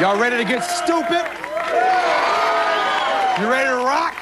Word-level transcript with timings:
Y'all 0.00 0.16
ready 0.16 0.36
to 0.36 0.44
get 0.44 0.62
stupid? 0.62 1.26
You 3.40 3.50
ready 3.50 3.68
to 3.68 3.84
rock? 3.84 4.14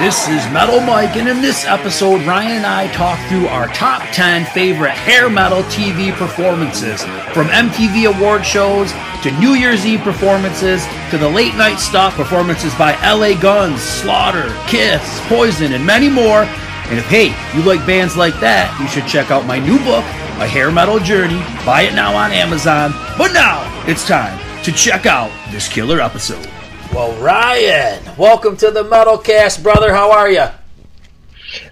This 0.00 0.28
is 0.28 0.42
Metal 0.50 0.80
Mike, 0.80 1.14
and 1.16 1.28
in 1.28 1.42
this 1.42 1.66
episode, 1.66 2.22
Ryan 2.22 2.52
and 2.52 2.64
I 2.64 2.90
talk 2.94 3.18
through 3.28 3.48
our 3.48 3.68
top 3.74 4.00
10 4.14 4.46
favorite 4.54 4.92
hair 4.92 5.28
metal 5.28 5.62
TV 5.64 6.10
performances 6.14 7.02
from 7.34 7.48
MTV 7.48 8.16
award 8.16 8.46
shows 8.46 8.92
to 9.24 9.30
New 9.38 9.52
Year's 9.52 9.84
Eve 9.84 10.00
performances 10.00 10.86
to 11.10 11.18
the 11.18 11.28
late 11.28 11.54
night 11.56 11.76
stuff 11.76 12.14
performances 12.14 12.74
by 12.76 12.92
LA 13.06 13.38
Guns, 13.38 13.82
Slaughter, 13.82 14.56
Kiss, 14.68 15.02
Poison, 15.28 15.74
and 15.74 15.84
many 15.84 16.08
more. 16.08 16.48
And 16.90 16.98
if, 16.98 17.06
hey, 17.06 17.26
you 17.56 17.64
like 17.64 17.86
bands 17.86 18.16
like 18.16 18.40
that, 18.40 18.76
you 18.80 18.88
should 18.88 19.06
check 19.06 19.30
out 19.30 19.46
my 19.46 19.60
new 19.60 19.78
book, 19.78 20.02
A 20.42 20.46
Hair 20.48 20.72
Metal 20.72 20.98
Journey. 20.98 21.38
Buy 21.64 21.82
it 21.82 21.94
now 21.94 22.16
on 22.16 22.32
Amazon. 22.32 22.90
But 23.16 23.32
now, 23.32 23.62
it's 23.86 24.04
time 24.04 24.36
to 24.64 24.72
check 24.72 25.06
out 25.06 25.30
this 25.52 25.68
killer 25.68 26.00
episode. 26.00 26.44
Well, 26.92 27.16
Ryan, 27.22 28.02
welcome 28.18 28.56
to 28.56 28.72
the 28.72 28.82
Metalcast, 28.82 29.62
brother. 29.62 29.94
How 29.94 30.10
are 30.10 30.28
you? 30.28 30.46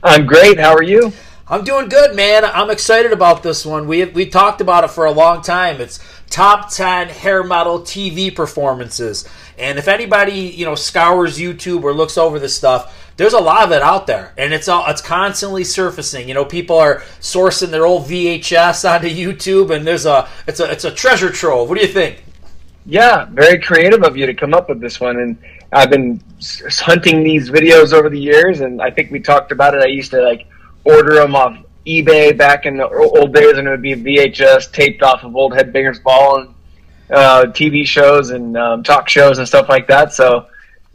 I'm 0.04 0.24
great. 0.24 0.60
How 0.60 0.72
are 0.74 0.84
you? 0.84 1.12
I'm 1.48 1.64
doing 1.64 1.88
good, 1.88 2.14
man. 2.14 2.44
I'm 2.44 2.70
excited 2.70 3.12
about 3.12 3.42
this 3.42 3.66
one. 3.66 3.88
We 3.88 4.04
we 4.04 4.26
talked 4.26 4.60
about 4.60 4.84
it 4.84 4.90
for 4.92 5.06
a 5.06 5.10
long 5.10 5.42
time. 5.42 5.80
It's 5.80 5.98
top 6.30 6.70
10 6.70 7.08
hair 7.08 7.42
metal 7.42 7.80
TV 7.80 8.32
performances. 8.32 9.28
And 9.58 9.78
if 9.78 9.88
anybody, 9.88 10.32
you 10.34 10.64
know, 10.64 10.76
scours 10.76 11.38
YouTube 11.38 11.82
or 11.82 11.92
looks 11.92 12.18
over 12.18 12.38
this 12.38 12.54
stuff, 12.54 12.94
there's 13.18 13.34
a 13.34 13.38
lot 13.38 13.64
of 13.64 13.72
it 13.72 13.82
out 13.82 14.06
there. 14.06 14.32
And 14.38 14.54
it's 14.54 14.68
all 14.68 14.88
it's 14.88 15.02
constantly 15.02 15.64
surfacing. 15.64 16.28
You 16.28 16.34
know, 16.34 16.44
people 16.44 16.78
are 16.78 17.00
sourcing 17.20 17.68
their 17.68 17.84
old 17.84 18.06
VHS 18.06 18.90
onto 18.90 19.08
YouTube 19.08 19.74
and 19.74 19.86
there's 19.86 20.06
a 20.06 20.26
it's 20.46 20.60
a 20.60 20.70
it's 20.70 20.84
a 20.84 20.90
treasure 20.90 21.30
trove. 21.30 21.68
What 21.68 21.78
do 21.78 21.86
you 21.86 21.92
think? 21.92 22.24
Yeah, 22.86 23.26
very 23.26 23.60
creative 23.60 24.02
of 24.02 24.16
you 24.16 24.24
to 24.24 24.32
come 24.32 24.54
up 24.54 24.70
with 24.70 24.80
this 24.80 24.98
one 24.98 25.18
and 25.18 25.36
I've 25.70 25.90
been 25.90 26.22
hunting 26.70 27.22
these 27.22 27.50
videos 27.50 27.92
over 27.92 28.08
the 28.08 28.18
years 28.18 28.60
and 28.60 28.80
I 28.80 28.90
think 28.90 29.10
we 29.10 29.20
talked 29.20 29.52
about 29.52 29.74
it. 29.74 29.82
I 29.82 29.88
used 29.88 30.12
to 30.12 30.22
like 30.22 30.46
order 30.84 31.16
them 31.16 31.36
off 31.36 31.58
eBay 31.88 32.36
back 32.36 32.66
in 32.66 32.76
the 32.76 32.88
old 32.88 33.34
days, 33.34 33.56
and 33.56 33.66
it 33.66 33.70
would 33.70 33.82
be 33.82 33.94
VHS 33.94 34.72
taped 34.72 35.02
off 35.02 35.24
of 35.24 35.34
old 35.34 35.52
Headbangers 35.52 36.02
Ball 36.02 36.40
and 36.40 36.54
uh, 37.10 37.44
TV 37.46 37.86
shows 37.86 38.30
and 38.30 38.56
um, 38.56 38.82
talk 38.82 39.08
shows 39.08 39.38
and 39.38 39.48
stuff 39.48 39.68
like 39.68 39.88
that. 39.88 40.12
So 40.12 40.46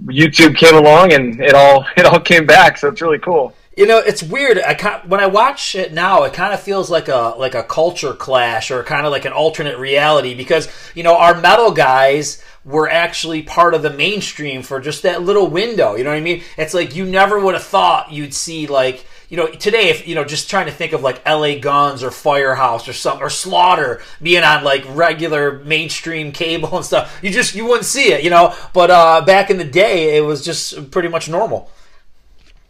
YouTube 0.02 0.56
came 0.56 0.76
along, 0.76 1.14
and 1.14 1.40
it 1.40 1.54
all 1.54 1.86
it 1.98 2.06
all 2.06 2.20
came 2.20 2.46
back. 2.46 2.78
So 2.78 2.90
it's 2.90 3.02
really 3.02 3.20
cool. 3.20 3.56
You 3.76 3.88
know, 3.88 3.98
it's 3.98 4.22
weird. 4.22 4.60
I 4.60 5.02
when 5.08 5.20
I 5.20 5.26
watch 5.26 5.74
it 5.74 5.94
now, 5.94 6.24
it 6.24 6.34
kind 6.34 6.54
of 6.54 6.60
feels 6.60 6.92
like 6.92 7.08
a 7.08 7.34
like 7.38 7.56
a 7.56 7.64
culture 7.64 8.14
clash 8.14 8.70
or 8.70 8.84
kind 8.84 9.06
of 9.06 9.12
like 9.12 9.26
an 9.26 9.34
alternate 9.34 9.80
reality 9.80 10.36
because 10.36 10.68
you 10.94 11.02
know 11.04 11.18
our 11.18 11.40
metal 11.40 11.72
guys 11.72 12.44
were 12.64 12.88
actually 12.88 13.42
part 13.42 13.74
of 13.74 13.82
the 13.82 13.90
mainstream 13.90 14.62
for 14.62 14.80
just 14.80 15.04
that 15.04 15.24
little 15.24 15.48
window. 15.48 15.96
You 15.96 16.04
know 16.04 16.12
what 16.12 16.18
I 16.18 16.22
mean? 16.22 16.44
It's 16.58 16.74
like 16.74 16.96
you 16.96 17.06
never 17.06 17.40
would 17.40 17.56
have 17.56 17.64
thought 17.64 18.12
you'd 18.12 18.34
see 18.34 18.68
like 18.68 19.06
you 19.34 19.38
know, 19.38 19.48
today, 19.48 19.90
if 19.90 20.08
you 20.08 20.14
know, 20.14 20.24
just 20.24 20.48
trying 20.48 20.68
to 20.68 20.72
think 20.72 20.94
of 20.94 21.02
like 21.02 21.20
L.A. 21.26 21.60
Guns 21.60 22.04
or 22.04 22.12
Firehouse 22.12 22.88
or 22.88 22.94
some 22.94 23.18
or 23.18 23.32
Slaughter 23.32 24.00
being 24.22 24.44
on 24.44 24.64
like 24.64 24.86
regular 24.90 25.58
mainstream 25.64 26.32
cable 26.32 26.76
and 26.76 26.86
stuff, 26.86 27.18
you 27.24 27.32
just 27.32 27.56
you 27.56 27.66
wouldn't 27.66 27.86
see 27.86 28.14
it, 28.14 28.24
you 28.24 28.30
know. 28.30 28.56
But 28.74 28.92
uh, 28.92 29.22
back 29.26 29.50
in 29.50 29.58
the 29.58 29.64
day, 29.64 30.18
it 30.18 30.22
was 30.22 30.46
just 30.46 30.92
pretty 30.92 31.08
much 31.08 31.30
normal. 31.30 31.72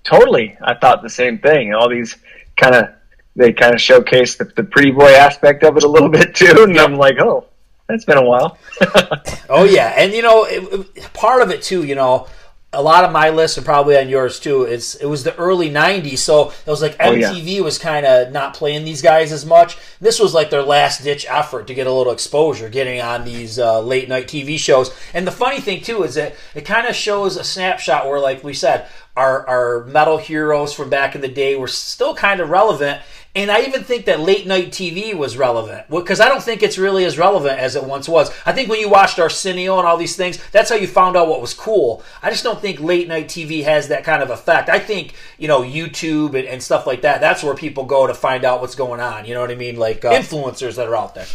Totally, 0.05 0.57
I 0.61 0.75
thought 0.75 1.01
the 1.01 1.09
same 1.09 1.37
thing. 1.37 1.73
All 1.73 1.89
these 1.89 2.15
kind 2.55 2.75
of 2.75 2.91
they 3.35 3.51
kind 3.51 3.73
of 3.73 3.81
showcase 3.81 4.37
the, 4.37 4.45
the 4.45 4.63
pretty 4.63 4.91
boy 4.91 5.11
aspect 5.11 5.65
of 5.65 5.75
it 5.75 5.83
a 5.83 5.89
little 5.89 6.07
bit 6.17 6.33
too, 6.33 6.63
and 6.63 6.79
I'm 6.79 6.95
like, 6.95 7.19
oh, 7.19 7.45
that's 7.89 8.05
been 8.05 8.17
a 8.17 8.23
while. 8.23 8.57
oh 9.49 9.65
yeah, 9.65 9.95
and 9.97 10.13
you 10.13 10.21
know, 10.21 10.45
it, 10.45 10.87
it, 10.95 11.11
part 11.11 11.41
of 11.41 11.49
it 11.49 11.61
too, 11.61 11.83
you 11.83 11.95
know 11.95 12.29
a 12.73 12.81
lot 12.81 13.03
of 13.03 13.11
my 13.11 13.29
lists 13.29 13.57
and 13.57 13.65
probably 13.65 13.97
on 13.97 14.09
yours 14.09 14.39
too. 14.39 14.63
It's 14.63 14.95
it 14.95 15.05
was 15.05 15.23
the 15.23 15.35
early 15.35 15.69
'90s, 15.69 16.17
so 16.17 16.49
it 16.49 16.67
was 16.67 16.81
like 16.81 16.97
MTV 16.97 17.31
oh, 17.31 17.39
yeah. 17.45 17.61
was 17.61 17.77
kind 17.77 18.05
of 18.05 18.31
not 18.31 18.53
playing 18.53 18.83
these 18.83 19.01
guys 19.01 19.31
as 19.31 19.45
much. 19.45 19.77
This 20.01 20.19
was 20.19 20.33
like 20.33 20.49
their 20.49 20.63
last 20.63 21.03
ditch 21.03 21.25
effort 21.29 21.67
to 21.67 21.73
get 21.73 21.87
a 21.87 21.91
little 21.91 22.13
exposure, 22.13 22.69
getting 22.69 23.01
on 23.01 23.23
these 23.23 23.59
uh, 23.59 23.79
late 23.81 24.09
night 24.09 24.27
TV 24.27 24.57
shows. 24.57 24.93
And 25.13 25.25
the 25.25 25.31
funny 25.31 25.61
thing 25.61 25.81
too 25.81 26.03
is 26.03 26.15
that 26.15 26.35
it 26.55 26.65
kind 26.65 26.87
of 26.87 26.95
shows 26.95 27.37
a 27.37 27.43
snapshot 27.43 28.07
where, 28.07 28.19
like 28.19 28.43
we 28.43 28.53
said, 28.53 28.87
our 29.15 29.47
our 29.47 29.83
metal 29.85 30.17
heroes 30.17 30.73
from 30.73 30.89
back 30.89 31.15
in 31.15 31.21
the 31.21 31.27
day 31.27 31.55
were 31.55 31.67
still 31.67 32.15
kind 32.15 32.39
of 32.39 32.49
relevant 32.49 33.01
and 33.35 33.49
I 33.49 33.61
even 33.61 33.83
think 33.83 34.05
that 34.05 34.19
late 34.19 34.45
night 34.45 34.69
TV 34.69 35.15
was 35.15 35.37
relevant 35.37 35.89
because 35.89 36.19
I 36.19 36.29
don't 36.29 36.43
think 36.43 36.61
it's 36.61 36.77
really 36.77 37.03
as 37.03 37.17
relevant 37.17 37.57
as 37.59 37.75
it 37.75 37.83
once 37.83 38.07
was. 38.07 38.31
I 38.45 38.51
think 38.51 38.69
when 38.69 38.79
you 38.79 38.89
watched 38.89 39.17
Arsenio 39.17 39.79
and 39.79 39.87
all 39.87 39.97
these 39.97 40.15
things, 40.15 40.37
that's 40.51 40.69
how 40.69 40.75
you 40.75 40.85
found 40.85 41.17
out 41.17 41.27
what 41.27 41.41
was 41.41 41.55
cool. 41.55 42.03
I 42.21 42.29
just 42.29 42.43
don't 42.43 42.61
think 42.61 42.79
late 42.79 43.07
night 43.07 43.27
TV 43.27 43.63
has 43.63 43.87
that 43.87 44.03
kind 44.03 44.21
of 44.21 44.29
effect. 44.29 44.69
I 44.69 44.77
think, 44.77 45.15
you 45.39 45.47
know, 45.47 45.63
YouTube 45.63 46.35
and, 46.37 46.47
and 46.47 46.61
stuff 46.61 46.85
like 46.85 47.01
that, 47.01 47.21
that's 47.21 47.43
where 47.43 47.55
people 47.55 47.85
go 47.85 48.05
to 48.05 48.13
find 48.13 48.45
out 48.45 48.61
what's 48.61 48.75
going 48.75 48.99
on. 48.99 49.25
You 49.25 49.33
know 49.33 49.41
what 49.41 49.49
I 49.49 49.55
mean? 49.55 49.77
Like 49.77 50.05
uh, 50.05 50.11
influencers 50.11 50.75
that 50.75 50.87
are 50.87 50.95
out 50.95 51.15
there. 51.15 51.25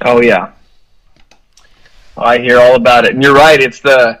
Oh, 0.00 0.20
yeah. 0.20 0.54
I 2.16 2.38
hear 2.38 2.58
all 2.58 2.74
about 2.74 3.04
it. 3.04 3.14
And 3.14 3.22
you're 3.22 3.34
right, 3.34 3.60
it's 3.60 3.80
the 3.80 4.18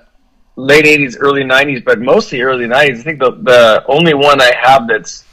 late 0.58 0.84
80s, 0.84 1.16
early 1.20 1.42
90s, 1.42 1.84
but 1.84 2.00
mostly 2.00 2.42
early 2.42 2.66
90s. 2.66 2.98
I 2.98 3.02
think 3.02 3.20
the, 3.20 3.30
the 3.30 3.84
only 3.86 4.14
one 4.14 4.40
I 4.40 4.52
have 4.60 4.88
that's 4.88 5.24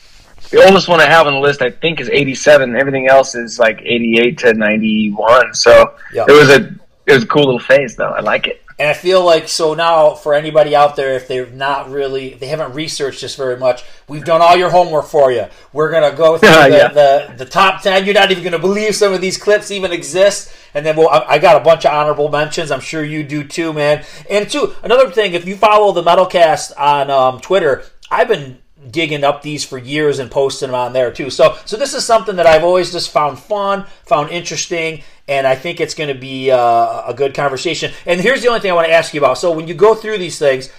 the 0.52 0.64
oldest 0.64 0.88
one 0.88 1.02
I 1.02 1.08
have 1.08 1.26
on 1.26 1.34
the 1.34 1.40
list, 1.40 1.62
I 1.62 1.72
think, 1.72 2.00
is 2.00 2.10
87. 2.10 2.76
Everything 2.76 3.08
else 3.08 3.34
is 3.34 3.58
like 3.58 3.82
88 3.82 4.38
to 4.40 4.54
91. 4.54 5.54
So 5.56 5.96
yep. 6.14 6.30
it 6.30 6.32
was 6.32 6.50
a 6.50 6.76
it 7.08 7.14
was 7.14 7.24
a 7.24 7.28
cool 7.28 7.46
little 7.46 7.60
phase, 7.60 7.96
though. 7.96 8.12
I 8.12 8.20
like 8.20 8.48
it. 8.48 8.62
And 8.78 8.90
I 8.90 8.94
feel 8.94 9.24
like 9.24 9.48
so 9.48 9.74
now 9.74 10.16
for 10.16 10.34
anybody 10.34 10.76
out 10.76 10.98
there, 10.98 11.16
if 11.16 11.30
they're 11.30 11.46
not 11.48 11.90
really, 11.90 12.34
they 12.34 12.48
haven't 12.48 12.74
researched 12.74 13.22
this 13.22 13.36
very 13.36 13.56
much, 13.56 13.84
we've 14.10 14.26
done 14.26 14.42
all 14.42 14.58
your 14.58 14.70
homework 14.70 15.06
for 15.06 15.32
you. 15.32 15.46
We're 15.72 15.92
gonna 15.92 16.16
go 16.16 16.38
through 16.38 16.50
the, 16.50 16.70
yeah. 16.70 16.88
the, 16.90 17.34
the 17.38 17.46
top 17.46 17.82
ten. 17.82 18.04
You're 18.04 18.14
not 18.14 18.32
even 18.32 18.44
gonna 18.44 18.60
believe 18.60 18.96
some 18.96 19.14
of 19.14 19.22
these 19.22 19.38
clips 19.38 19.72
even 19.72 19.94
exist. 19.94 20.54
And 20.74 20.86
then 20.86 20.98
we'll, 20.98 21.08
I 21.08 21.40
got 21.40 21.56
a 21.56 21.64
bunch 21.64 21.86
of 21.86 21.94
honorable 21.94 22.28
mentions. 22.28 22.70
I'm 22.70 22.82
sure 22.82 23.02
you 23.02 23.24
do 23.24 23.46
too, 23.46 23.72
man. 23.72 24.04
And 24.30 24.50
two, 24.50 24.76
another 24.84 25.10
thing, 25.10 25.34
if 25.34 25.48
you 25.48 25.56
follow 25.56 25.94
the 25.94 26.04
Metalcast 26.04 26.78
on 26.78 27.10
um, 27.10 27.40
Twitter, 27.40 27.86
I've 28.12 28.28
been 28.28 28.60
digging 28.92 29.24
up 29.24 29.42
these 29.42 29.64
for 29.64 29.78
years 29.78 30.20
and 30.20 30.30
posting 30.30 30.68
them 30.68 30.76
on 30.76 30.94
there 30.94 31.12
too. 31.12 31.30
So, 31.30 31.58
so 31.66 31.78
this 31.78 31.94
is 31.94 32.06
something 32.06 32.36
that 32.36 32.46
I've 32.46 32.64
always 32.64 32.92
just 32.92 33.12
found 33.12 33.40
fun, 33.40 33.86
found 34.04 34.30
interesting, 34.30 35.04
and 35.28 35.48
I 35.48 35.56
think 35.56 35.80
it's 35.80 35.94
going 35.94 36.10
to 36.14 36.20
be 36.20 36.52
uh, 36.52 37.04
a 37.08 37.14
good 37.16 37.34
conversation. 37.34 37.92
And 38.06 38.22
here's 38.22 38.42
the 38.42 38.48
only 38.48 38.60
thing 38.60 38.72
I 38.72 38.76
want 38.76 38.88
to 38.88 38.94
ask 38.94 39.14
you 39.14 39.20
about. 39.20 39.38
So, 39.38 39.52
when 39.52 39.68
you 39.68 39.74
go 39.74 39.96
through 39.96 40.18
these 40.18 40.38
things, 40.38 40.70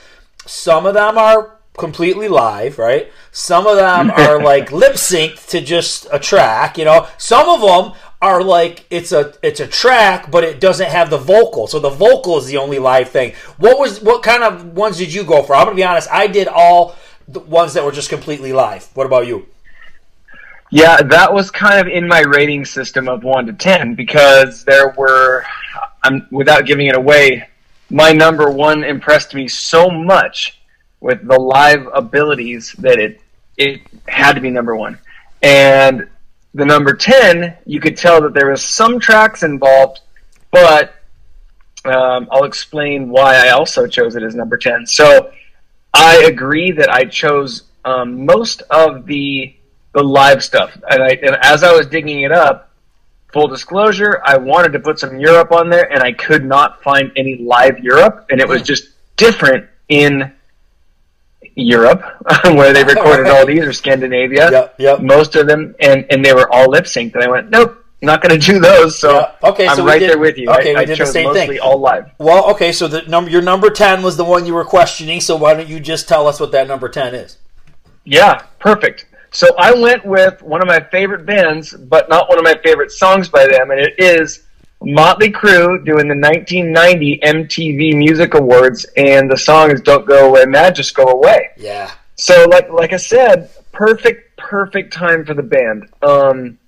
some 0.46 0.86
of 0.86 0.94
them 0.94 1.18
are 1.18 1.56
completely 1.76 2.28
live, 2.28 2.78
right? 2.78 3.12
Some 3.32 3.66
of 3.66 3.76
them 3.76 4.10
are 4.16 4.42
like 4.42 4.72
lip 4.72 4.94
synced 4.94 5.48
to 5.50 5.60
just 5.60 6.06
a 6.12 6.18
track, 6.18 6.78
you 6.78 6.84
know. 6.84 7.08
Some 7.18 7.48
of 7.48 7.60
them 7.60 7.98
are 8.22 8.42
like 8.42 8.86
it's 8.90 9.12
a 9.12 9.34
it's 9.42 9.60
a 9.60 9.66
track, 9.66 10.30
but 10.30 10.44
it 10.44 10.60
doesn't 10.60 10.88
have 10.88 11.10
the 11.10 11.18
vocal. 11.18 11.66
So 11.66 11.78
the 11.78 11.90
vocal 11.90 12.38
is 12.38 12.46
the 12.46 12.56
only 12.56 12.78
live 12.78 13.10
thing. 13.10 13.34
What 13.58 13.78
was 13.78 14.00
what 14.00 14.22
kind 14.22 14.42
of 14.42 14.76
ones 14.76 14.98
did 14.98 15.12
you 15.12 15.24
go 15.24 15.42
for? 15.42 15.54
I'm 15.54 15.64
gonna 15.64 15.76
be 15.76 15.84
honest. 15.84 16.08
I 16.10 16.26
did 16.26 16.48
all 16.48 16.96
the 17.28 17.40
ones 17.40 17.74
that 17.74 17.84
were 17.84 17.92
just 17.92 18.08
completely 18.08 18.52
live. 18.52 18.88
What 18.94 19.06
about 19.06 19.26
you? 19.26 19.46
Yeah, 20.70 20.96
that 20.96 21.32
was 21.32 21.50
kind 21.50 21.80
of 21.80 21.86
in 21.86 22.08
my 22.08 22.20
rating 22.20 22.64
system 22.64 23.08
of 23.08 23.22
one 23.22 23.46
to 23.46 23.52
ten 23.52 23.94
because 23.94 24.64
there 24.64 24.90
were, 24.96 25.44
I'm 26.02 26.26
without 26.30 26.66
giving 26.66 26.86
it 26.86 26.96
away, 26.96 27.48
my 27.90 28.12
number 28.12 28.50
one 28.50 28.82
impressed 28.82 29.34
me 29.34 29.46
so 29.48 29.88
much 29.88 30.60
with 31.00 31.26
the 31.26 31.38
live 31.38 31.86
abilities 31.94 32.72
that 32.78 32.98
it 32.98 33.20
it 33.56 33.80
had 34.08 34.34
to 34.34 34.40
be 34.40 34.50
number 34.50 34.76
one. 34.76 34.98
And 35.42 36.08
the 36.54 36.64
number 36.64 36.94
ten, 36.94 37.56
you 37.64 37.80
could 37.80 37.96
tell 37.96 38.20
that 38.22 38.34
there 38.34 38.50
was 38.50 38.62
some 38.62 38.98
tracks 38.98 39.42
involved, 39.42 40.00
but 40.50 40.94
um, 41.84 42.28
I'll 42.32 42.44
explain 42.44 43.08
why 43.08 43.36
I 43.36 43.50
also 43.50 43.86
chose 43.86 44.16
it 44.16 44.22
as 44.22 44.34
number 44.34 44.58
ten. 44.58 44.84
So 44.86 45.32
I 45.94 46.24
agree 46.24 46.72
that 46.72 46.92
I 46.92 47.04
chose 47.04 47.62
um, 47.84 48.26
most 48.26 48.62
of 48.68 49.06
the 49.06 49.55
the 49.96 50.04
live 50.04 50.44
stuff, 50.44 50.76
and, 50.90 51.02
I, 51.02 51.08
and 51.22 51.36
as 51.40 51.62
I 51.62 51.72
was 51.72 51.86
digging 51.86 52.20
it 52.20 52.30
up, 52.30 52.68
full 53.32 53.48
disclosure, 53.48 54.20
I 54.22 54.36
wanted 54.36 54.74
to 54.74 54.78
put 54.78 54.98
some 54.98 55.18
Europe 55.18 55.52
on 55.52 55.70
there, 55.70 55.90
and 55.90 56.02
I 56.02 56.12
could 56.12 56.44
not 56.44 56.82
find 56.82 57.10
any 57.16 57.38
live 57.38 57.78
Europe, 57.78 58.26
and 58.28 58.38
it 58.38 58.46
was 58.46 58.60
hmm. 58.60 58.66
just 58.66 58.88
different 59.16 59.66
in 59.88 60.30
Europe, 61.54 62.02
where 62.44 62.74
they 62.74 62.84
recorded 62.84 63.26
all 63.28 63.46
these, 63.46 63.64
or 63.64 63.72
Scandinavia. 63.84 64.50
Yep, 64.50 64.74
yep. 64.78 65.00
Most 65.00 65.34
of 65.34 65.46
them, 65.46 65.74
and 65.80 66.04
and 66.10 66.22
they 66.22 66.34
were 66.34 66.52
all 66.52 66.68
lip 66.70 66.84
synced, 66.84 67.14
and 67.14 67.24
I 67.24 67.30
went, 67.30 67.48
nope, 67.48 67.82
not 68.02 68.20
going 68.20 68.38
to 68.38 68.46
do 68.46 68.58
those. 68.58 68.98
So 68.98 69.12
Yeah, 69.14 69.48
okay, 69.48 69.66
I'm 69.66 69.76
so 69.76 69.86
right 69.86 69.98
did- 69.98 70.10
there 70.10 70.18
with 70.18 70.36
you. 70.36 70.50
okay, 70.50 70.72
I, 70.72 70.74
we 70.74 70.80
I 70.80 70.84
did 70.84 70.92
the 70.92 70.96
chose 71.04 71.12
same 71.12 71.24
mostly 71.28 71.46
thing. 71.46 71.60
all 71.60 71.78
live. 71.78 72.10
Well, 72.18 72.50
okay, 72.50 72.70
so 72.70 72.86
the 72.86 73.00
number 73.08 73.30
your 73.30 73.40
number 73.40 73.70
ten 73.70 74.02
was 74.02 74.18
the 74.18 74.24
one 74.24 74.44
you 74.44 74.52
were 74.52 74.66
questioning. 74.66 75.22
So 75.22 75.36
why 75.36 75.54
don't 75.54 75.68
you 75.68 75.80
just 75.80 76.06
tell 76.06 76.26
us 76.26 76.38
what 76.38 76.52
that 76.52 76.68
number 76.68 76.90
ten 76.90 77.14
is? 77.14 77.38
Yeah, 78.04 78.42
perfect. 78.58 79.05
So 79.32 79.48
I 79.58 79.72
went 79.72 80.04
with 80.04 80.42
one 80.42 80.62
of 80.62 80.68
my 80.68 80.80
favorite 80.80 81.26
bands, 81.26 81.74
but 81.74 82.08
not 82.08 82.28
one 82.28 82.38
of 82.38 82.44
my 82.44 82.56
favorite 82.62 82.90
songs 82.90 83.28
by 83.28 83.46
them, 83.46 83.70
and 83.70 83.80
it 83.80 83.94
is 83.98 84.44
Motley 84.82 85.30
Crue 85.30 85.84
doing 85.84 86.08
the 86.08 86.14
1990 86.16 87.20
MTV 87.24 87.96
Music 87.96 88.34
Awards, 88.34 88.84
and 88.96 89.30
the 89.30 89.36
song 89.36 89.70
is 89.70 89.80
"Don't 89.80 90.06
Go 90.06 90.28
Away, 90.28 90.44
Mad, 90.46 90.74
Just 90.74 90.94
Go 90.94 91.04
Away." 91.04 91.50
Yeah, 91.56 91.90
So, 92.16 92.46
like 92.48 92.70
like 92.70 92.92
I 92.92 92.98
said, 92.98 93.50
perfect 93.72 94.36
perfect 94.36 94.92
time 94.92 95.24
for 95.24 95.34
the 95.34 95.42
band. 95.42 95.88
Um, 96.02 96.58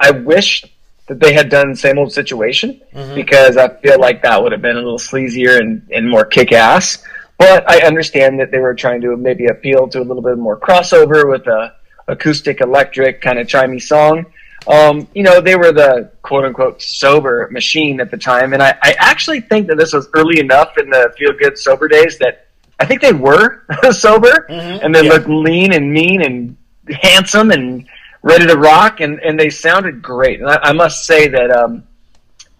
I 0.00 0.10
wish 0.10 0.64
that 1.08 1.20
they 1.20 1.32
had 1.32 1.48
done 1.48 1.74
same 1.74 1.98
old 1.98 2.12
situation 2.12 2.80
because 3.14 3.56
I 3.56 3.68
feel 3.80 3.98
like 4.00 4.22
that 4.22 4.42
would 4.42 4.52
have 4.52 4.62
been 4.62 4.76
a 4.76 4.80
little 4.80 4.98
sleazier 4.98 5.58
and, 5.58 5.86
and 5.92 6.08
more 6.08 6.24
kick 6.24 6.52
ass. 6.52 7.04
But 7.38 7.68
I 7.68 7.80
understand 7.80 8.38
that 8.38 8.52
they 8.52 8.58
were 8.58 8.74
trying 8.74 9.00
to 9.00 9.16
maybe 9.16 9.46
appeal 9.46 9.88
to 9.88 10.00
a 10.00 10.04
little 10.04 10.22
bit 10.22 10.38
more 10.38 10.58
crossover 10.58 11.28
with 11.28 11.46
a 11.48 11.74
acoustic 12.08 12.60
electric 12.60 13.20
kind 13.20 13.38
of 13.38 13.46
chimey 13.46 13.80
song. 13.80 14.26
Um, 14.66 15.08
you 15.14 15.22
know, 15.24 15.40
they 15.40 15.56
were 15.56 15.72
the 15.72 16.10
quote 16.22 16.44
unquote 16.44 16.80
sober 16.80 17.48
machine 17.50 18.00
at 18.00 18.10
the 18.10 18.16
time, 18.16 18.52
and 18.52 18.62
I, 18.62 18.76
I 18.82 18.94
actually 18.98 19.40
think 19.40 19.66
that 19.68 19.76
this 19.76 19.92
was 19.92 20.08
early 20.14 20.38
enough 20.38 20.78
in 20.78 20.88
the 20.90 21.12
feel 21.18 21.32
good 21.32 21.58
sober 21.58 21.88
days 21.88 22.18
that 22.18 22.46
I 22.78 22.86
think 22.86 23.00
they 23.00 23.12
were 23.12 23.64
sober 23.92 24.46
and 24.48 24.94
they 24.94 25.04
Yeah. 25.04 25.12
looked 25.12 25.28
lean 25.28 25.72
and 25.72 25.92
mean 25.92 26.22
and 26.22 26.56
handsome 27.02 27.50
and 27.50 27.86
ready 28.22 28.46
to 28.46 28.56
rock, 28.56 29.00
and, 29.00 29.18
and 29.20 29.38
they 29.38 29.50
sounded 29.50 30.00
great. 30.00 30.40
And 30.40 30.48
I, 30.48 30.58
I 30.62 30.72
must 30.72 31.06
say 31.06 31.26
that 31.28 31.50
um, 31.50 31.82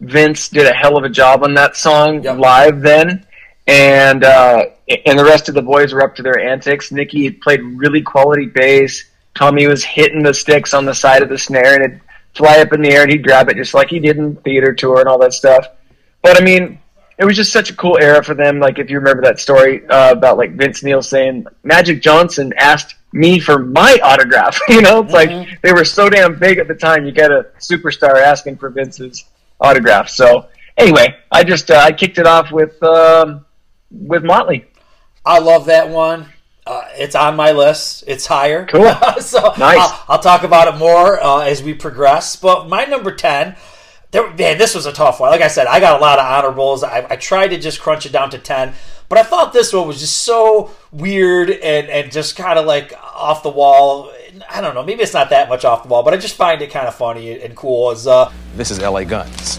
Vince 0.01 0.49
did 0.49 0.67
a 0.67 0.73
hell 0.73 0.97
of 0.97 1.05
a 1.05 1.09
job 1.09 1.45
on 1.45 1.55
that 1.55 1.77
song 1.77 2.23
Yep. 2.25 2.39
live 2.39 2.81
then. 2.81 3.25
And 3.69 4.25
uh, 4.25 4.65
and 5.07 5.17
the 5.17 5.25
rest 5.25 5.49
of 5.49 5.55
the 5.55 5.63
boys 5.63 5.93
were 5.93 6.03
up 6.03 6.17
to 6.17 6.23
their 6.25 6.41
antics. 6.41 6.91
Nikki 6.91 7.31
played 7.31 7.61
really 7.63 8.03
quality 8.03 8.47
bass. 8.47 9.05
Tommy 9.35 9.67
was 9.67 9.85
hitting 9.85 10.23
the 10.23 10.35
sticks 10.35 10.75
on 10.75 10.85
the 10.85 10.95
side 10.95 11.23
of 11.23 11.29
the 11.29 11.39
snare, 11.39 11.75
and 11.75 11.85
it'd 11.85 12.01
fly 12.35 12.59
up 12.59 12.73
in 12.73 12.83
the 12.83 12.91
air, 12.91 13.03
and 13.03 13.11
he'd 13.11 13.25
grab 13.25 13.49
it 13.49 13.57
just 13.57 13.75
like 13.75 13.89
he 13.89 13.99
did 13.99 14.19
in 14.19 14.37
theater 14.37 14.73
tour 14.75 15.01
and 15.01 15.09
all 15.09 15.19
that 15.19 15.33
stuff. 15.33 15.67
But 16.23 16.41
I 16.41 16.45
mean, 16.45 16.79
it 17.19 17.25
was 17.25 17.37
just 17.37 17.53
such 17.53 17.71
a 17.71 17.77
cool 17.77 17.99
era 17.99 18.23
for 18.23 18.35
them. 18.35 18.59
Like 18.59 18.79
if 18.79 18.91
you 18.91 18.99
remember 18.99 19.23
that 19.23 19.39
story 19.39 19.87
uh, 19.87 20.13
about 20.13 20.39
like 20.39 20.57
Vince 20.57 20.83
Neil 20.83 21.03
saying 21.03 21.47
Magic 21.63 22.03
Johnson 22.03 22.53
asked 22.57 22.97
me 23.13 23.39
for 23.39 23.59
my 23.59 23.99
autograph. 24.03 24.59
you 24.69 24.83
know, 24.83 25.03
it's 25.03 25.13
like 25.13 25.61
they 25.63 25.73
were 25.73 25.85
so 25.85 26.09
damn 26.09 26.39
big 26.39 26.59
at 26.59 26.69
the 26.69 26.75
time. 26.75 27.05
You 27.05 27.13
got 27.13 27.31
a 27.31 27.47
superstar 27.59 28.21
asking 28.21 28.57
for 28.57 28.71
Vince's 28.71 29.25
autograph. 29.61 30.09
So 30.09 30.49
anyway, 30.77 31.17
I 31.31 31.45
just 31.45 31.71
uh, 31.71 31.77
I 31.77 31.93
kicked 31.93 32.19
it 32.19 32.27
off 32.27 32.51
with 32.51 32.83
um, 32.83 33.45
with 33.91 34.25
Motley. 34.25 34.67
I 35.25 35.39
love 35.39 35.67
that 35.67 35.89
one. 35.89 36.32
Uh, 36.65 36.83
it's 36.95 37.15
on 37.15 37.35
my 37.35 37.51
list. 37.53 38.05
It's 38.07 38.27
higher. 38.27 38.67
Cool. 38.67 38.95
so 39.21 39.53
Nice. 39.59 39.79
I'll, 39.81 40.05
I'll 40.09 40.19
talk 40.21 40.45
about 40.45 40.73
it 40.73 40.79
more 40.79 41.23
uh, 41.23 41.41
as 41.41 41.63
we 41.63 41.75
progress. 41.75 42.37
But 42.37 42.69
my 42.69 42.85
number 42.85 43.15
ten, 43.15 43.57
there, 44.13 44.33
man, 44.35 44.59
this 44.59 44.75
was 44.75 44.87
a 44.87 44.93
tough 44.93 45.19
one. 45.21 45.31
Like 45.31 45.41
I 45.41 45.49
said, 45.49 45.67
I 45.67 45.81
got 45.81 45.99
a 45.99 46.03
lot 46.03 46.19
of 46.19 46.25
honorables. 46.27 46.85
I, 46.85 47.07
I 47.11 47.17
tried 47.17 47.49
to 47.49 47.59
just 47.59 47.81
crunch 47.81 48.07
it 48.07 48.13
down 48.13 48.31
to 48.31 48.39
ten, 48.39 48.75
but 49.09 49.19
I 49.19 49.25
thought 49.25 49.53
this 49.53 49.73
one 49.73 49.89
was 49.89 49.99
just 49.99 50.19
so 50.23 50.71
weird 50.93 51.51
and 51.51 51.89
and 51.89 52.13
just 52.13 52.37
kind 52.37 52.59
of 52.59 52.65
like 52.67 52.93
off 53.03 53.43
the 53.43 53.51
wall. 53.51 54.13
I 54.49 54.61
don't 54.61 54.75
know. 54.75 54.85
Maybe 54.85 55.03
it's 55.03 55.15
not 55.15 55.31
that 55.31 55.49
much 55.49 55.65
off 55.65 55.83
the 55.83 55.89
wall, 55.89 56.03
but 56.05 56.15
I 56.15 56.17
just 56.17 56.37
find 56.37 56.63
it 56.63 56.71
kind 56.71 56.87
of 56.87 56.95
funny 56.95 57.41
and 57.43 57.57
cool. 57.57 57.91
Is 57.91 58.07
uh, 58.07 58.33
This 58.57 58.71
is 58.71 58.81
LA 58.81 59.05
Guns. 59.05 59.59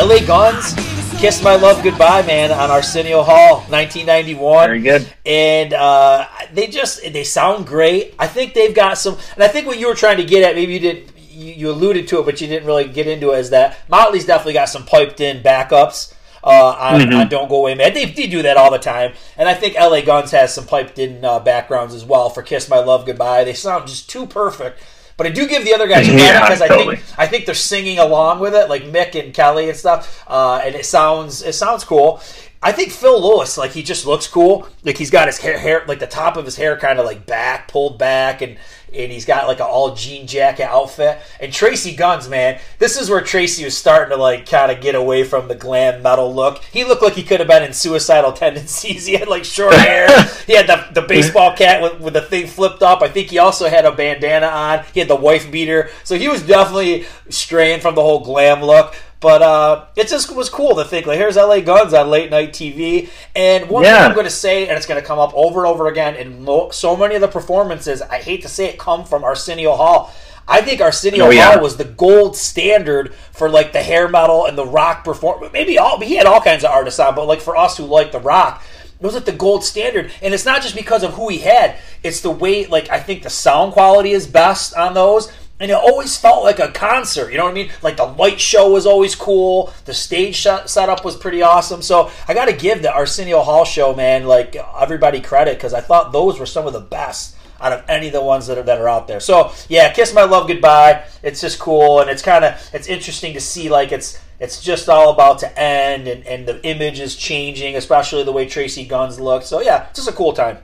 LA 0.00 0.24
Guns, 0.24 0.72
Kiss 1.20 1.42
My 1.42 1.56
Love 1.56 1.82
Goodbye, 1.82 2.22
man, 2.22 2.50
on 2.52 2.70
Arsenio 2.70 3.22
Hall, 3.22 3.56
1991. 3.68 4.66
Very 4.66 4.80
good. 4.80 5.06
And 5.26 5.74
uh, 5.74 6.26
they 6.54 6.68
just, 6.68 7.02
they 7.02 7.22
sound 7.22 7.66
great. 7.66 8.14
I 8.18 8.26
think 8.26 8.54
they've 8.54 8.74
got 8.74 8.96
some, 8.96 9.18
and 9.34 9.44
I 9.44 9.48
think 9.48 9.66
what 9.66 9.78
you 9.78 9.88
were 9.88 9.94
trying 9.94 10.16
to 10.16 10.24
get 10.24 10.42
at, 10.42 10.54
maybe 10.54 10.72
you 10.72 10.78
did, 10.78 11.12
you, 11.18 11.52
you 11.52 11.70
alluded 11.70 12.08
to 12.08 12.18
it, 12.18 12.24
but 12.24 12.40
you 12.40 12.46
didn't 12.46 12.66
really 12.66 12.88
get 12.88 13.08
into 13.08 13.32
it, 13.32 13.40
is 13.40 13.50
that 13.50 13.76
Motley's 13.90 14.24
definitely 14.24 14.54
got 14.54 14.70
some 14.70 14.86
piped 14.86 15.20
in 15.20 15.42
backups. 15.42 16.14
Uh, 16.42 16.74
on, 16.78 17.12
on 17.12 17.28
Don't 17.28 17.50
Go 17.50 17.56
Away 17.56 17.74
Mad. 17.74 17.92
They, 17.92 18.06
they 18.06 18.26
do 18.26 18.40
that 18.40 18.56
all 18.56 18.70
the 18.70 18.78
time. 18.78 19.12
And 19.36 19.46
I 19.46 19.52
think 19.52 19.74
LA 19.74 20.00
Guns 20.00 20.30
has 20.30 20.54
some 20.54 20.64
piped 20.64 20.98
in 20.98 21.22
uh, 21.22 21.40
backgrounds 21.40 21.94
as 21.94 22.06
well 22.06 22.30
for 22.30 22.40
Kiss 22.40 22.70
My 22.70 22.78
Love 22.78 23.04
Goodbye. 23.04 23.44
They 23.44 23.52
sound 23.52 23.86
just 23.86 24.08
too 24.08 24.24
perfect. 24.26 24.80
But 25.20 25.26
I 25.26 25.30
do 25.32 25.46
give 25.46 25.66
the 25.66 25.74
other 25.74 25.86
guys 25.86 26.06
credit 26.08 26.22
Yeah, 26.22 26.40
because 26.40 26.62
I 26.62 26.68
think 26.68 27.02
I 27.18 27.26
think 27.26 27.44
they're 27.44 27.54
singing 27.54 27.98
along 27.98 28.40
with 28.40 28.54
it, 28.54 28.70
like 28.70 28.84
Mick 28.84 29.22
and 29.22 29.34
Kelly 29.34 29.68
and 29.68 29.76
stuff, 29.76 30.24
uh, 30.26 30.62
and 30.64 30.74
it 30.74 30.86
sounds 30.86 31.42
it 31.42 31.52
sounds 31.52 31.84
cool. 31.84 32.22
I 32.62 32.72
think 32.72 32.92
Phil 32.92 33.20
Lewis, 33.20 33.56
like 33.56 33.70
he 33.70 33.82
just 33.82 34.04
looks 34.04 34.26
cool. 34.26 34.68
Like 34.84 34.98
he's 34.98 35.10
got 35.10 35.28
his 35.28 35.38
hair, 35.38 35.58
hair 35.58 35.82
like 35.88 35.98
the 35.98 36.06
top 36.06 36.36
of 36.36 36.44
his 36.44 36.56
hair 36.56 36.76
kind 36.76 36.98
of 36.98 37.06
like 37.06 37.24
back, 37.24 37.68
pulled 37.68 37.98
back, 37.98 38.42
and 38.42 38.58
and 38.92 39.10
he's 39.12 39.24
got 39.24 39.46
like 39.46 39.60
an 39.60 39.66
all 39.66 39.94
jean 39.94 40.26
jacket 40.26 40.64
outfit. 40.64 41.20
And 41.40 41.52
Tracii 41.52 41.96
Guns, 41.96 42.28
man, 42.28 42.60
this 42.78 43.00
is 43.00 43.08
where 43.08 43.22
Tracii 43.22 43.64
was 43.64 43.76
starting 43.76 44.14
to 44.14 44.20
like 44.20 44.46
kind 44.46 44.70
of 44.70 44.82
get 44.82 44.94
away 44.94 45.24
from 45.24 45.48
the 45.48 45.54
glam 45.54 46.02
metal 46.02 46.34
look. 46.34 46.62
He 46.64 46.84
looked 46.84 47.02
like 47.02 47.14
he 47.14 47.22
could 47.22 47.40
have 47.40 47.48
been 47.48 47.62
in 47.62 47.72
Suicidal 47.72 48.32
Tendencies. 48.34 49.06
He 49.06 49.14
had 49.14 49.28
like 49.28 49.44
short 49.44 49.74
hair. 49.76 50.08
he 50.46 50.54
had 50.54 50.66
the, 50.66 51.00
the 51.00 51.06
baseball 51.06 51.56
cap 51.56 51.82
with, 51.82 52.00
with 52.00 52.14
the 52.14 52.22
thing 52.22 52.46
flipped 52.46 52.82
up. 52.82 53.00
I 53.00 53.08
think 53.08 53.30
he 53.30 53.38
also 53.38 53.68
had 53.70 53.86
a 53.86 53.92
bandana 53.92 54.48
on. 54.48 54.84
He 54.92 55.00
had 55.00 55.08
the 55.08 55.16
wife 55.16 55.50
beater. 55.50 55.90
So 56.04 56.18
he 56.18 56.28
was 56.28 56.42
definitely 56.42 57.06
straying 57.30 57.80
from 57.80 57.94
the 57.94 58.02
whole 58.02 58.22
glam 58.22 58.62
look. 58.62 58.94
But 59.20 59.42
uh, 59.42 59.84
it 59.96 60.08
just 60.08 60.34
was 60.34 60.48
cool 60.48 60.76
to 60.76 60.84
think 60.84 61.06
like 61.06 61.18
here's 61.18 61.36
LA 61.36 61.60
Guns 61.60 61.92
on 61.92 62.08
late 62.08 62.30
night 62.30 62.52
TV, 62.52 63.10
and 63.36 63.68
one 63.68 63.84
thing 63.84 64.08
I'm 64.08 64.14
going 64.14 64.24
to 64.24 64.30
say, 64.30 64.66
and 64.66 64.76
it's 64.78 64.86
going 64.86 65.00
to 65.00 65.06
come 65.06 65.18
up 65.18 65.32
over 65.34 65.60
and 65.60 65.68
over 65.68 65.88
again 65.88 66.16
in 66.16 66.42
mo- 66.42 66.70
so 66.70 66.96
many 66.96 67.14
of 67.16 67.20
the 67.20 67.28
performances. 67.28 68.00
I 68.00 68.18
hate 68.18 68.40
to 68.42 68.48
say 68.48 68.66
it, 68.66 68.78
come 68.78 69.04
from 69.04 69.22
Arsenio 69.22 69.74
Hall. 69.76 70.10
I 70.48 70.62
think 70.62 70.80
Arsenio 70.80 71.26
Oh, 71.26 71.30
yeah. 71.30 71.52
Hall 71.52 71.62
was 71.62 71.76
the 71.76 71.84
gold 71.84 72.34
standard 72.34 73.14
for 73.32 73.48
like 73.50 73.72
the 73.74 73.82
hair 73.82 74.08
metal 74.08 74.46
and 74.46 74.56
the 74.56 74.64
rock 74.66 75.04
perform. 75.04 75.48
Maybe 75.52 75.78
all 75.78 76.00
he 76.00 76.16
had 76.16 76.26
all 76.26 76.40
kinds 76.40 76.64
of 76.64 76.70
artists 76.70 76.98
on, 76.98 77.14
but 77.14 77.26
like 77.26 77.40
for 77.42 77.56
us 77.56 77.76
who 77.76 77.84
like 77.84 78.12
the 78.12 78.18
rock, 78.20 78.64
it 78.98 79.04
was 79.04 79.14
like 79.14 79.26
the 79.26 79.32
gold 79.32 79.64
standard. 79.64 80.10
And 80.22 80.34
it's 80.34 80.44
not 80.46 80.62
just 80.62 80.74
because 80.74 81.02
of 81.04 81.12
who 81.14 81.28
he 81.28 81.38
had; 81.38 81.76
it's 82.02 82.20
the 82.22 82.30
way 82.30 82.66
like 82.66 82.88
I 82.90 83.00
think 83.00 83.22
the 83.22 83.30
sound 83.30 83.74
quality 83.74 84.10
is 84.12 84.26
best 84.26 84.74
on 84.74 84.94
those. 84.94 85.30
And 85.60 85.70
it 85.70 85.74
always 85.74 86.16
felt 86.16 86.42
like 86.42 86.58
a 86.58 86.68
concert. 86.72 87.30
You 87.30 87.36
know 87.36 87.44
what 87.44 87.50
I 87.50 87.54
mean? 87.54 87.70
Like 87.82 87.98
the 87.98 88.06
light 88.06 88.40
show 88.40 88.70
was 88.72 88.86
always 88.86 89.14
cool. 89.14 89.72
The 89.84 89.92
stage 89.92 90.42
setup 90.42 91.04
was 91.04 91.16
pretty 91.16 91.42
awesome. 91.42 91.82
So 91.82 92.10
I 92.26 92.34
got 92.34 92.46
to 92.46 92.54
give 92.54 92.80
the 92.82 92.92
Arsenio 92.92 93.42
Hall 93.42 93.66
show, 93.66 93.94
man, 93.94 94.24
like 94.24 94.56
everybody 94.56 95.20
credit 95.20 95.58
because 95.58 95.74
I 95.74 95.82
thought 95.82 96.12
those 96.12 96.40
were 96.40 96.46
some 96.46 96.66
of 96.66 96.72
the 96.72 96.80
best 96.80 97.36
out 97.60 97.72
of 97.72 97.84
any 97.88 98.06
of 98.06 98.12
the 98.12 98.22
ones 98.22 98.46
that 98.46 98.58
are 98.58 98.62
that 98.62 98.80
are 98.80 98.88
out 98.88 99.06
there. 99.06 99.20
So 99.20 99.52
yeah, 99.68 99.92
kiss 99.92 100.14
my 100.14 100.24
love 100.24 100.48
goodbye. 100.48 101.04
It's 101.22 101.40
just 101.40 101.58
cool 101.58 102.00
and 102.00 102.10
it's 102.10 102.22
kind 102.22 102.44
of 102.44 102.70
it's 102.72 102.86
interesting 102.86 103.34
to 103.34 103.40
see 103.40 103.68
like 103.68 103.92
it's 103.92 104.18
it's 104.38 104.62
just 104.62 104.88
all 104.88 105.12
about 105.12 105.38
to 105.40 105.60
end 105.60 106.08
and, 106.08 106.26
and 106.26 106.48
the 106.48 106.64
image 106.66 106.98
is 106.98 107.14
changing, 107.14 107.76
especially 107.76 108.24
the 108.24 108.32
way 108.32 108.46
Tracii 108.46 108.88
Guns 108.88 109.20
look. 109.20 109.42
So 109.42 109.60
yeah, 109.60 109.88
just 109.92 110.08
a 110.08 110.12
cool 110.12 110.32
time. 110.32 110.58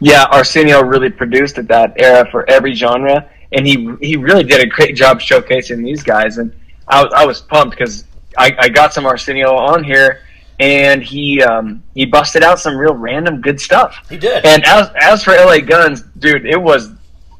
Yeah, 0.00 0.26
Arsenio 0.30 0.82
really 0.82 1.10
produced 1.10 1.58
at 1.58 1.66
that 1.68 1.94
era 1.96 2.28
for 2.30 2.48
every 2.48 2.74
genre, 2.74 3.28
and 3.52 3.66
he 3.66 3.94
he 4.00 4.16
really 4.16 4.44
did 4.44 4.60
a 4.60 4.66
great 4.66 4.96
job 4.96 5.20
showcasing 5.20 5.84
these 5.84 6.02
guys. 6.02 6.38
And 6.38 6.52
I 6.88 7.02
was 7.02 7.12
I 7.14 7.26
was 7.26 7.40
pumped 7.40 7.76
because 7.76 8.04
I, 8.36 8.54
I 8.58 8.68
got 8.68 8.92
some 8.92 9.06
Arsenio 9.06 9.54
on 9.54 9.84
here, 9.84 10.22
and 10.60 11.02
he 11.02 11.42
um, 11.42 11.82
he 11.94 12.04
busted 12.04 12.42
out 12.42 12.58
some 12.58 12.76
real 12.76 12.94
random 12.94 13.40
good 13.40 13.60
stuff. 13.60 14.06
He 14.08 14.16
did. 14.16 14.44
And 14.44 14.64
as 14.64 14.90
as 15.00 15.22
for 15.22 15.32
LA 15.32 15.58
Guns, 15.58 16.02
dude, 16.18 16.46
it 16.46 16.60
was 16.60 16.92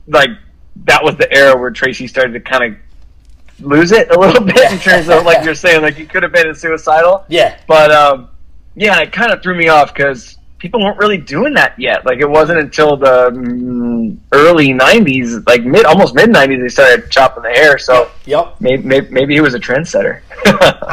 like 0.06 0.30
that 0.84 1.02
was 1.02 1.16
the 1.16 1.32
era 1.32 1.56
where 1.56 1.70
Tracii 1.70 2.08
started 2.08 2.32
to 2.32 2.40
kind 2.40 2.75
of 2.75 2.78
lose 3.61 3.92
it 3.92 4.11
a 4.11 4.18
little 4.18 4.44
bit 4.44 4.73
in 4.73 4.78
terms 4.78 5.08
of 5.08 5.25
like 5.25 5.44
you're 5.44 5.54
saying, 5.54 5.82
like 5.82 5.94
he 5.94 6.06
could 6.06 6.23
have 6.23 6.32
been 6.32 6.54
suicidal. 6.54 7.25
Yeah. 7.28 7.58
But 7.66 7.90
um, 7.90 8.28
yeah, 8.75 9.00
it 9.00 9.12
kind 9.12 9.32
of 9.32 9.42
threw 9.42 9.56
me 9.56 9.68
off 9.68 9.94
because 9.94 10.38
people 10.64 10.80
weren't 10.80 10.97
really 10.97 11.18
doing 11.18 11.52
that 11.52 11.78
yet. 11.78 12.06
Like 12.06 12.21
it 12.21 12.28
wasn't 12.28 12.59
until 12.59 12.97
the 12.97 13.30
mm, 13.30 14.16
early 14.33 14.68
'90s, 14.68 15.47
like 15.47 15.62
mid, 15.62 15.85
almost 15.85 16.14
mid 16.14 16.30
'90s, 16.30 16.59
they 16.62 16.68
started 16.71 17.11
chopping 17.11 17.42
the 17.42 17.50
hair. 17.50 17.76
So 17.76 18.11
Yep. 18.25 18.56
maybe 18.61 18.83
maybe, 18.83 19.09
maybe 19.11 19.35
he 19.35 19.42
was 19.42 19.52
a 19.54 19.59
trendsetter. 19.61 20.23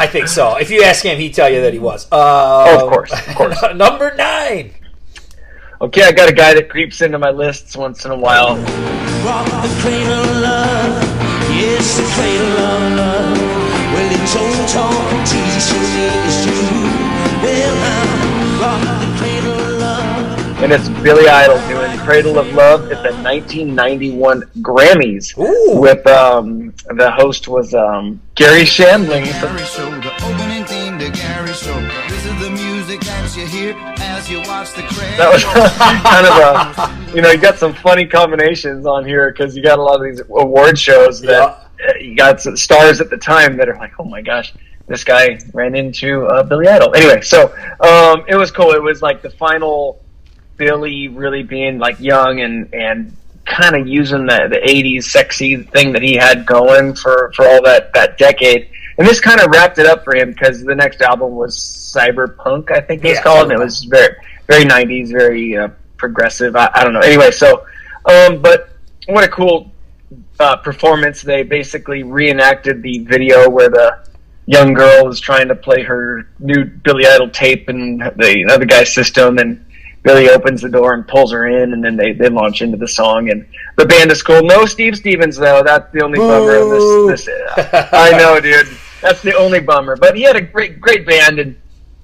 I 0.03 0.07
think 0.07 0.27
so. 0.27 0.57
If 0.57 0.69
you 0.71 0.83
ask 0.83 1.05
him, 1.05 1.17
he'd 1.17 1.33
tell 1.33 1.49
you 1.49 1.61
that 1.61 1.71
he 1.71 1.79
was. 1.79 2.05
Uh, 2.11 2.65
Oh, 2.67 2.85
of 2.85 2.91
course, 2.91 3.11
of 3.13 3.35
course. 3.35 3.57
number 3.75 4.13
nine. 4.15 4.71
okay, 5.79 6.03
I 6.03 6.11
got 6.11 6.27
a 6.29 6.33
guy 6.33 6.53
that 6.53 6.67
creeps 6.69 6.99
into 7.01 7.17
my 7.17 7.29
lists 7.31 7.77
once 7.77 8.03
in 8.03 8.11
a 8.11 8.17
while. 8.17 8.57
Rock 9.23 9.45
the 9.63 9.71
cradle 9.81 10.19
of 10.19 10.37
love, 10.43 11.03
yes, 11.55 11.87
and 20.63 20.71
it's 20.71 20.89
Billy 21.01 21.27
Idol 21.27 21.57
doing 21.67 21.97
"Cradle 21.99 22.37
of 22.37 22.53
Love" 22.53 22.91
at 22.91 23.01
the 23.01 23.11
1991 23.23 24.41
Grammys. 24.61 25.35
Ooh. 25.39 25.79
With 25.79 26.05
um, 26.05 26.71
the 26.95 27.09
host 27.09 27.47
was 27.47 27.73
um, 27.73 28.21
Garry 28.35 28.61
Shandling. 28.61 29.25
Gary 29.25 29.63
Show, 29.65 29.89
the 29.89 30.13
opening 30.23 30.63
theme 30.65 30.99
to 30.99 31.09
Gary 31.09 31.53
Show. 31.53 31.73
This 32.07 32.25
is 32.25 32.39
the 32.39 32.51
music 32.51 33.01
that 33.01 33.35
you 33.35 33.47
hear 33.47 33.75
as 33.97 34.29
you 34.29 34.37
watch 34.41 34.73
the 34.73 34.83
credits. 34.83 35.17
That 35.17 35.33
was 35.33 35.43
kind 36.05 36.27
of 36.27 37.11
a, 37.11 37.15
you 37.15 37.23
know, 37.23 37.31
you 37.31 37.39
got 37.39 37.57
some 37.57 37.73
funny 37.73 38.05
combinations 38.05 38.85
on 38.85 39.03
here 39.03 39.31
because 39.31 39.55
you 39.55 39.63
got 39.63 39.79
a 39.79 39.81
lot 39.81 39.95
of 39.95 40.03
these 40.03 40.21
award 40.29 40.77
shows 40.77 41.21
that 41.21 41.41
uh, 41.41 41.93
you 41.99 42.15
got 42.15 42.39
stars 42.39 43.01
at 43.01 43.09
the 43.09 43.17
time 43.17 43.57
that 43.57 43.67
are 43.67 43.77
like, 43.77 43.93
oh 43.99 44.05
my 44.05 44.21
gosh, 44.21 44.53
this 44.87 45.03
guy 45.03 45.39
ran 45.53 45.73
into 45.73 46.25
uh, 46.27 46.43
Billy 46.43 46.67
Idol. 46.67 46.93
Anyway, 46.93 47.21
so 47.21 47.45
um, 47.79 48.25
it 48.27 48.35
was 48.35 48.51
cool. 48.51 48.73
It 48.73 48.83
was 48.83 49.01
like 49.01 49.23
the 49.23 49.29
final 49.31 50.00
Billy 50.61 51.07
really 51.07 51.41
being 51.41 51.79
like 51.79 51.99
young 51.99 52.41
and 52.41 52.71
and 52.71 53.17
kind 53.45 53.75
of 53.75 53.87
using 53.87 54.27
the 54.27 54.47
the 54.51 54.59
'80s 54.59 55.05
sexy 55.05 55.57
thing 55.57 55.91
that 55.93 56.03
he 56.03 56.13
had 56.15 56.45
going 56.45 56.93
for 56.93 57.31
for 57.35 57.47
all 57.47 57.63
that 57.63 57.91
that 57.95 58.19
decade. 58.19 58.69
And 58.99 59.07
this 59.07 59.19
kind 59.19 59.41
of 59.41 59.47
wrapped 59.47 59.79
it 59.79 59.87
up 59.87 60.03
for 60.03 60.15
him 60.15 60.29
because 60.31 60.63
the 60.63 60.75
next 60.75 61.01
album 61.01 61.31
was 61.35 61.57
Cyberpunk, 61.95 62.69
I 62.71 62.79
think 62.81 63.03
it 63.03 63.09
was 63.09 63.17
Yeah, 63.17 63.23
called, 63.23 63.51
and 63.51 63.59
it 63.59 63.63
was 63.63 63.83
very 63.85 64.13
very 64.47 64.65
'90s, 64.65 65.11
very 65.11 65.57
uh, 65.57 65.69
progressive. 65.97 66.55
I, 66.55 66.69
I 66.75 66.83
don't 66.83 66.93
know. 66.93 66.99
Anyway, 66.99 67.31
so 67.31 67.65
um, 68.05 68.39
but 68.41 68.69
what 69.07 69.23
a 69.23 69.27
cool 69.29 69.71
uh, 70.39 70.57
performance! 70.57 71.23
They 71.23 71.41
basically 71.41 72.03
reenacted 72.03 72.83
the 72.83 72.99
video 72.99 73.49
where 73.49 73.69
the 73.69 73.97
young 74.45 74.73
girl 74.73 75.07
is 75.09 75.19
trying 75.19 75.47
to 75.47 75.55
play 75.55 75.81
her 75.81 76.27
new 76.39 76.65
Billy 76.65 77.07
Idol 77.07 77.29
tape 77.29 77.69
in 77.69 77.97
the 77.97 78.47
other 78.51 78.65
guy's 78.65 78.93
system, 78.93 79.39
and 79.39 79.65
Billy 80.03 80.29
opens 80.29 80.61
the 80.61 80.69
door 80.69 80.93
and 80.93 81.07
pulls 81.07 81.31
her 81.31 81.47
in, 81.47 81.73
and 81.73 81.83
then 81.83 81.95
they, 81.95 82.13
they 82.13 82.29
launch 82.29 82.61
into 82.61 82.77
the 82.77 82.87
song. 82.87 83.29
And 83.29 83.45
the 83.77 83.85
band 83.85 84.11
is 84.11 84.23
cool. 84.23 84.41
No 84.41 84.65
Steve 84.65 84.97
Stevens 84.97 85.37
though. 85.37 85.63
That's 85.63 85.91
the 85.91 86.03
only 86.03 86.17
bummer 86.17 86.55
of 86.55 87.09
this. 87.09 87.25
this 87.25 87.89
I 87.93 88.11
know, 88.17 88.39
dude. 88.39 88.67
That's 89.01 89.21
the 89.21 89.35
only 89.35 89.59
bummer. 89.59 89.95
But 89.95 90.15
he 90.15 90.23
had 90.23 90.35
a 90.35 90.41
great 90.41 90.81
great 90.81 91.05
band 91.05 91.39
and 91.39 91.55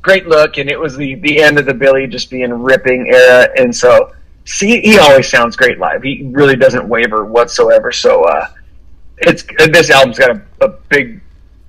great 0.02 0.28
look, 0.28 0.58
and 0.58 0.70
it 0.70 0.80
was 0.80 0.96
the 0.96 1.16
the 1.16 1.42
end 1.42 1.58
of 1.58 1.66
the 1.66 1.74
Billy 1.74 2.08
just 2.08 2.30
being 2.30 2.52
ripping 2.52 3.08
era, 3.08 3.50
and 3.58 3.76
so. 3.76 4.14
See, 4.50 4.80
he 4.80 4.98
always 4.98 5.28
sounds 5.30 5.58
great 5.58 5.78
live. 5.78 6.02
He 6.04 6.24
really 6.32 6.56
doesn't 6.56 6.88
waver 6.88 7.26
whatsoever. 7.26 7.92
So, 7.92 8.24
uh, 8.24 8.48
it's 9.18 9.44
this 9.74 9.90
album's 9.90 10.18
got 10.18 10.30
a, 10.30 10.42
a 10.62 10.70
big 10.88 11.20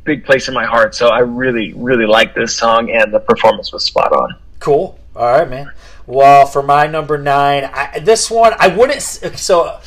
big 0.04 0.24
place 0.24 0.48
in 0.48 0.54
my 0.54 0.64
heart 0.64 0.94
so 0.94 1.08
i 1.08 1.18
really 1.18 1.74
really 1.74 2.06
like 2.06 2.34
this 2.34 2.54
song 2.56 2.90
and 2.90 3.12
the 3.12 3.20
performance 3.20 3.72
was 3.72 3.84
spot 3.84 4.10
on 4.10 4.34
Cool. 4.58 4.98
All 5.14 5.38
right, 5.38 5.48
man. 5.48 5.70
Well, 6.08 6.46
for 6.46 6.62
my 6.62 6.86
number 6.86 7.18
nine, 7.18 7.64
I, 7.70 7.98
this 7.98 8.30
one 8.30 8.54
I 8.58 8.68
wouldn't. 8.68 9.02
So 9.02 9.78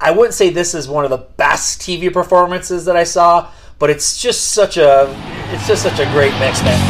I 0.00 0.10
wouldn't 0.10 0.32
say 0.32 0.48
this 0.48 0.72
is 0.74 0.88
one 0.88 1.04
of 1.04 1.10
the 1.10 1.18
best 1.18 1.82
TV 1.82 2.10
performances 2.10 2.86
that 2.86 2.96
I 2.96 3.04
saw, 3.04 3.50
but 3.78 3.90
it's 3.90 4.18
just 4.18 4.52
such 4.52 4.78
a. 4.78 5.14
It's 5.50 5.68
just 5.68 5.82
such 5.82 6.00
a 6.00 6.06
great 6.12 6.32
mix, 6.40 6.62
man. 6.62 6.80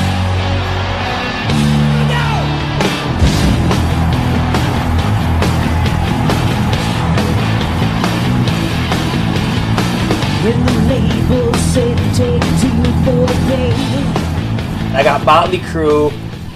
When 10.44 10.64
the 10.64 10.72
label 10.94 11.54
said 11.54 11.98
take 12.14 12.40
two 12.60 12.84
for 13.02 13.26
the 13.26 13.34
game. 13.48 14.94
I 14.94 15.00
got 15.02 15.24
Motley 15.24 15.58
Crue, 15.58 16.12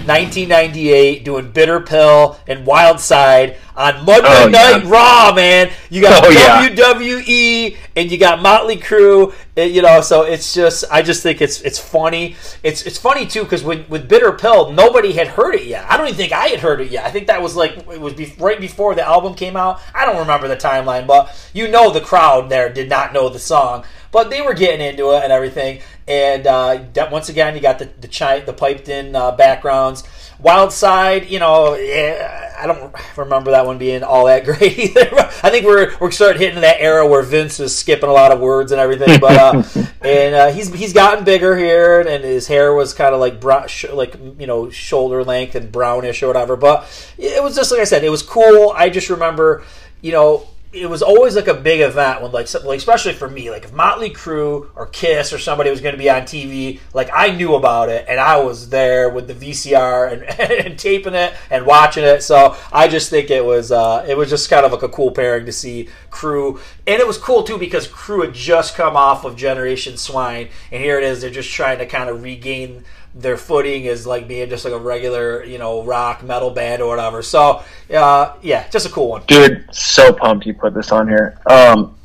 1998, 0.07 1.23
doing 1.25 1.51
Bitter 1.51 1.79
Pill 1.81 2.37
and 2.47 2.65
Wild 2.65 2.99
Side 2.99 3.57
on 3.75 4.05
Monday 4.05 4.27
Oh, 4.27 4.47
yeah. 4.47 4.77
Night 4.77 4.83
Raw, 4.85 5.33
man. 5.33 5.71
You 5.89 6.01
got 6.01 6.23
Oh, 6.25 6.29
yeah. 6.29 6.67
WWE 6.69 7.77
and 7.95 8.11
you 8.11 8.17
got 8.17 8.41
Motley 8.41 8.77
Crue, 8.77 9.33
uh, 9.57 9.61
you 9.61 9.81
know. 9.81 10.01
So 10.01 10.23
it's 10.23 10.53
just, 10.53 10.83
I 10.91 11.01
just 11.01 11.23
think 11.23 11.41
it's 11.41 11.61
it's 11.61 11.79
funny. 11.79 12.35
It's 12.63 12.83
it's 12.83 12.97
funny 12.97 13.25
too 13.25 13.43
because 13.43 13.63
when 13.63 13.85
with 13.89 14.07
Bitter 14.09 14.31
Pill, 14.33 14.71
nobody 14.71 15.13
had 15.13 15.27
heard 15.27 15.55
it 15.55 15.65
yet. 15.65 15.85
I 15.89 15.97
don't 15.97 16.07
even 16.07 16.17
think 16.17 16.33
I 16.33 16.47
had 16.47 16.59
heard 16.59 16.81
it 16.81 16.91
yet. 16.91 17.05
I 17.05 17.11
think 17.11 17.27
that 17.27 17.41
was 17.41 17.55
like 17.55 17.77
it 17.77 18.01
was 18.01 18.13
be, 18.13 18.33
right 18.37 18.59
before 18.59 18.95
the 18.95 19.07
album 19.07 19.33
came 19.33 19.55
out. 19.55 19.81
I 19.93 20.05
don't 20.05 20.17
remember 20.17 20.47
the 20.47 20.57
timeline, 20.57 21.07
but 21.07 21.33
you 21.53 21.67
know 21.69 21.91
the 21.91 22.01
crowd 22.01 22.49
there 22.49 22.71
did 22.71 22.89
not 22.89 23.13
know 23.13 23.29
the 23.29 23.39
song, 23.39 23.85
but 24.11 24.29
they 24.29 24.41
were 24.41 24.53
getting 24.53 24.85
into 24.85 25.11
it 25.11 25.23
and 25.23 25.31
everything. 25.31 25.81
And 26.07 26.47
uh, 26.47 26.83
that, 26.93 27.11
once 27.11 27.29
again, 27.29 27.55
you 27.55 27.61
got 27.61 27.79
the 27.79 27.85
the, 27.99 28.07
chi- 28.07 28.39
the 28.39 28.53
piped 28.53 28.89
in 28.89 29.15
uh, 29.15 29.31
backgrounds. 29.31 30.03
Wild 30.39 30.71
Side, 30.71 31.29
you 31.29 31.37
know, 31.37 31.75
I 31.75 32.65
don't 32.65 32.95
remember 33.17 33.51
that 33.51 33.65
one 33.65 33.77
being 33.77 34.03
all 34.03 34.25
that 34.25 34.45
great 34.45 34.77
either. 34.79 35.09
I 35.43 35.49
think 35.49 35.65
we're 35.65 35.95
we're 35.99 36.11
starting 36.11 36.41
hitting 36.41 36.61
that 36.61 36.77
era 36.79 37.05
where 37.05 37.21
Vince 37.21 37.59
is 37.59 37.77
skipping 37.77 38.09
a 38.09 38.13
lot 38.13 38.31
of 38.31 38.39
words 38.39 38.71
and 38.71 38.81
everything. 38.81 39.19
But 39.19 39.37
uh, 39.37 39.63
and 40.01 40.35
uh, 40.35 40.51
he's 40.51 40.73
he's 40.73 40.93
gotten 40.93 41.23
bigger 41.25 41.55
here, 41.55 42.01
and 42.01 42.23
his 42.23 42.47
hair 42.47 42.73
was 42.73 42.93
kind 42.93 43.13
of 43.13 43.19
like 43.19 43.39
brown, 43.39 43.67
sh- 43.67 43.85
like 43.91 44.15
you 44.39 44.47
know 44.47 44.69
shoulder 44.69 45.23
length 45.23 45.55
and 45.55 45.71
brownish 45.71 46.23
or 46.23 46.27
whatever. 46.27 46.55
But 46.55 46.87
it 47.17 47.43
was 47.43 47.55
just 47.55 47.71
like 47.71 47.81
I 47.81 47.85
said, 47.85 48.03
it 48.03 48.09
was 48.09 48.23
cool. 48.23 48.73
I 48.75 48.89
just 48.89 49.09
remember, 49.09 49.63
you 50.01 50.11
know, 50.11 50.47
it 50.71 50.87
was 50.87 51.01
always 51.01 51.35
like 51.35 51.47
a 51.47 51.53
big 51.53 51.81
event 51.81 52.21
when 52.21 52.31
like, 52.31 52.47
like 52.63 52.77
especially 52.77 53.13
for 53.13 53.27
me 53.27 53.49
like 53.49 53.63
if 53.63 53.73
Motley 53.73 54.11
Crue 54.11 54.69
or 54.75 54.85
Kiss 54.85 55.33
or 55.33 55.39
somebody 55.39 55.71
was 55.71 55.81
going 55.81 55.93
to 55.93 55.97
be 55.97 56.11
on 56.11 56.21
TV 56.23 56.79
like 56.93 57.09
I 57.11 57.31
knew 57.31 57.55
about 57.55 57.89
it 57.89 58.05
and 58.07 58.19
I 58.19 58.39
was 58.39 58.69
there 58.69 59.09
with 59.09 59.27
the 59.27 59.33
VCR 59.33 60.13
and, 60.13 60.23
and 60.67 60.77
taping 60.77 61.15
it 61.15 61.33
and 61.49 61.65
watching 61.65 62.03
it. 62.03 62.21
So 62.21 62.55
I 62.71 62.87
just 62.87 63.09
think 63.09 63.31
it 63.31 63.43
was 63.43 63.71
uh, 63.71 64.05
it 64.07 64.15
was 64.15 64.29
just 64.29 64.47
kind 64.49 64.63
of 64.63 64.71
like 64.71 64.83
a 64.83 64.89
cool 64.89 65.09
pairing 65.09 65.47
to 65.47 65.51
see 65.51 65.89
Crue 66.11 66.59
and 66.85 66.99
it 66.99 67.07
was 67.07 67.17
cool 67.17 67.41
too 67.41 67.57
because 67.57 67.87
Crue 67.87 68.25
had 68.25 68.35
just 68.35 68.75
come 68.75 68.95
off 68.95 69.25
of 69.25 69.35
Generation 69.35 69.97
Swine 69.97 70.49
and 70.71 70.83
here 70.83 70.99
it 70.99 71.03
is 71.03 71.21
they're 71.21 71.31
just 71.31 71.49
trying 71.49 71.79
to 71.79 71.87
kind 71.87 72.09
of 72.11 72.21
regain 72.21 72.83
their 73.15 73.37
footing 73.37 73.85
is 73.85 74.05
like 74.05 74.27
being 74.27 74.49
just 74.49 74.65
like 74.65 74.73
a 74.73 74.79
regular 74.79 75.43
you 75.43 75.57
know 75.57 75.83
rock 75.83 76.23
metal 76.23 76.51
band 76.51 76.81
or 76.81 76.87
whatever. 76.87 77.21
So 77.21 77.63
uh, 77.93 78.35
yeah 78.41 78.67
just 78.69 78.85
a 78.85 78.89
cool 78.89 79.09
one. 79.09 79.23
Dude 79.27 79.67
so 79.71 80.13
pumped 80.13 80.45
you 80.45 80.53
put 80.53 80.73
this 80.73 80.91
on 80.91 81.07
here. 81.07 81.39
Um 81.49 81.95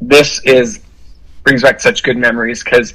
this 0.00 0.42
is 0.44 0.80
brings 1.42 1.62
back 1.62 1.80
such 1.80 2.02
good 2.02 2.16
memories 2.16 2.64
because 2.64 2.94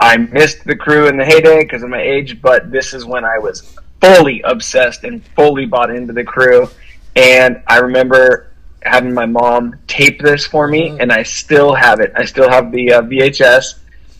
i 0.00 0.16
missed 0.16 0.64
the 0.64 0.74
Crue 0.74 1.08
in 1.08 1.16
the 1.16 1.24
heyday 1.24 1.62
because 1.62 1.82
of 1.82 1.90
my 1.90 2.00
age 2.00 2.40
but 2.40 2.70
this 2.70 2.94
is 2.94 3.04
when 3.04 3.24
i 3.24 3.38
was 3.38 3.76
fully 4.00 4.40
obsessed 4.42 5.04
and 5.04 5.24
fully 5.34 5.66
bought 5.66 5.90
into 5.90 6.12
the 6.12 6.24
Crue. 6.24 6.70
And 7.16 7.62
i 7.66 7.78
remember 7.78 8.52
having 8.82 9.12
my 9.12 9.26
mom 9.26 9.78
tape 9.86 10.20
this 10.22 10.46
for 10.46 10.68
me 10.68 10.96
and 11.00 11.12
i 11.12 11.22
still 11.22 11.74
have 11.74 12.00
it. 12.00 12.12
I 12.16 12.24
still 12.24 12.48
have 12.48 12.70
the 12.70 12.92
uh, 12.92 13.02
vhs 13.02 13.78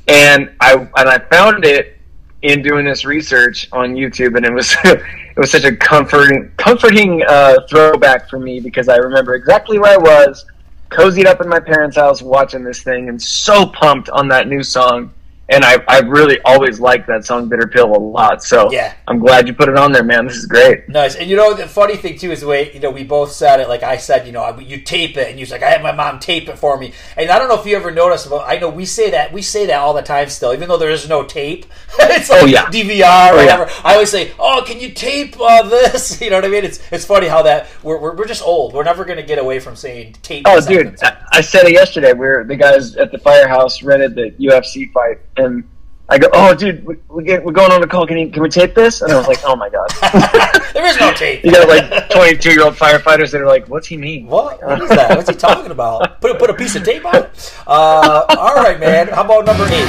and 0.08 0.50
i 0.60 0.74
and 0.74 1.08
i 1.08 1.18
found 1.18 1.64
it 1.64 1.97
in 2.42 2.62
doing 2.62 2.84
this 2.84 3.04
research 3.04 3.68
on 3.72 3.94
YouTube, 3.94 4.36
and 4.36 4.44
it 4.44 4.52
was 4.52 4.76
it 4.84 5.02
was 5.36 5.50
such 5.50 5.64
a 5.64 5.74
comforting 5.76 6.50
comforting 6.56 7.22
uh, 7.28 7.56
throwback 7.68 8.28
for 8.28 8.38
me 8.38 8.60
because 8.60 8.88
I 8.88 8.96
remember 8.96 9.34
exactly 9.34 9.78
where 9.78 9.94
I 9.94 9.96
was, 9.96 10.46
cozied 10.90 11.26
up 11.26 11.40
in 11.40 11.48
my 11.48 11.60
parents' 11.60 11.96
house 11.96 12.22
watching 12.22 12.64
this 12.64 12.82
thing, 12.82 13.08
and 13.08 13.20
so 13.20 13.66
pumped 13.66 14.08
on 14.10 14.28
that 14.28 14.48
new 14.48 14.62
song. 14.62 15.12
And 15.50 15.64
I, 15.64 15.82
I 15.88 16.00
really 16.00 16.38
always 16.44 16.78
liked 16.78 17.06
that 17.06 17.24
song 17.24 17.48
"Bitter 17.48 17.66
Pill" 17.66 17.86
a 17.94 17.98
lot. 17.98 18.44
So 18.44 18.70
Yeah. 18.70 18.94
I'm 19.06 19.18
glad 19.18 19.48
you 19.48 19.54
put 19.54 19.68
it 19.70 19.76
on 19.78 19.92
there, 19.92 20.04
man. 20.04 20.26
This 20.26 20.36
is 20.36 20.44
great. 20.46 20.88
Nice, 20.88 21.16
and 21.16 21.30
you 21.30 21.36
know 21.36 21.54
the 21.54 21.66
funny 21.66 21.96
thing 21.96 22.18
too 22.18 22.30
is 22.32 22.40
the 22.42 22.46
way 22.46 22.72
you 22.74 22.80
know 22.80 22.90
we 22.90 23.02
both 23.04 23.32
said 23.32 23.58
it. 23.60 23.68
Like 23.68 23.82
I 23.82 23.96
said, 23.96 24.26
you 24.26 24.32
know, 24.32 24.58
you 24.58 24.80
tape 24.82 25.16
it, 25.16 25.28
and 25.28 25.38
you 25.38 25.42
was 25.44 25.50
like, 25.50 25.62
I 25.62 25.70
had 25.70 25.82
my 25.82 25.92
mom 25.92 26.18
tape 26.18 26.48
it 26.48 26.58
for 26.58 26.76
me. 26.76 26.92
And 27.16 27.30
I 27.30 27.38
don't 27.38 27.48
know 27.48 27.58
if 27.58 27.64
you 27.66 27.76
ever 27.76 27.90
noticed, 27.90 28.28
but 28.28 28.44
I 28.46 28.58
know 28.58 28.68
we 28.68 28.84
say 28.84 29.10
that 29.12 29.32
we 29.32 29.40
say 29.40 29.64
that 29.66 29.78
all 29.78 29.94
the 29.94 30.02
time 30.02 30.28
still, 30.28 30.52
even 30.52 30.68
though 30.68 30.76
there 30.76 30.90
is 30.90 31.08
no 31.08 31.22
tape. 31.24 31.64
it's 31.98 32.28
like 32.28 32.42
Oh, 32.42 32.46
yeah. 32.46 32.66
DVR 32.66 33.30
or 33.32 33.38
Oh, 33.38 33.40
yeah. 33.40 33.58
whatever. 33.58 33.70
I 33.84 33.94
always 33.94 34.10
say, 34.10 34.32
oh, 34.38 34.62
can 34.66 34.78
you 34.80 34.90
tape 34.90 35.34
uh, 35.40 35.62
this? 35.68 36.20
You 36.28 36.30
know 36.30 36.36
what 36.36 36.44
I 36.44 36.48
mean? 36.48 36.64
It's 36.64 36.80
it's 36.92 37.04
funny 37.06 37.26
how 37.28 37.42
that 37.42 37.68
we're, 37.82 37.98
we're, 37.98 38.14
we're 38.16 38.26
just 38.26 38.42
old. 38.42 38.74
We're 38.74 38.84
never 38.84 39.04
gonna 39.06 39.22
get 39.22 39.38
away 39.38 39.60
from 39.60 39.76
saying 39.76 40.16
tape. 40.22 40.44
Oh, 40.46 40.60
dude, 40.60 41.02
I, 41.02 41.16
I 41.32 41.40
said 41.40 41.64
it 41.66 41.72
yesterday. 41.72 42.12
We 42.12 42.26
were 42.26 42.44
the 42.46 42.56
guys 42.56 42.96
at 42.96 43.12
the 43.12 43.18
firehouse 43.18 43.82
rented 43.82 44.14
the 44.14 44.30
UFC 44.38 44.92
fight, 44.92 45.18
and 45.38 45.64
I 46.10 46.16
go, 46.16 46.28
oh, 46.32 46.54
dude, 46.54 46.86
we, 46.86 46.96
we 47.10 47.22
get, 47.22 47.44
we're 47.44 47.52
going 47.52 47.70
on 47.70 47.82
a 47.82 47.86
call. 47.86 48.06
Can, 48.06 48.16
you, 48.16 48.30
can 48.30 48.42
we 48.42 48.48
tape 48.48 48.74
this? 48.74 49.02
And 49.02 49.12
I 49.12 49.18
was 49.18 49.28
like, 49.28 49.40
oh 49.44 49.54
my 49.54 49.68
god. 49.68 49.90
there 50.72 50.86
is 50.86 50.98
no 50.98 51.12
tape. 51.12 51.44
you 51.44 51.52
got 51.52 51.68
like 51.68 52.08
22 52.08 52.50
year 52.50 52.64
old 52.64 52.74
firefighters 52.74 53.30
that 53.32 53.42
are 53.42 53.46
like, 53.46 53.68
what's 53.68 53.86
he 53.88 53.98
mean? 53.98 54.26
What? 54.26 54.62
What 54.64 54.80
is 54.80 54.88
that? 54.88 55.14
What's 55.14 55.28
he 55.28 55.36
talking 55.36 55.70
about? 55.70 56.18
Put 56.22 56.38
put 56.38 56.48
a 56.48 56.54
piece 56.54 56.76
of 56.76 56.84
tape 56.84 57.04
on 57.04 57.14
it. 57.14 57.54
Uh, 57.66 58.24
all 58.38 58.54
right, 58.54 58.80
man. 58.80 59.08
How 59.08 59.22
about 59.22 59.44
number 59.44 59.64
eight? 59.64 59.88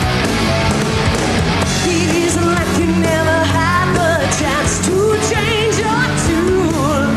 Feels 1.88 2.36
like 2.36 2.68
you 2.80 2.88
never 3.00 3.40
had 3.48 3.88
the 3.96 4.28
chance 4.36 4.86
to 4.88 5.16
change 5.32 5.80
your 5.80 6.04
tune. 6.28 7.16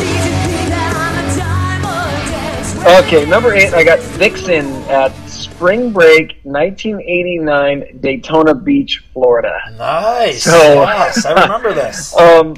Did 0.00 0.24
you 0.24 0.36
think 0.48 0.70
that 0.72 0.92
I'm 0.96 1.20
a 1.20 1.24
diamond 1.36 2.30
dance? 2.32 3.04
Okay, 3.04 3.26
number 3.28 3.52
eight, 3.52 3.74
I 3.74 3.84
got 3.84 3.98
Vixen 4.00 4.66
at 4.84 5.12
Spring 5.62 5.92
Break 5.92 6.40
1989, 6.42 8.00
Daytona 8.00 8.52
Beach, 8.52 9.04
Florida. 9.12 9.56
Nice. 9.78 10.42
So- 10.42 10.82
yes, 10.82 11.24
I 11.24 11.40
remember 11.40 11.72
this. 11.82 12.16
Um, 12.16 12.56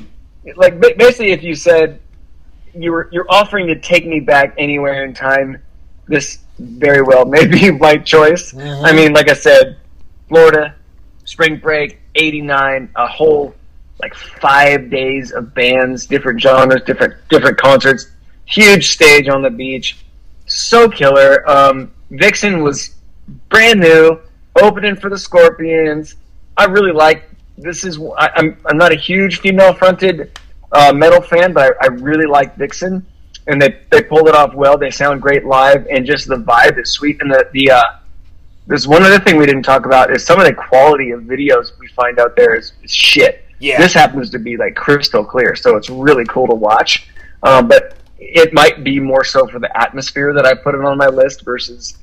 like 0.56 0.80
basically, 0.80 1.32
if 1.32 1.42
you 1.42 1.54
said 1.54 2.00
you 2.74 2.92
were 2.92 3.10
you're 3.12 3.26
offering 3.28 3.66
to 3.66 3.78
take 3.78 4.06
me 4.06 4.20
back 4.20 4.54
anywhere 4.56 5.04
in 5.04 5.12
time, 5.12 5.60
this 6.08 6.38
very 6.58 7.02
well 7.02 7.26
may 7.26 7.46
be 7.46 7.70
my 7.78 7.98
choice. 7.98 8.56
I 8.56 8.90
mean, 8.94 9.12
like 9.12 9.28
I 9.28 9.34
said, 9.34 9.76
Florida, 10.28 10.74
Spring 11.26 11.58
Break 11.58 11.98
'89, 12.14 12.88
a 12.96 13.06
whole 13.06 13.54
like 14.00 14.14
five 14.14 14.88
days 14.88 15.30
of 15.30 15.52
bands, 15.54 16.06
different 16.06 16.40
genres, 16.40 16.80
different 16.86 17.16
different 17.28 17.58
concerts, 17.58 18.06
huge 18.46 18.92
stage 18.92 19.28
on 19.28 19.42
the 19.42 19.50
beach, 19.50 19.98
so 20.46 20.88
killer. 20.88 21.46
Um, 21.46 21.90
Vixen 22.10 22.62
was 22.62 22.93
brand 23.48 23.80
new, 23.80 24.20
opening 24.60 24.96
for 24.96 25.10
the 25.10 25.18
Scorpions. 25.18 26.16
I 26.56 26.64
really 26.64 26.92
like 26.92 27.28
this. 27.58 27.84
Is 27.84 27.98
I, 28.18 28.30
I'm 28.36 28.56
I'm 28.66 28.76
not 28.76 28.92
a 28.92 28.96
huge 28.96 29.40
female 29.40 29.74
fronted 29.74 30.38
uh, 30.72 30.92
metal 30.92 31.20
fan, 31.20 31.52
but 31.52 31.76
I, 31.80 31.86
I 31.86 31.86
really 31.88 32.26
like 32.26 32.56
Vixen, 32.56 33.04
and 33.46 33.60
they 33.60 33.80
they 33.90 34.02
pulled 34.02 34.28
it 34.28 34.34
off 34.34 34.54
well. 34.54 34.78
They 34.78 34.90
sound 34.90 35.22
great 35.22 35.44
live, 35.44 35.86
and 35.90 36.06
just 36.06 36.28
the 36.28 36.36
vibe 36.36 36.80
is 36.80 36.92
sweet. 36.92 37.20
And 37.20 37.30
the 37.30 37.48
the 37.52 37.70
uh, 37.70 37.84
there's 38.66 38.88
one 38.88 39.02
other 39.02 39.18
thing 39.18 39.36
we 39.36 39.46
didn't 39.46 39.62
talk 39.62 39.86
about 39.86 40.10
is 40.10 40.24
some 40.24 40.40
of 40.40 40.46
the 40.46 40.54
quality 40.54 41.10
of 41.10 41.22
videos 41.22 41.78
we 41.78 41.88
find 41.88 42.18
out 42.18 42.36
there 42.36 42.54
is, 42.54 42.72
is 42.82 42.90
shit. 42.90 43.44
Yeah. 43.60 43.78
This 43.78 43.92
happens 43.92 44.30
to 44.30 44.38
be 44.38 44.56
like 44.56 44.74
crystal 44.74 45.24
clear, 45.24 45.54
so 45.54 45.76
it's 45.76 45.90
really 45.90 46.24
cool 46.26 46.46
to 46.48 46.54
watch. 46.54 47.08
Um, 47.42 47.68
but 47.68 47.96
it 48.18 48.52
might 48.52 48.82
be 48.82 48.98
more 48.98 49.24
so 49.24 49.46
for 49.46 49.58
the 49.58 49.74
atmosphere 49.78 50.32
that 50.32 50.46
I 50.46 50.54
put 50.54 50.74
it 50.74 50.80
on 50.80 50.96
my 50.96 51.08
list 51.08 51.44
versus 51.44 51.98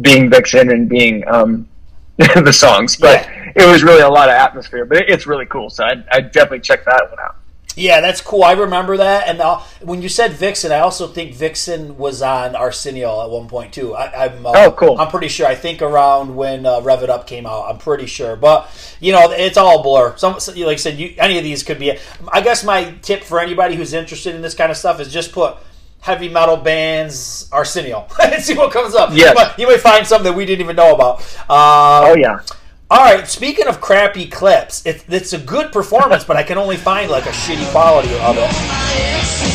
being 0.00 0.30
Vixen 0.30 0.70
and 0.70 0.88
being 0.88 1.26
um, 1.28 1.68
the 2.16 2.52
songs. 2.52 2.96
But 2.96 3.28
it 3.54 3.70
was 3.70 3.82
really 3.82 4.02
a 4.02 4.08
lot 4.08 4.28
of 4.28 4.34
atmosphere. 4.34 4.84
But 4.84 4.98
it, 4.98 5.10
it's 5.10 5.26
really 5.26 5.46
cool, 5.46 5.70
so 5.70 5.84
I 5.84 6.02
I 6.10 6.20
definitely 6.20 6.60
check 6.60 6.84
that 6.84 7.10
one 7.10 7.20
out. 7.20 7.36
Yeah, 7.74 8.00
that's 8.00 8.20
cool. 8.20 8.44
I 8.44 8.52
remember 8.52 8.98
that. 8.98 9.28
And 9.28 9.40
when 9.80 10.02
you 10.02 10.08
said 10.08 10.32
Vixen, 10.32 10.72
I 10.72 10.80
also 10.80 11.06
think 11.06 11.34
Vixen 11.34 11.96
was 11.96 12.20
on 12.20 12.54
Arsenio 12.54 13.22
at 13.22 13.30
one 13.30 13.48
point 13.48 13.72
too. 13.72 13.94
I, 13.94 14.26
I'm 14.26 14.44
uh, 14.44 14.52
Oh, 14.54 14.72
cool. 14.72 14.98
I'm 14.98 15.08
pretty 15.08 15.28
sure. 15.28 15.46
I 15.46 15.54
think 15.54 15.80
around 15.80 16.36
when 16.36 16.66
uh, 16.66 16.80
Rev 16.82 17.02
It 17.02 17.10
Up 17.10 17.26
came 17.26 17.46
out. 17.46 17.70
I'm 17.70 17.78
pretty 17.78 18.06
sure. 18.06 18.36
But 18.36 18.70
you 19.00 19.12
know, 19.12 19.30
it's 19.30 19.56
all 19.56 19.82
blur. 19.82 20.16
Some, 20.18 20.34
like 20.34 20.56
I 20.56 20.76
said, 20.76 20.98
you, 20.98 21.14
any 21.18 21.38
of 21.38 21.44
these 21.44 21.62
could 21.62 21.78
be. 21.78 21.98
I 22.30 22.42
guess 22.42 22.62
my 22.62 22.94
tip 23.02 23.24
for 23.24 23.40
anybody 23.40 23.74
who's 23.76 23.94
interested 23.94 24.34
in 24.34 24.42
this 24.42 24.54
kind 24.54 24.70
of 24.70 24.76
stuff 24.76 25.00
is 25.00 25.12
just 25.12 25.32
put 25.32 25.56
heavy 26.02 26.28
metal 26.28 26.56
bands 26.56 27.48
Arsenio 27.50 28.06
and 28.22 28.42
see 28.42 28.54
what 28.54 28.70
comes 28.72 28.94
up. 28.94 29.10
Yeah, 29.12 29.28
You, 29.30 29.34
might, 29.34 29.58
you 29.58 29.66
might 29.68 29.80
find 29.80 30.06
something 30.06 30.30
that 30.30 30.36
we 30.36 30.44
didn't 30.44 30.60
even 30.62 30.76
know 30.76 30.94
about. 30.94 31.22
Uh, 31.48 32.10
Oh 32.10 32.14
yeah. 32.16 32.40
all 32.90 32.98
right. 32.98 33.26
Speaking 33.26 33.66
of 33.68 33.80
crappy 33.80 34.28
clips, 34.28 34.84
it, 34.84 35.04
it's 35.08 35.32
a 35.32 35.38
good 35.38 35.72
performance, 35.72 36.24
but 36.24 36.36
I 36.36 36.42
can 36.42 36.58
only 36.58 36.76
find 36.76 37.10
like 37.10 37.26
a 37.26 37.30
shitty 37.30 37.70
quality 37.70 38.12
of 38.18 38.36
it. 38.36 39.51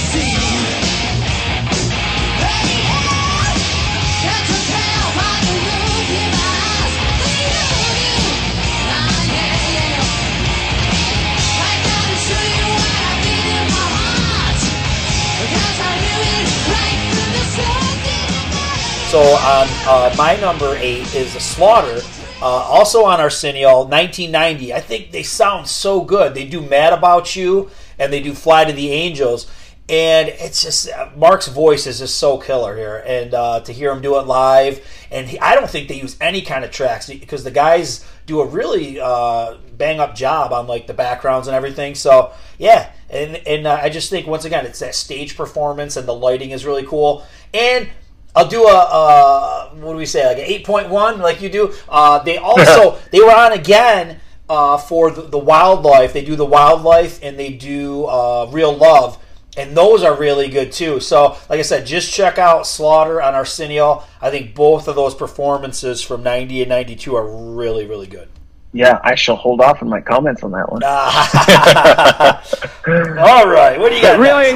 So 19.18 19.24
on 19.24 19.68
uh, 19.88 20.14
my 20.16 20.36
number 20.36 20.76
eight 20.78 21.16
is 21.16 21.34
a 21.34 21.40
Slaughter, 21.40 22.02
uh, 22.40 22.46
also 22.46 23.04
on 23.04 23.20
Arsenio, 23.20 23.78
1990. 23.78 24.76
I 24.76 24.80
think 24.80 25.10
they 25.12 25.24
sound 25.24 25.68
so 25.68 26.02
good. 26.02 26.36
They 26.36 26.48
do 26.48 26.62
Mad 26.62 26.94
About 26.94 27.36
You 27.36 27.72
and 27.98 28.14
they 28.14 28.22
do 28.22 28.36
Fly 28.36 28.66
to 28.66 28.74
the 28.74 28.92
Angels, 28.92 29.50
and 29.90 30.30
it's 30.30 30.62
just 30.62 30.92
uh, 30.92 31.10
Mark's 31.16 31.48
voice 31.48 31.88
is 31.88 31.98
just 31.98 32.18
so 32.18 32.38
killer 32.38 32.78
here, 32.78 33.04
and 33.08 33.34
uh, 33.34 33.62
to 33.62 33.74
hear 33.74 33.92
him 33.92 34.04
do 34.04 34.20
it 34.20 34.28
live, 34.28 34.86
and 35.10 35.28
he, 35.28 35.40
I 35.40 35.56
don't 35.56 35.68
think 35.68 35.88
they 35.88 36.00
use 36.00 36.16
any 36.22 36.44
kind 36.44 36.64
of 36.64 36.70
tracks 36.70 37.10
because 37.10 37.44
the 37.44 37.50
guys 37.50 38.06
do 38.28 38.42
a 38.42 38.46
really 38.46 39.00
uh, 39.00 39.58
bang 39.78 40.00
up 40.00 40.14
job 40.14 40.54
on 40.54 40.68
like 40.68 40.86
the 40.86 40.94
backgrounds 40.94 41.48
and 41.48 41.56
everything. 41.56 41.96
So 41.96 42.34
yeah, 42.60 42.92
and 43.10 43.38
and 43.48 43.66
uh, 43.66 43.80
I 43.82 43.90
just 43.90 44.12
think 44.12 44.28
once 44.28 44.46
again 44.46 44.68
it's 44.68 44.78
that 44.78 44.94
stage 44.94 45.36
performance 45.36 45.98
and 45.98 46.08
the 46.08 46.14
lighting 46.14 46.52
is 46.52 46.68
really 46.68 46.86
cool, 46.86 47.26
and 47.52 47.90
I'll 48.38 48.48
do 48.48 48.66
a 48.66 48.88
uh, 48.92 49.70
what 49.70 49.94
do 49.94 49.98
we 49.98 50.06
say 50.06 50.28
like 50.28 50.38
an 50.38 50.44
eight 50.44 50.64
point 50.64 50.90
one 50.90 51.18
like 51.18 51.42
you 51.42 51.50
do. 51.50 51.74
Uh, 51.90 52.20
they 52.20 52.38
also 52.52 53.00
they 53.12 53.20
were 53.20 53.36
on 53.36 53.52
again 53.52 54.20
uh, 54.48 54.78
for 54.78 55.10
the, 55.10 55.24
the 55.24 55.40
wildlife. 55.40 56.14
They 56.14 56.24
do 56.24 56.36
the 56.36 56.46
wildlife 56.46 57.20
and 57.24 57.40
they 57.40 57.52
do 57.52 58.06
uh, 58.06 58.48
real 58.52 58.76
love. 58.76 59.18
And 59.58 59.76
those 59.76 60.04
are 60.04 60.16
really 60.16 60.50
good 60.50 60.72
too. 60.72 61.00
So, 61.00 61.30
like 61.50 61.58
I 61.58 61.64
said, 61.64 61.88
just 61.88 62.14
check 62.14 62.38
out 62.38 62.68
Slaughter 62.68 63.20
on 63.20 63.34
Arsenio. 63.34 64.04
I 64.22 64.30
think 64.30 64.54
both 64.54 64.88
of 64.88 64.96
those 64.96 65.16
performances 65.16 66.00
from 66.00 66.22
90 66.22 66.62
and 66.62 66.70
92 66.70 67.16
are 67.16 67.28
really, 67.28 67.88
really 67.88 68.06
good. 68.06 68.30
Yeah, 68.72 69.00
I 69.04 69.16
shall 69.16 69.36
hold 69.36 69.62
off 69.62 69.82
on 69.82 69.90
my 69.90 70.02
comments 70.02 70.44
on 70.44 70.52
that 70.52 70.72
one. 70.72 70.84
All 73.18 73.50
right, 73.50 73.80
what 73.80 73.90
do 73.90 73.96
you 73.96 74.02
got? 74.04 74.20
Really, 74.20 74.52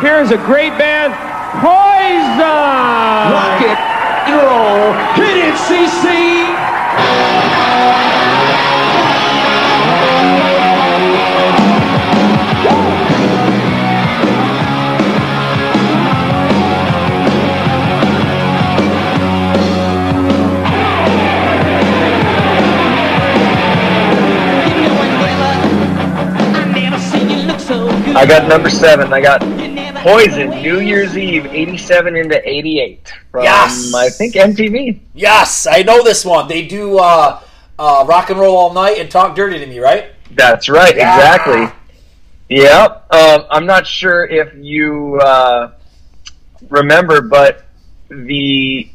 here's 0.00 0.30
a 0.30 0.38
great 0.46 0.70
band, 0.78 1.12
Poison! 1.60 3.25
I 28.18 28.24
got 28.24 28.48
number 28.48 28.70
seven. 28.70 29.12
I 29.12 29.20
got 29.20 29.55
Poison, 30.02 30.50
New 30.50 30.80
Year's 30.80 31.16
Eve, 31.16 31.46
87 31.46 32.16
into 32.16 32.48
88 32.48 33.12
from, 33.30 33.44
Yes! 33.44 33.94
I 33.94 34.08
think, 34.10 34.34
MTV. 34.34 35.00
Yes, 35.14 35.66
I 35.66 35.82
know 35.82 36.02
this 36.02 36.24
one. 36.24 36.48
They 36.48 36.66
do 36.66 36.98
uh, 36.98 37.40
uh, 37.78 38.04
rock 38.08 38.30
and 38.30 38.38
roll 38.38 38.56
all 38.56 38.72
night 38.72 38.98
and 38.98 39.10
talk 39.10 39.34
dirty 39.36 39.58
to 39.58 39.66
me, 39.66 39.78
right? 39.78 40.12
That's 40.32 40.68
right, 40.68 40.96
Yeah. 40.96 41.16
exactly. 41.16 41.66
Yep. 42.48 43.12
Um, 43.12 43.44
I'm 43.50 43.66
not 43.66 43.86
sure 43.86 44.24
if 44.26 44.54
you 44.54 45.18
uh, 45.20 45.72
remember, 46.68 47.20
but 47.20 47.64
the 48.08 48.88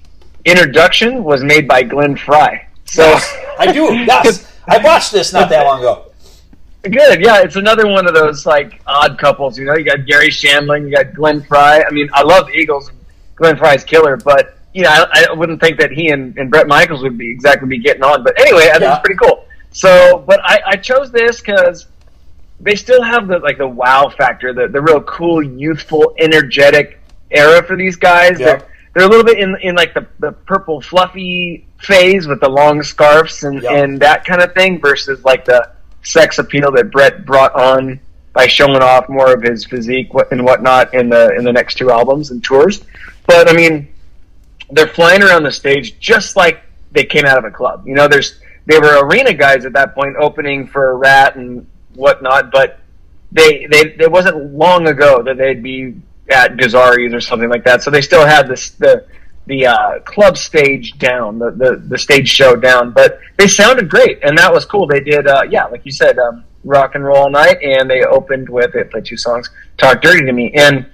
introduction 0.46 1.24
was 1.24 1.44
made 1.44 1.68
by 1.68 1.84
Glenn 1.84 2.16
Frey. 2.16 2.68
So 2.86 3.18
I 3.60 3.72
do. 3.72 3.94
Yes, 4.06 4.52
I 4.68 4.78
watched 4.78 5.12
this 5.12 5.34
not 5.34 5.50
that 5.50 5.66
long 5.66 5.80
ago. 5.80 6.11
Good. 6.84 7.22
Yeah, 7.22 7.42
it's 7.42 7.58
another 7.58 7.88
one 7.88 8.08
of 8.08 8.14
those 8.16 8.46
like 8.46 8.82
odd 8.88 9.20
couples. 9.20 9.58
You 9.58 9.66
know, 9.66 9.76
you 9.76 9.84
got 9.84 10.06
Garry 10.06 10.30
Shandling, 10.30 10.86
you 10.90 10.96
got 10.96 11.14
Glenn 11.14 11.42
Frey. 11.44 11.84
I 11.88 11.92
mean, 11.92 12.10
I 12.14 12.24
love 12.24 12.48
the 12.48 12.54
Eagles. 12.54 12.92
Glenn 13.36 13.58
Frey's 13.58 13.84
killer, 13.84 14.18
but 14.18 14.58
you 14.74 14.84
know, 14.84 14.90
I, 14.90 15.28
I 15.30 15.34
wouldn't 15.34 15.60
think 15.62 15.80
that 15.80 15.92
he 15.92 16.10
and, 16.10 16.36
and 16.38 16.50
Bret 16.50 16.68
Michaels 16.68 17.04
would 17.04 17.18
be 17.18 17.30
exactly 17.30 17.68
be 17.68 17.78
getting 17.80 18.04
on. 18.04 18.24
But 18.24 18.40
anyway, 18.40 18.70
I 18.74 18.80
think 18.80 18.92
it's 18.92 19.00
pretty 19.04 19.20
cool. 19.24 19.46
So, 19.72 20.24
but 20.28 20.40
I, 20.44 20.60
I 20.66 20.76
chose 20.76 21.12
this 21.12 21.40
because 21.40 21.88
they 22.60 22.76
still 22.76 23.02
have 23.02 23.28
the 23.28 23.40
like 23.40 23.58
the 23.58 23.68
wow 23.68 24.10
factor, 24.10 24.54
the 24.54 24.68
the 24.68 24.82
real 24.82 25.02
cool, 25.02 25.42
youthful, 25.44 26.16
energetic 26.18 27.00
era 27.32 27.64
for 27.64 27.76
these 27.76 27.96
guys. 27.96 28.40
Yeah. 28.40 28.46
They're 28.46 28.68
they're 28.94 29.06
a 29.06 29.10
little 29.10 29.24
bit 29.26 29.40
in 29.40 29.56
in 29.62 29.76
like 29.76 29.94
the, 29.94 30.06
the 30.20 30.32
purple 30.32 30.82
fluffy 30.82 31.66
phase 31.80 32.28
with 32.28 32.42
the 32.42 32.50
long 32.50 32.84
scarves 32.84 33.44
and, 33.44 33.62
Yeah. 33.62 33.74
and 33.74 34.00
that 34.02 34.26
kind 34.26 34.42
of 34.42 34.54
thing 34.54 34.80
versus 34.82 35.24
like 35.24 35.46
the 35.46 35.70
sex 36.04 36.40
appeal 36.40 36.72
that 36.72 36.92
Bret 36.92 37.26
brought 37.26 37.54
on 37.56 38.00
by 38.34 38.48
showing 38.48 38.82
off 38.82 39.10
more 39.10 39.34
of 39.34 39.42
his 39.42 39.66
physique 39.66 40.10
and 40.32 40.44
whatnot 40.44 40.94
in 40.94 41.10
the 41.10 41.36
in 41.36 41.44
the 41.44 41.52
next 41.52 41.76
two 41.76 41.92
albums 41.92 42.32
and 42.32 42.44
tours. 42.44 42.84
But 43.28 43.50
I 43.50 43.54
mean, 43.54 43.94
they're 44.70 44.88
flying 44.88 45.22
around 45.22 45.44
the 45.44 45.52
stage 45.52 46.00
just 46.00 46.36
like 46.36 46.64
they 46.92 47.04
came 47.04 47.26
out 47.26 47.38
of 47.38 47.46
a 47.46 47.52
club. 47.52 47.86
You 47.86 47.94
know, 47.94 48.08
there's 48.08 48.40
they 48.66 48.80
were 48.80 49.06
arena 49.06 49.34
guys 49.34 49.66
at 49.66 49.74
that 49.74 49.96
point, 49.96 50.16
opening 50.18 50.68
for 50.68 50.98
Ratt 50.98 51.36
and 51.36 51.68
whatnot, 51.94 52.52
but 52.52 52.80
they 53.32 53.66
they 53.68 53.96
it 54.00 54.12
wasn't 54.12 54.54
long 54.54 54.88
ago 54.88 55.22
that 55.24 55.38
they'd 55.38 55.64
be 55.64 55.96
at 56.30 56.56
Gazzarri's 56.56 57.14
or 57.14 57.22
something 57.22 57.50
like 57.50 57.64
that. 57.66 57.82
So 57.84 57.92
they 57.92 58.02
still 58.02 58.26
had 58.26 58.48
this 58.48 58.72
the 58.72 59.06
the 59.52 59.68
uh, 59.68 60.00
club 60.14 60.38
stage 60.38 60.98
down, 60.98 61.38
the, 61.38 61.52
the 61.52 61.72
the 61.94 61.98
stage 61.98 62.30
show 62.30 62.56
down, 62.56 62.92
but 62.92 63.20
they 63.38 63.48
sounded 63.48 63.90
great, 63.90 64.20
and 64.24 64.38
that 64.38 64.52
was 64.52 64.64
cool. 64.64 64.88
They 64.88 65.02
did, 65.02 65.28
uh, 65.28 65.44
yeah, 65.50 65.66
like 65.66 65.86
you 65.86 65.92
said, 65.92 66.18
um, 66.20 66.46
rock 66.64 66.96
and 66.96 67.04
roll 67.04 67.18
all 67.24 67.30
night, 67.30 67.58
and 67.62 67.90
they 67.90 68.02
opened 68.04 68.48
with 68.48 68.72
they 68.74 68.84
played 68.86 69.06
two 69.06 69.18
songs, 69.18 69.50
"Talk 69.78 70.02
Dirty 70.02 70.26
to 70.26 70.32
Me," 70.32 70.52
and 70.56 70.86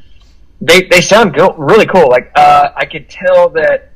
they 0.60 0.80
they 0.86 1.02
sound 1.02 1.36
go- 1.36 1.54
really 1.72 1.86
cool. 1.86 2.10
Like 2.10 2.32
uh, 2.36 2.70
I 2.76 2.86
could 2.86 3.08
tell 3.10 3.50
that 3.50 3.92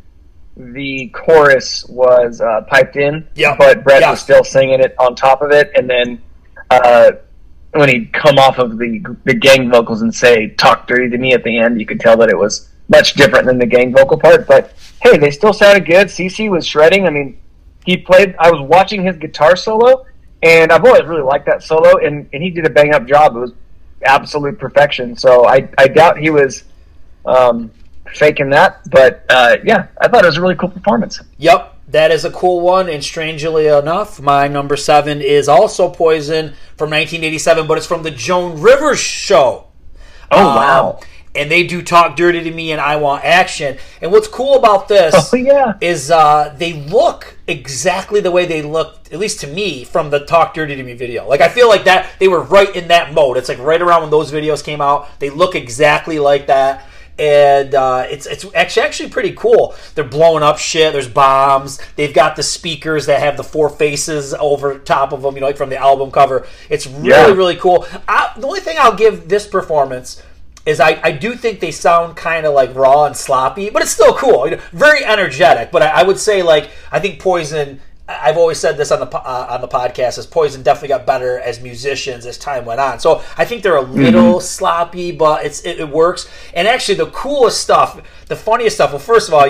the 0.55 1.07
chorus 1.09 1.83
was 1.89 2.39
uh, 2.39 2.61
piped 2.67 2.97
in, 2.97 3.27
Yeah. 3.33 3.55
but 3.57 3.83
Bret 3.83 4.01
Yeah. 4.01 4.11
was 4.11 4.21
still 4.21 4.43
singing 4.43 4.79
it 4.79 4.93
on 4.99 5.15
top 5.15 5.41
of 5.41 5.49
it, 5.51 5.71
and 5.75 5.89
then 5.89 6.21
uh, 6.69 7.13
when 7.71 7.89
he'd 7.89 8.13
come 8.13 8.37
off 8.37 8.59
of 8.59 8.77
the 8.77 9.01
the 9.23 9.33
gang 9.33 9.71
vocals 9.71 10.03
and 10.03 10.13
say 10.13 10.49
"Talk 10.49 10.87
Dirty 10.87 11.09
to 11.09 11.17
Me" 11.17 11.33
at 11.33 11.43
the 11.43 11.57
end, 11.57 11.79
you 11.79 11.87
could 11.87 11.99
tell 11.99 12.15
that 12.17 12.29
it 12.29 12.37
was 12.37 12.67
much 12.91 13.13
different 13.15 13.45
than 13.47 13.57
the 13.57 13.65
gang 13.65 13.91
vocal 13.93 14.17
part. 14.19 14.45
But 14.47 14.73
hey, 15.01 15.17
they 15.17 15.31
still 15.31 15.53
sounded 15.53 15.85
good. 15.85 16.07
CC 16.07 16.49
was 16.51 16.67
shredding. 16.67 17.07
I 17.07 17.09
mean, 17.09 17.39
he 17.85 17.97
played. 17.97 18.35
I 18.37 18.51
was 18.51 18.61
watching 18.61 19.03
his 19.03 19.17
guitar 19.17 19.55
solo, 19.55 20.05
and 20.43 20.71
I've 20.71 20.83
always 20.85 21.05
really 21.05 21.23
liked 21.23 21.45
that 21.47 21.63
solo, 21.63 21.97
and, 21.97 22.29
and 22.33 22.43
he 22.43 22.49
did 22.51 22.65
a 22.65 22.69
bang 22.69 22.93
up 22.93 23.07
job. 23.07 23.35
It 23.35 23.39
was 23.39 23.53
absolute 24.03 24.59
perfection. 24.59 25.15
So 25.15 25.47
I 25.47 25.67
I 25.77 25.87
doubt 25.87 26.17
he 26.19 26.29
was 26.29 26.63
um, 27.25 27.71
faking 28.13 28.49
that, 28.51 28.81
but 28.91 29.25
uh, 29.29 29.57
yeah, 29.63 29.87
I 29.99 30.07
thought 30.07 30.23
it 30.23 30.27
was 30.27 30.37
a 30.37 30.41
really 30.41 30.55
cool 30.55 30.69
performance. 30.69 31.19
Yep, 31.37 31.75
that 31.89 32.11
is 32.11 32.25
a 32.25 32.31
cool 32.31 32.61
one. 32.61 32.89
And 32.89 33.03
strangely 33.03 33.67
enough, 33.67 34.19
my 34.19 34.47
number 34.47 34.75
seven 34.75 35.21
is 35.21 35.47
also 35.47 35.89
Poison 35.89 36.53
from 36.77 36.89
1987, 36.89 37.67
but 37.67 37.77
it's 37.77 37.87
from 37.87 38.03
the 38.03 38.11
Joan 38.11 38.59
Rivers 38.61 38.99
show. 38.99 39.67
Oh 40.31 40.49
Um, 40.49 40.55
wow! 40.55 40.99
And 41.33 41.49
they 41.49 41.65
do 41.65 41.81
talk 41.81 42.15
dirty 42.15 42.41
to 42.43 42.51
me 42.51 42.71
and 42.71 42.81
I 42.81 42.97
want 42.97 43.23
action. 43.23 43.77
And 44.01 44.11
what's 44.11 44.27
cool 44.27 44.55
about 44.55 44.87
this 44.87 45.13
Oh 45.33 45.37
yeah! 45.37 45.73
is 45.81 46.11
uh, 46.11 46.53
they 46.57 46.73
look 46.73 47.37
exactly 47.47 48.19
the 48.19 48.31
way 48.31 48.45
they 48.45 48.61
looked, 48.61 49.11
at 49.13 49.19
least 49.19 49.39
to 49.41 49.47
me, 49.47 49.83
from 49.83 50.09
the 50.09 50.19
Talk 50.25 50.53
Dirty 50.53 50.75
to 50.75 50.83
Me 50.83 50.93
video. 50.93 51.27
Like 51.27 51.41
I 51.41 51.49
feel 51.49 51.69
like 51.69 51.85
that 51.85 52.09
they 52.19 52.27
were 52.27 52.41
right 52.43 52.73
in 52.75 52.89
that 52.89 53.13
mode. 53.13 53.37
It's 53.37 53.49
like 53.49 53.59
right 53.59 53.81
around 53.81 54.01
when 54.01 54.11
those 54.11 54.31
videos 54.31 54.63
came 54.63 54.81
out. 54.81 55.07
They 55.19 55.29
look 55.29 55.55
exactly 55.55 56.19
like 56.19 56.47
that. 56.47 56.85
And 57.19 57.75
uh, 57.75 58.07
it's 58.09 58.25
it's 58.25 58.45
actually 58.55 58.83
actually 58.83 59.09
pretty 59.09 59.33
cool. 59.33 59.75
They're 59.93 60.03
blowing 60.03 60.41
up 60.43 60.57
shit. 60.57 60.91
There's 60.91 61.09
bombs. 61.09 61.79
They've 61.95 62.13
got 62.13 62.35
the 62.35 62.41
speakers 62.41 63.05
that 63.05 63.19
have 63.19 63.37
the 63.37 63.43
four 63.43 63.69
faces 63.69 64.33
over 64.33 64.79
top 64.79 65.11
of 65.13 65.21
them. 65.21 65.35
You 65.35 65.41
know, 65.41 65.47
like 65.47 65.57
from 65.57 65.69
the 65.69 65.77
album 65.77 66.09
cover. 66.09 66.47
It's 66.69 66.87
really 66.87 67.09
Yeah. 67.09 67.27
really 67.27 67.57
cool. 67.57 67.85
I, 68.07 68.31
the 68.37 68.47
only 68.47 68.61
thing 68.61 68.77
I'll 68.79 68.95
give 68.95 69.27
this 69.29 69.45
performance 69.45 70.23
is 70.65 70.79
I, 70.79 70.99
I 71.03 71.11
do 71.11 71.35
think 71.35 71.59
they 71.59 71.71
sound 71.71 72.15
kind 72.15 72.45
of 72.45 72.53
like 72.53 72.73
raw 72.75 73.05
and 73.05 73.15
sloppy, 73.15 73.69
but 73.69 73.81
it's 73.81 73.91
still 73.91 74.13
cool. 74.13 74.45
You 74.45 74.55
know, 74.55 74.61
very 74.71 75.03
energetic. 75.03 75.71
But 75.71 75.83
I, 75.83 76.01
I 76.01 76.03
would 76.03 76.19
say 76.19 76.43
like 76.43 76.69
I 76.91 76.99
think 76.99 77.19
Poison. 77.19 77.79
I've 78.07 78.35
always 78.35 78.59
said 78.59 78.75
this 78.75 78.91
on 78.91 78.99
the 78.99 79.07
uh, 79.07 79.47
on 79.51 79.61
the 79.61 79.69
podcast. 79.69 80.17
Is 80.17 80.25
Poison 80.25 80.63
definitely 80.63 80.89
got 80.89 81.05
better 81.05 81.39
as 81.39 81.61
musicians 81.61 82.25
as 82.25 82.37
time 82.37 82.65
went 82.65 82.81
on. 82.81 82.99
So 82.99 83.23
I 83.37 83.45
think 83.45 83.63
they're 83.63 83.77
a 83.77 83.81
little 83.81 84.41
sloppy, 84.41 85.13
but 85.13 85.45
it's 85.45 85.61
it, 85.61 85.79
it 85.79 85.87
works. 85.87 86.27
And 86.53 86.67
actually, 86.67 86.95
the 86.95 87.09
coolest 87.11 87.61
stuff, 87.61 88.01
the 88.27 88.35
funniest 88.35 88.75
stuff. 88.75 88.91
Well, 88.91 88.99
first 88.99 89.29
of 89.29 89.33
all, 89.33 89.49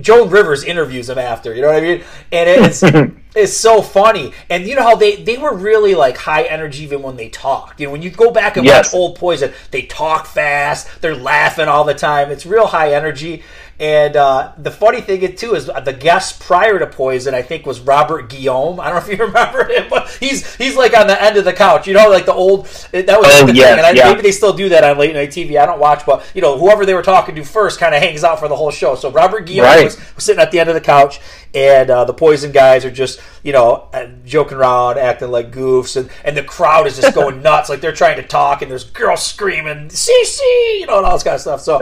Joan 0.00 0.30
Rivers 0.30 0.64
interviews 0.64 1.10
him 1.10 1.18
after. 1.18 1.54
You 1.54 1.60
know 1.60 1.68
what 1.68 1.76
I 1.76 1.80
mean? 1.82 2.04
And 2.32 2.48
it's 2.48 2.82
it's 3.36 3.52
so 3.56 3.82
funny. 3.82 4.32
And 4.50 4.66
you 4.66 4.74
know 4.74 4.82
how 4.82 4.96
they 4.96 5.16
they 5.22 5.36
were 5.36 5.54
really 5.54 5.94
like 5.94 6.16
high 6.16 6.44
energy 6.44 6.82
even 6.84 7.02
when 7.02 7.16
they 7.16 7.28
talked. 7.28 7.80
You 7.80 7.86
know, 7.86 7.92
when 7.92 8.02
you 8.02 8.10
go 8.10 8.30
back 8.30 8.56
and 8.56 8.64
Yes. 8.66 8.92
watch 8.92 8.94
old 8.98 9.16
Poison, 9.16 9.52
they 9.70 9.82
talk 9.82 10.26
fast, 10.26 11.00
they're 11.00 11.14
laughing 11.16 11.68
all 11.68 11.84
the 11.84 11.94
time. 11.94 12.30
It's 12.30 12.46
real 12.46 12.66
high 12.66 12.94
energy. 12.94 13.42
And 13.80 14.16
uh, 14.16 14.54
the 14.58 14.72
funny 14.72 15.00
thing 15.00 15.22
is, 15.22 15.38
too 15.38 15.54
is 15.54 15.66
the 15.66 15.92
guest 15.92 16.40
prior 16.40 16.80
to 16.80 16.86
Poison, 16.88 17.32
I 17.32 17.42
think, 17.42 17.64
was 17.64 17.78
Robert 17.78 18.28
Guillaume. 18.28 18.80
I 18.80 18.86
don't 18.90 18.94
know 19.06 19.12
if 19.12 19.18
you 19.18 19.24
remember 19.24 19.68
him, 19.68 19.86
but 19.88 20.08
he's 20.18 20.56
he's 20.56 20.74
like 20.74 20.98
on 20.98 21.06
the 21.06 21.22
end 21.22 21.36
of 21.36 21.44
the 21.44 21.52
couch. 21.52 21.86
You 21.86 21.94
know, 21.94 22.08
like 22.10 22.26
the 22.26 22.34
old 22.34 22.66
that 22.90 23.06
was 23.06 23.26
Oh, 23.40 23.46
the 23.46 23.52
thing. 23.52 23.62
And 23.62 23.80
I, 23.82 23.90
yeah. 23.92 24.08
maybe 24.10 24.22
they 24.22 24.32
still 24.32 24.52
do 24.52 24.68
that 24.70 24.82
on 24.82 24.98
late 24.98 25.14
night 25.14 25.28
TV. 25.30 25.60
I 25.60 25.64
don't 25.66 25.78
watch, 25.78 26.04
but 26.04 26.24
you 26.34 26.42
know, 26.42 26.58
whoever 26.58 26.84
they 26.84 26.94
were 26.94 27.02
talking 27.02 27.36
to 27.36 27.44
first 27.44 27.78
kind 27.78 27.94
of 27.94 28.02
hangs 28.02 28.24
out 28.24 28.40
for 28.40 28.48
the 28.48 28.56
whole 28.56 28.72
show. 28.72 28.96
So 28.96 29.12
Robert 29.12 29.46
Guillaume 29.46 29.66
Right. 29.66 29.84
was, 29.84 29.96
was 30.16 30.24
sitting 30.24 30.42
at 30.42 30.50
the 30.50 30.58
end 30.58 30.68
of 30.70 30.74
the 30.74 30.80
couch, 30.80 31.20
and 31.54 31.90
uh, 31.90 32.04
the 32.04 32.14
Poison 32.14 32.52
guys 32.52 32.84
are 32.84 32.90
just 32.90 33.20
you 33.42 33.52
know 33.52 33.88
uh, 33.92 34.06
joking 34.24 34.58
around, 34.58 34.98
acting 34.98 35.30
like 35.30 35.50
goofs, 35.50 35.96
and, 35.96 36.10
and 36.24 36.36
the 36.36 36.42
crowd 36.42 36.86
is 36.86 36.98
just 36.98 37.14
going 37.14 37.42
nuts, 37.42 37.68
like 37.68 37.80
they're 37.80 37.92
trying 37.92 38.16
to 38.16 38.26
talk, 38.26 38.62
and 38.62 38.70
there's 38.70 38.84
girls 38.84 39.24
screaming 39.24 39.88
"CC," 39.88 40.40
you 40.80 40.86
know, 40.86 40.98
and 40.98 41.06
all 41.06 41.12
this 41.12 41.22
kind 41.22 41.34
of 41.34 41.40
stuff. 41.40 41.60
So. 41.60 41.80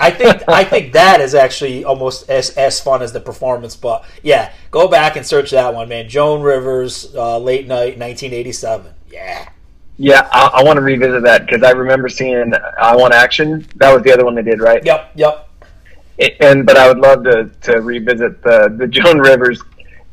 I 0.00 0.12
think 0.12 0.44
I 0.48 0.62
think 0.62 0.92
that 0.92 1.20
is 1.20 1.34
actually 1.34 1.84
almost 1.84 2.30
as, 2.30 2.50
as 2.50 2.80
fun 2.80 3.02
as 3.02 3.12
the 3.12 3.18
performance, 3.18 3.74
but 3.74 4.04
yeah, 4.22 4.52
go 4.70 4.86
back 4.86 5.16
and 5.16 5.26
search 5.26 5.50
that 5.50 5.74
one, 5.74 5.88
man. 5.88 6.08
Joan 6.08 6.40
Rivers, 6.40 7.12
uh, 7.16 7.36
late 7.38 7.66
night, 7.66 7.98
1987. 7.98 8.94
Yeah, 9.10 9.48
Yeah, 9.96 10.28
I, 10.30 10.50
I 10.54 10.62
want 10.62 10.76
to 10.76 10.82
revisit 10.82 11.24
that 11.24 11.46
because 11.46 11.64
I 11.64 11.72
remember 11.72 12.08
seeing 12.08 12.52
"I 12.80 12.94
Want 12.94 13.12
Action." 13.12 13.66
That 13.76 13.92
was 13.92 14.04
the 14.04 14.12
other 14.12 14.24
one 14.24 14.36
they 14.36 14.42
did, 14.42 14.60
right? 14.60 14.84
yep, 14.84 15.10
yep. 15.16 15.47
And 16.40 16.66
but 16.66 16.76
I 16.76 16.88
would 16.88 16.98
love 16.98 17.24
to 17.24 17.50
to 17.62 17.80
revisit 17.80 18.42
the 18.42 18.74
the 18.76 18.86
Joan 18.88 19.18
Rivers 19.18 19.62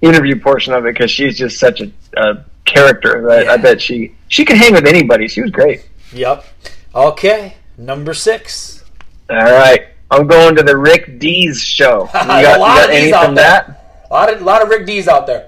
interview 0.02 0.40
portion 0.40 0.74
of 0.74 0.86
it 0.86 0.94
because 0.94 1.10
she's 1.10 1.38
just 1.38 1.58
such 1.60 1.82
a, 1.82 1.92
a 2.18 2.44
character. 2.66 3.24
That 3.28 3.46
Yeah. 3.46 3.52
I 3.54 3.58
bet 3.58 3.82
she 3.82 4.14
she 4.28 4.46
could 4.46 4.58
hang 4.58 4.74
with 4.74 4.86
anybody. 4.86 5.28
She 5.28 5.42
was 5.42 5.52
great. 5.52 5.88
Yep. 6.14 6.46
Okay, 6.94 7.56
number 7.78 8.14
six. 8.14 8.84
All 9.30 9.38
right, 9.38 9.88
I'm 10.12 10.28
going 10.28 10.56
to 10.56 10.64
the 10.64 10.78
Rick 10.78 11.18
Dees 11.20 11.62
show. 11.62 12.02
You 12.14 12.20
got, 12.22 12.58
A 12.58 12.62
lot 12.62 12.76
got 12.76 12.86
of 12.86 12.92
these 12.92 13.02
any 13.04 13.14
out 13.14 13.26
from 13.26 13.36
there. 13.36 13.44
that? 13.68 14.08
A 14.10 14.14
lot 14.14 14.34
of, 14.34 14.42
lot 14.44 14.62
of 14.62 14.70
Rick 14.70 14.86
Dees 14.86 15.08
out 15.08 15.26
there. 15.26 15.48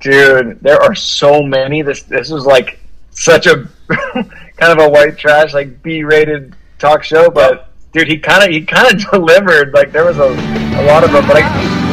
Dude, 0.00 0.58
there 0.60 0.80
are 0.82 0.94
so 0.94 1.42
many. 1.42 1.82
This 1.82 2.02
this 2.02 2.30
was 2.30 2.46
like 2.46 2.78
such 3.10 3.46
a 3.46 3.68
kind 4.56 4.72
of 4.72 4.78
a 4.78 4.88
white 4.88 5.18
trash, 5.18 5.52
like 5.54 5.82
B 5.82 6.02
rated 6.02 6.54
talk 6.78 7.02
show. 7.04 7.30
But 7.30 7.65
dude, 7.96 8.08
he 8.08 8.18
kind 8.18 8.44
of 8.44 8.50
he 8.50 8.60
kind 8.60 8.92
of 8.92 9.10
delivered. 9.10 9.72
Like 9.72 9.90
there 9.90 10.04
was 10.04 10.18
a, 10.18 10.28
a 10.28 10.82
lot 10.84 11.02
of 11.02 11.12
them. 11.12 11.26
But 11.26 11.38
I, 11.38 11.86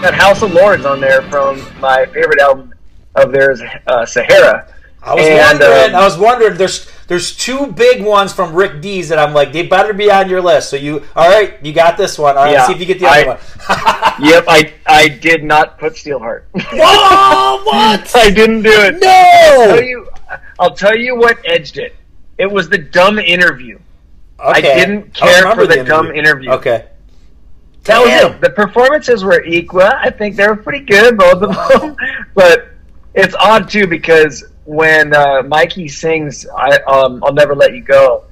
got 0.00 0.14
House 0.14 0.42
of 0.42 0.52
Lords 0.52 0.86
on 0.86 1.00
there 1.00 1.22
from 1.22 1.60
my 1.78 2.06
favorite 2.06 2.40
album 2.40 2.72
of 3.16 3.32
theirs, 3.32 3.60
uh, 3.86 4.06
Sahara. 4.06 4.72
I 5.02 5.14
was 5.14 5.26
And, 5.26 5.38
wondering. 5.60 5.94
um, 5.94 6.00
I 6.00 6.04
was 6.04 6.18
wondering. 6.18 6.56
There's 6.58 6.86
there's 7.06 7.34
two 7.36 7.68
big 7.68 8.02
ones 8.04 8.32
from 8.32 8.54
Rick 8.54 8.82
Dees 8.82 9.08
that 9.08 9.18
I'm 9.18 9.32
like 9.32 9.52
they 9.52 9.66
better 9.66 9.92
be 9.94 10.10
on 10.10 10.28
your 10.28 10.42
list. 10.42 10.68
So 10.70 10.76
you 10.76 11.02
all 11.16 11.28
right? 11.28 11.54
You 11.64 11.72
got 11.72 11.96
this 11.96 12.18
one. 12.18 12.36
All 12.36 12.44
right. 12.44 12.52
Yeah, 12.52 12.66
see 12.66 12.74
if 12.74 12.80
you 12.80 12.86
get 12.86 13.00
the 13.00 13.06
I- 13.06 13.20
other 13.22 13.28
one. 13.28 13.38
Yep, 14.20 14.44
I 14.48 14.72
I 14.86 15.08
did 15.08 15.42
not 15.44 15.78
put 15.78 15.94
Steelheart. 15.94 16.42
Whoa! 16.54 17.64
What? 17.64 18.10
I 18.14 18.30
didn't 18.30 18.62
do 18.62 18.70
it. 18.72 18.96
I'll 19.02 19.66
tell 19.66 19.76
No. 19.76 19.80
you, 19.80 20.08
I'll 20.58 20.74
tell 20.74 20.96
you 20.96 21.16
what 21.16 21.38
edged 21.46 21.78
it. 21.78 21.96
It 22.36 22.50
was 22.50 22.68
the 22.68 22.76
dumb 22.76 23.18
interview. 23.18 23.78
Okay. 24.38 24.58
I 24.58 24.60
didn't 24.60 25.14
care 25.14 25.42
remember 25.42 25.66
for 25.66 25.74
the 25.74 25.84
dumb 25.84 26.10
interview. 26.10 26.50
Okay. 26.50 26.84
Was 26.84 27.84
Damn. 27.84 28.40
The 28.42 28.50
performances 28.50 29.24
were 29.24 29.42
equal. 29.44 29.80
I 29.82 30.10
think 30.10 30.36
they 30.36 30.46
were 30.46 30.56
pretty 30.56 30.84
good, 30.84 31.16
both 31.16 31.42
of 31.42 31.80
them. 31.80 31.96
but 32.34 32.68
it's 33.14 33.34
odd 33.36 33.70
too 33.70 33.86
because 33.86 34.44
when 34.64 35.14
uh, 35.14 35.42
Mikey 35.42 35.88
sings 35.88 36.46
I, 36.48 36.76
um, 36.82 37.22
"I'll 37.24 37.32
Never 37.32 37.54
Let 37.54 37.74
You 37.74 37.82
Go," 37.82 38.24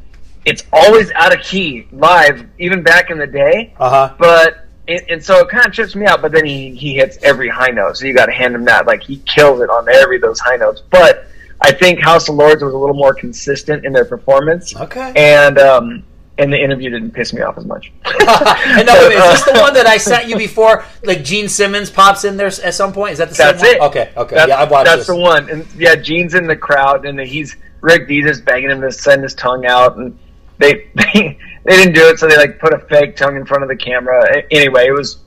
it's 0.44 0.64
always 0.72 1.10
out 1.12 1.34
of 1.34 1.42
key 1.42 1.86
live, 1.92 2.46
even 2.58 2.82
back 2.82 3.10
in 3.10 3.18
the 3.18 3.26
day. 3.26 3.74
Uh 3.78 3.90
huh. 3.90 4.14
But 4.18 4.66
and, 4.86 5.02
and 5.10 5.24
so 5.24 5.38
it 5.40 5.48
kind 5.48 5.66
of 5.66 5.72
trips 5.72 5.94
me 5.94 6.06
out. 6.06 6.22
But 6.22 6.32
then 6.32 6.44
he 6.44 6.74
he 6.74 6.94
hits 6.94 7.18
every 7.22 7.48
high 7.48 7.68
note, 7.70 7.96
so 7.96 8.06
you 8.06 8.14
got 8.14 8.26
to 8.26 8.32
hand 8.32 8.54
him 8.54 8.64
that. 8.66 8.86
Like 8.86 9.02
he 9.02 9.16
kills 9.26 9.60
it 9.60 9.70
on 9.70 9.88
every 9.88 10.16
of 10.16 10.22
those 10.22 10.40
high 10.40 10.56
notes. 10.56 10.82
But 10.90 11.26
I 11.60 11.72
think 11.72 12.00
House 12.00 12.28
of 12.28 12.36
Lords 12.36 12.62
was 12.62 12.72
a 12.72 12.76
little 12.78 12.94
more 12.94 13.12
consistent 13.14 13.84
in 13.84 13.92
their 13.92 14.04
performance, 14.04 14.76
Okay. 14.76 15.12
and 15.16 15.58
um, 15.58 16.04
and 16.38 16.52
the 16.52 16.62
interview 16.62 16.88
didn't 16.88 17.10
piss 17.10 17.32
me 17.32 17.42
off 17.42 17.58
as 17.58 17.66
much. 17.66 17.92
and 18.04 18.86
no, 18.86 18.94
is 18.94 19.42
this 19.42 19.44
the 19.52 19.58
one 19.60 19.74
that 19.74 19.86
I 19.86 19.96
sent 19.98 20.28
you 20.28 20.36
before? 20.36 20.84
Like 21.02 21.24
Gene 21.24 21.48
Simmons 21.48 21.90
pops 21.90 22.24
in 22.24 22.36
there 22.36 22.46
at 22.46 22.74
some 22.74 22.92
point. 22.92 23.12
Is 23.12 23.18
that 23.18 23.30
the 23.30 23.34
That's 23.34 23.60
same 23.60 23.74
it. 23.74 23.80
one? 23.80 23.90
Okay. 23.90 24.12
Okay. 24.16 24.36
That's, 24.36 24.48
yeah, 24.48 24.60
I've 24.60 24.70
watched 24.70 24.86
that's 24.86 25.00
this. 25.00 25.06
the 25.08 25.16
one. 25.16 25.50
And 25.50 25.66
yeah, 25.76 25.96
Gene's 25.96 26.34
in 26.34 26.46
the 26.46 26.56
crowd, 26.56 27.04
and 27.04 27.18
he's 27.20 27.56
Rick 27.80 28.08
Dees 28.08 28.26
is 28.26 28.40
begging 28.40 28.70
him 28.70 28.80
to 28.80 28.92
send 28.92 29.22
his 29.22 29.34
tongue 29.34 29.66
out, 29.66 29.96
and 29.96 30.16
they 30.58 30.88
they, 30.94 31.38
they 31.64 31.76
didn't 31.76 31.94
do 31.94 32.08
it, 32.08 32.18
so 32.18 32.28
they 32.28 32.36
like 32.36 32.58
put 32.58 32.72
a 32.72 32.78
fake 32.78 33.16
tongue 33.16 33.36
in 33.36 33.44
front 33.44 33.64
of 33.64 33.68
the 33.68 33.76
camera. 33.76 34.42
Anyway, 34.50 34.86
it 34.86 34.92
was 34.92 35.18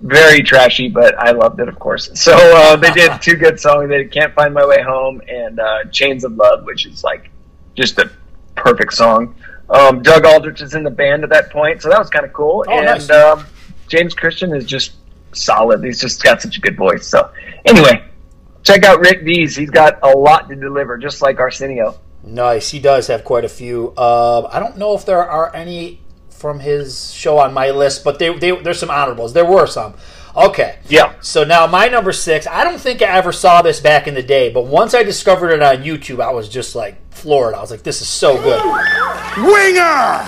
very 0.00 0.42
trashy, 0.42 0.88
but 0.88 1.18
I 1.18 1.30
loved 1.32 1.60
it, 1.60 1.68
of 1.68 1.78
course. 1.78 2.10
So 2.18 2.34
uh, 2.34 2.76
they 2.76 2.90
did 2.90 3.20
two 3.22 3.36
good 3.36 3.60
songs. 3.60 3.88
They 3.88 3.98
did 3.98 4.12
"Can't 4.12 4.34
Find 4.34 4.54
My 4.54 4.66
Way 4.66 4.82
Home" 4.82 5.20
and 5.28 5.60
uh, 5.60 5.84
"Chains 5.90 6.24
of 6.24 6.32
Love," 6.32 6.64
which 6.64 6.86
is 6.86 7.04
like 7.04 7.30
just 7.74 7.98
a 7.98 8.10
perfect 8.54 8.94
song. 8.94 9.34
Um, 9.68 10.02
Doug 10.02 10.24
Aldrich 10.24 10.60
is 10.60 10.74
in 10.74 10.84
the 10.84 10.90
band 10.90 11.24
at 11.24 11.30
that 11.30 11.50
point, 11.50 11.82
so 11.82 11.88
that 11.88 11.98
was 11.98 12.08
kind 12.08 12.24
of 12.24 12.32
cool. 12.32 12.64
Oh, 12.68 12.72
and 12.72 12.86
nice. 12.86 13.10
um, 13.10 13.46
James 13.88 14.14
Christian 14.14 14.54
is 14.54 14.64
just 14.64 14.92
solid. 15.32 15.84
He's 15.84 16.00
just 16.00 16.22
got 16.22 16.40
such 16.40 16.56
a 16.56 16.60
good 16.60 16.76
voice. 16.76 17.06
So 17.06 17.30
anyway, 17.64 18.04
check 18.62 18.84
out 18.84 19.00
Rick 19.00 19.24
Dees. 19.24 19.56
He's 19.56 19.70
got 19.70 19.98
a 20.02 20.10
lot 20.10 20.48
to 20.48 20.56
deliver, 20.56 20.98
just 20.98 21.22
like 21.22 21.38
Arsenio. 21.38 21.98
Nice. 22.22 22.70
He 22.70 22.80
does 22.80 23.06
have 23.06 23.24
quite 23.24 23.44
a 23.44 23.48
few. 23.48 23.92
Uh, 23.96 24.48
I 24.52 24.60
don't 24.60 24.76
know 24.76 24.94
if 24.94 25.06
there 25.06 25.24
are 25.24 25.54
any 25.54 26.00
from 26.30 26.60
his 26.60 27.12
show 27.12 27.38
on 27.38 27.54
my 27.54 27.70
list, 27.70 28.04
but 28.04 28.18
they, 28.18 28.36
they, 28.36 28.50
there's 28.60 28.78
some 28.78 28.90
honorables. 28.90 29.32
There 29.32 29.44
were 29.44 29.66
some. 29.66 29.94
Okay. 30.36 30.78
Yeah. 30.88 31.14
So 31.22 31.44
now 31.44 31.66
my 31.66 31.88
number 31.88 32.12
six. 32.12 32.46
I 32.46 32.62
don't 32.62 32.78
think 32.78 33.00
I 33.00 33.06
ever 33.06 33.32
saw 33.32 33.62
this 33.62 33.80
back 33.80 34.06
in 34.06 34.14
the 34.14 34.22
day, 34.22 34.50
but 34.50 34.66
once 34.66 34.92
I 34.92 35.02
discovered 35.02 35.50
it 35.50 35.62
on 35.62 35.76
YouTube, 35.78 36.20
I 36.20 36.30
was 36.30 36.48
just 36.48 36.74
like 36.74 36.96
floored. 37.10 37.54
I 37.54 37.60
was 37.60 37.70
like, 37.70 37.82
"This 37.82 38.02
is 38.02 38.08
so 38.08 38.36
good." 38.36 38.62
Winger! 39.38 40.26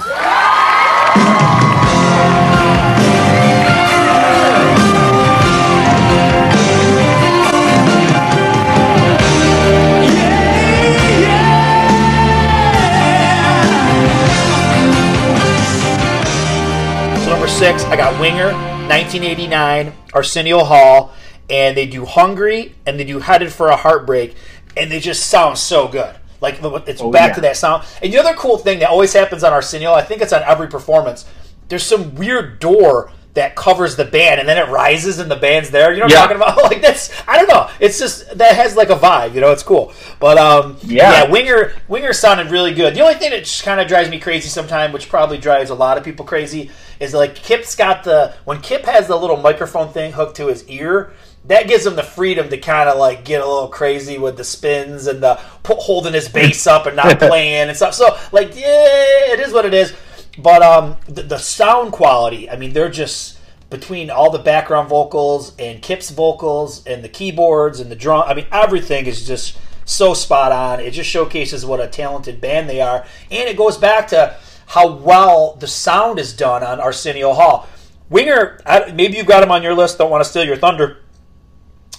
So 17.25 17.31
number 17.31 17.49
six, 17.49 17.85
I 17.85 17.97
got 17.97 18.18
Winger, 18.18 18.53
1989, 18.88 19.92
Arsenio 20.14 20.64
Hall, 20.64 21.12
and 21.51 21.77
they 21.77 21.87
do 21.87 22.05
Hungry 22.05 22.74
and 22.87 22.98
they 22.98 23.05
do 23.05 23.20
Headed 23.20 23.53
for 23.53 23.68
a 23.68 23.77
Heartbreak, 23.77 24.35
and 24.77 24.90
they 24.90 25.01
just 25.01 25.27
sound 25.27 25.59
so 25.59 25.88
good. 25.88 26.14
Like 26.40 26.61
it's 26.87 27.01
oh, 27.01 27.11
back 27.11 27.31
yeah. 27.31 27.35
to 27.35 27.40
that 27.42 27.57
sound. 27.57 27.85
And 28.03 28.12
the 28.12 28.18
other 28.18 28.35
cool 28.35 28.59
thing 28.59 28.79
that 28.81 28.90
always 28.90 29.12
happens 29.12 29.42
on 29.42 29.53
Arsenio, 29.53 29.92
I 29.92 30.03
think 30.03 30.22
it's 30.22 30.33
on 30.33 30.42
every 30.42 30.68
performance. 30.68 31.24
There's 31.68 31.83
some 31.83 32.14
weird 32.14 32.61
door 32.61 33.11
that 33.38 33.55
covers 33.57 33.96
the 33.96 34.05
band, 34.05 34.40
and 34.40 34.48
then 34.48 34.59
it 34.59 34.68
rises 34.70 35.18
and 35.20 35.31
the 35.31 35.37
band's 35.37 35.70
there. 35.70 35.92
You 35.92 36.01
know 36.01 36.05
what 36.07 36.12
Yeah. 36.12 36.22
I'm 36.22 36.29
talking 36.29 36.37
about? 36.37 36.59
Like 36.70 36.83
that's 36.83 37.11
I 37.27 37.37
don't 37.38 37.48
know. 37.48 37.70
It's 37.81 37.98
just 37.98 38.37
that 38.37 38.55
has 38.57 38.77
like 38.77 38.90
a 38.90 38.96
vibe. 38.96 39.35
You 39.35 39.40
know, 39.40 39.53
it's 39.53 39.62
cool. 39.62 39.92
But 40.20 40.37
um, 40.38 40.77
Yeah. 40.83 41.24
yeah, 41.24 41.31
Winger 41.31 41.72
Winger 41.88 42.12
sounded 42.12 42.51
really 42.51 42.74
good. 42.74 42.94
The 42.94 43.01
only 43.01 43.14
thing 43.14 43.31
that 43.31 43.40
just 43.44 43.64
kind 43.64 43.81
of 43.81 43.88
drives 43.88 44.11
me 44.11 44.18
crazy 44.20 44.48
sometimes, 44.48 44.92
which 44.92 45.09
probably 45.09 45.38
drives 45.38 45.70
a 45.70 45.74
lot 45.74 45.96
of 45.96 46.05
people 46.05 46.27
crazy, 46.27 46.70
is 47.01 47.14
like 47.14 47.35
Kip's 47.35 47.74
got 47.77 48.05
the 48.05 48.35
when 48.44 48.61
Kip 48.61 48.85
has 48.85 49.07
the 49.07 49.16
little 49.16 49.37
microphone 49.38 49.88
thing 49.92 50.12
hooked 50.12 50.37
to 50.37 50.46
his 50.48 50.68
ear. 50.68 51.12
That 51.44 51.66
gives 51.68 51.87
him 51.87 51.96
the 51.96 52.03
freedom 52.03 52.51
to 52.51 52.59
kind 52.59 52.90
of 52.90 52.98
like 52.98 53.24
get 53.24 53.40
a 53.40 53.46
little 53.46 53.68
crazy 53.68 54.18
with 54.18 54.37
the 54.37 54.44
spins 54.44 55.07
and 55.07 55.22
the 55.22 55.37
holding 55.64 56.12
his 56.12 56.29
bass 56.29 56.66
up 56.66 56.85
and 56.87 56.96
not 56.96 57.18
playing 57.31 57.68
and 57.68 57.77
stuff. 57.77 57.94
So 57.94 58.18
like, 58.33 58.55
yeah, 58.55 59.33
it 59.33 59.40
is 59.40 59.53
what 59.53 59.64
it 59.64 59.72
is. 59.72 59.94
But 60.38 60.62
um, 60.62 60.96
the, 61.07 61.22
the 61.22 61.38
sound 61.38 61.92
quality, 61.92 62.48
I 62.48 62.57
mean, 62.57 62.72
they're 62.72 62.88
just 62.88 63.38
between 63.70 64.09
all 64.09 64.31
the 64.31 64.38
background 64.38 64.88
vocals 64.88 65.55
and 65.59 65.83
Kip's 65.83 66.11
vocals 66.11 66.87
and 66.87 67.05
the 67.05 67.09
keyboards 67.09 67.81
and 67.81 67.90
the 67.90 67.96
drum. 67.96 68.24
I 68.27 68.35
mean, 68.35 68.46
everything 68.51 69.07
is 69.07 69.27
just 69.27 69.59
so 69.85 70.14
spot 70.14 70.53
on. 70.53 70.81
It 70.81 70.92
just 70.92 71.11
showcases 71.11 71.66
what 71.66 71.81
a 71.81 71.87
talented 71.87 72.40
band 72.40 72.68
they 72.68 72.81
are, 72.81 73.05
and 73.31 73.48
it 73.48 73.57
goes 73.57 73.77
back 73.77 74.09
to 74.09 74.37
how 74.66 74.92
well 74.92 75.57
the 75.57 75.66
sound 75.66 76.18
is 76.18 76.33
done 76.35 76.62
on 76.62 76.79
Arsenio 76.79 77.33
Hall. 77.33 77.68
Winger, 78.11 78.61
maybe 78.94 79.16
you've 79.16 79.27
got 79.27 79.42
him 79.42 79.51
on 79.51 79.62
your 79.62 79.74
list. 79.74 79.98
Don't 79.98 80.11
want 80.11 80.22
to 80.22 80.29
steal 80.29 80.44
your 80.44 80.57
thunder. 80.57 80.98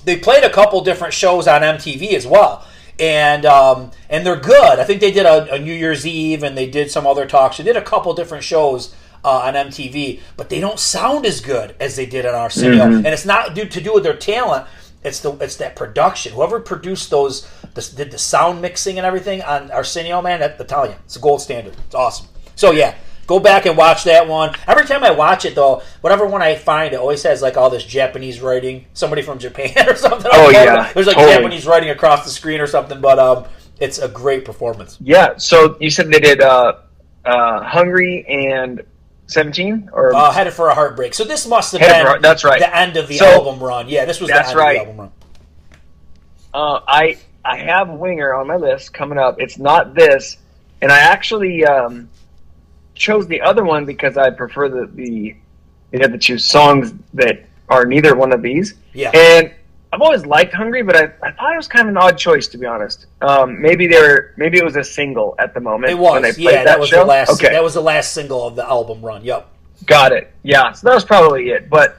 They 0.05 0.17
played 0.17 0.43
a 0.43 0.49
couple 0.49 0.81
different 0.81 1.13
shows 1.13 1.47
on 1.47 1.61
MTV 1.61 2.13
as 2.13 2.25
well, 2.25 2.65
and 2.99 3.45
um, 3.45 3.91
and 4.09 4.25
they're 4.25 4.39
good. 4.39 4.79
I 4.79 4.83
think 4.83 5.01
they 5.01 5.11
did 5.11 5.25
a, 5.25 5.53
a 5.53 5.59
New 5.59 5.73
Year's 5.73 6.05
Eve 6.05 6.43
and 6.43 6.57
they 6.57 6.69
did 6.69 6.91
some 6.91 7.07
other 7.07 7.25
talks. 7.25 7.57
They 7.57 7.63
did 7.63 7.77
a 7.77 7.81
couple 7.81 8.13
different 8.13 8.43
shows 8.43 8.93
uh, 9.23 9.39
on 9.39 9.53
MTV, 9.53 10.21
but 10.37 10.49
they 10.49 10.59
don't 10.59 10.79
sound 10.79 11.25
as 11.25 11.41
good 11.41 11.75
as 11.79 11.95
they 11.95 12.05
did 12.05 12.25
on 12.25 12.35
Arsenio. 12.35 12.83
And 12.83 13.07
it's 13.07 13.25
not 13.25 13.55
due 13.55 13.65
to 13.65 13.81
do 13.81 13.93
with 13.93 14.03
their 14.03 14.15
talent. 14.15 14.67
It's 15.03 15.21
the 15.21 15.31
it's 15.33 15.55
that 15.57 15.75
production. 15.75 16.33
Whoever 16.33 16.59
produced 16.59 17.09
those, 17.09 17.49
the, 17.73 17.93
did 17.95 18.11
the 18.11 18.17
sound 18.17 18.61
mixing 18.61 18.97
and 18.97 19.05
everything 19.05 19.41
on 19.41 19.71
Arsenio, 19.71 20.21
man, 20.21 20.41
that 20.41 20.59
Italian. 20.59 20.97
It's 21.05 21.15
a 21.15 21.19
gold 21.19 21.41
standard. 21.41 21.75
It's 21.85 21.95
awesome. 21.95 22.27
So 22.55 22.71
yeah, 22.71 22.95
go 23.29 23.39
back 23.39 23.67
and 23.67 23.77
watch 23.77 24.05
that 24.05 24.27
one. 24.27 24.55
Every 24.67 24.85
time 24.87 25.03
I 25.03 25.11
watch 25.11 25.45
it, 25.45 25.53
though, 25.53 25.83
whatever 26.01 26.25
one 26.25 26.41
I 26.41 26.55
find, 26.55 26.93
it 26.95 26.99
always 26.99 27.21
has 27.23 27.43
like 27.43 27.57
all 27.57 27.69
this 27.69 27.85
Japanese 27.85 28.41
writing, 28.41 28.87
somebody 28.95 29.21
from 29.21 29.37
Japan 29.37 29.87
or 29.87 29.95
something. 29.95 30.31
Oh, 30.33 30.49
yeah, 30.49 30.91
there's 30.93 31.05
like 31.05 31.15
totally. 31.15 31.35
Japanese 31.35 31.67
writing 31.67 31.91
across 31.91 32.23
the 32.25 32.31
screen 32.31 32.59
or 32.59 32.65
something. 32.65 32.99
But 32.99 33.19
um, 33.19 33.45
it's 33.79 33.99
a 33.99 34.07
great 34.09 34.45
performance. 34.45 34.97
Yeah. 34.99 35.37
So 35.37 35.77
you 35.79 35.91
said 35.91 36.07
they 36.11 36.19
did 36.19 36.41
uh, 36.41 36.73
uh, 37.23 37.61
Hungry 37.63 38.25
and 38.27 38.81
Seventeen, 39.27 39.89
or 39.93 40.15
Uh, 40.15 40.31
headed 40.31 40.53
for 40.53 40.69
a 40.69 40.73
heartbreak. 40.73 41.13
So 41.13 41.23
this 41.23 41.45
must 41.45 41.71
have 41.73 41.81
Headed 41.81 42.03
been 42.03 42.15
for 42.15 42.19
that's 42.19 42.43
right. 42.43 42.59
the 42.59 42.75
end 42.75 42.97
of 42.97 43.07
the 43.07 43.17
So- 43.19 43.27
album 43.27 43.59
run. 43.61 43.87
Yeah, 43.87 44.05
this 44.05 44.19
was 44.19 44.29
the 44.29 44.33
That's 44.33 44.49
end 44.49 44.57
right. 44.57 44.79
of 44.79 44.85
the 44.87 44.91
album 44.91 44.97
run. 44.97 45.11
Uh, 46.51 46.79
I 46.87 47.17
I 47.45 47.57
have 47.57 47.89
Winger 47.89 48.33
on 48.33 48.47
my 48.47 48.55
list 48.55 48.91
coming 48.91 49.19
up. 49.19 49.39
It's 49.39 49.59
not 49.59 49.93
this, 49.93 50.37
and 50.81 50.91
I 50.91 50.97
actually 50.99 51.63
um, 51.63 52.09
chose 52.99 53.25
the 53.27 53.41
other 53.41 53.63
one 53.63 53.85
because 53.85 54.17
I 54.17 54.29
prefer 54.29 54.69
the 54.69 54.85
the 54.93 55.35
they 55.89 55.97
had 55.97 56.11
to 56.11 56.19
choose 56.19 56.45
songs 56.45 56.93
that 57.15 57.45
are 57.69 57.85
neither 57.85 58.15
one 58.15 58.31
of 58.31 58.43
these. 58.43 58.75
Yeah. 58.93 59.09
And 59.15 59.51
I've 59.91 60.01
always 60.01 60.23
liked 60.23 60.53
Hungry, 60.53 60.83
but 60.83 60.95
I, 60.95 61.27
I 61.27 61.31
thought 61.31 61.53
it 61.53 61.57
was 61.57 61.67
kind 61.67 61.89
of 61.89 61.95
an 61.95 61.97
odd 61.97 62.15
choice 62.17 62.47
to 62.49 62.59
be 62.59 62.67
honest. 62.67 63.07
Um, 63.21 63.59
maybe 63.59 63.87
they 63.87 63.99
were 63.99 64.33
maybe 64.37 64.59
it 64.59 64.63
was 64.63 64.75
a 64.75 64.83
single 64.83 65.33
at 65.39 65.55
the 65.55 65.59
moment 65.59 65.91
It 65.91 65.97
was, 65.97 66.21
played 66.21 66.37
yeah. 66.37 66.51
That, 66.51 66.65
that, 66.65 66.79
was 66.79 66.89
show. 66.89 66.99
the 66.99 67.05
last. 67.05 67.31
Okay, 67.31 67.49
That 67.49 67.63
was 67.63 67.73
the 67.73 67.81
last 67.81 68.13
single 68.13 68.45
of 68.45 68.55
the 68.55 68.67
album 68.67 69.01
run. 69.01 69.23
Yep. 69.23 69.47
got 69.85 70.11
it. 70.11 70.31
Yeah, 70.43 70.73
so 70.73 70.87
that 70.87 70.93
was 70.93 71.05
probably 71.05 71.49
it. 71.49 71.69
But 71.69 71.97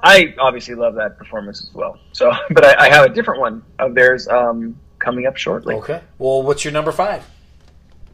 I 0.00 0.34
obviously 0.38 0.76
love 0.76 0.94
that 0.94 1.18
performance 1.18 1.62
as 1.62 1.74
well. 1.74 1.98
So, 2.12 2.32
but 2.50 2.64
I, 2.64 2.86
I 2.86 2.88
have 2.88 3.04
a 3.04 3.12
different 3.12 3.40
one 3.40 3.62
of 3.78 3.94
theirs 3.94 4.28
um, 4.28 4.78
coming 4.98 5.26
up 5.26 5.36
shortly. 5.36 5.74
Okay. 5.74 6.00
Well, 6.18 6.42
what's 6.42 6.64
your 6.64 6.72
number 6.72 6.92
five? 6.92 7.24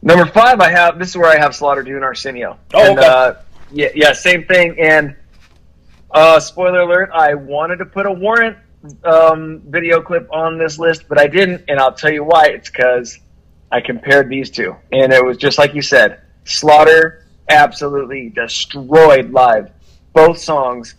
Number 0.03 0.25
five, 0.25 0.59
I 0.59 0.69
have 0.69 0.99
this 0.99 1.09
is 1.09 1.17
where 1.17 1.31
I 1.31 1.37
have 1.37 1.55
Slaughter 1.55 1.81
doing 1.81 2.03
Arsenio. 2.03 2.59
Oh, 2.73 2.89
and, 2.89 2.99
okay. 2.99 3.07
uh, 3.07 3.33
yeah, 3.71 3.87
yeah, 3.95 4.11
same 4.11 4.43
thing. 4.45 4.75
And 4.77 5.15
uh, 6.11 6.41
spoiler 6.41 6.81
alert: 6.81 7.09
I 7.13 7.33
wanted 7.35 7.77
to 7.77 7.85
put 7.85 8.05
a 8.05 8.11
Warrant 8.11 8.57
um, 9.05 9.61
video 9.67 10.01
clip 10.01 10.27
on 10.29 10.57
this 10.57 10.77
list, 10.77 11.07
but 11.07 11.17
I 11.17 11.27
didn't, 11.27 11.63
and 11.69 11.79
I'll 11.79 11.93
tell 11.93 12.11
you 12.11 12.25
why. 12.25 12.47
It's 12.47 12.69
because 12.69 13.17
I 13.71 13.79
compared 13.79 14.27
these 14.27 14.49
two, 14.49 14.75
and 14.91 15.13
it 15.13 15.23
was 15.23 15.37
just 15.37 15.57
like 15.57 15.73
you 15.73 15.81
said. 15.81 16.19
Slaughter 16.43 17.25
absolutely 17.47 18.27
destroyed 18.27 19.31
live 19.31 19.71
both 20.11 20.37
songs, 20.37 20.95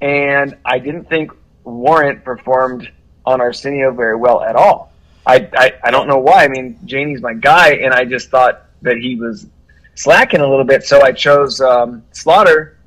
and 0.00 0.56
I 0.64 0.80
didn't 0.80 1.08
think 1.08 1.30
Warrant 1.62 2.24
performed 2.24 2.90
on 3.24 3.40
Arsenio 3.40 3.92
very 3.92 4.16
well 4.16 4.42
at 4.42 4.56
all. 4.56 4.87
I, 5.28 5.48
I, 5.54 5.72
I 5.84 5.90
don't 5.90 6.08
know 6.08 6.18
why. 6.18 6.44
I 6.44 6.48
mean, 6.48 6.78
Jani's 6.86 7.20
my 7.20 7.34
guy, 7.34 7.74
and 7.74 7.92
I 7.92 8.06
just 8.06 8.30
thought 8.30 8.64
that 8.80 8.96
he 8.96 9.14
was 9.14 9.46
slacking 9.94 10.40
a 10.40 10.48
little 10.48 10.64
bit, 10.64 10.84
so 10.84 11.02
I 11.02 11.12
chose 11.12 11.60
um, 11.60 12.02
Slaughter 12.12 12.78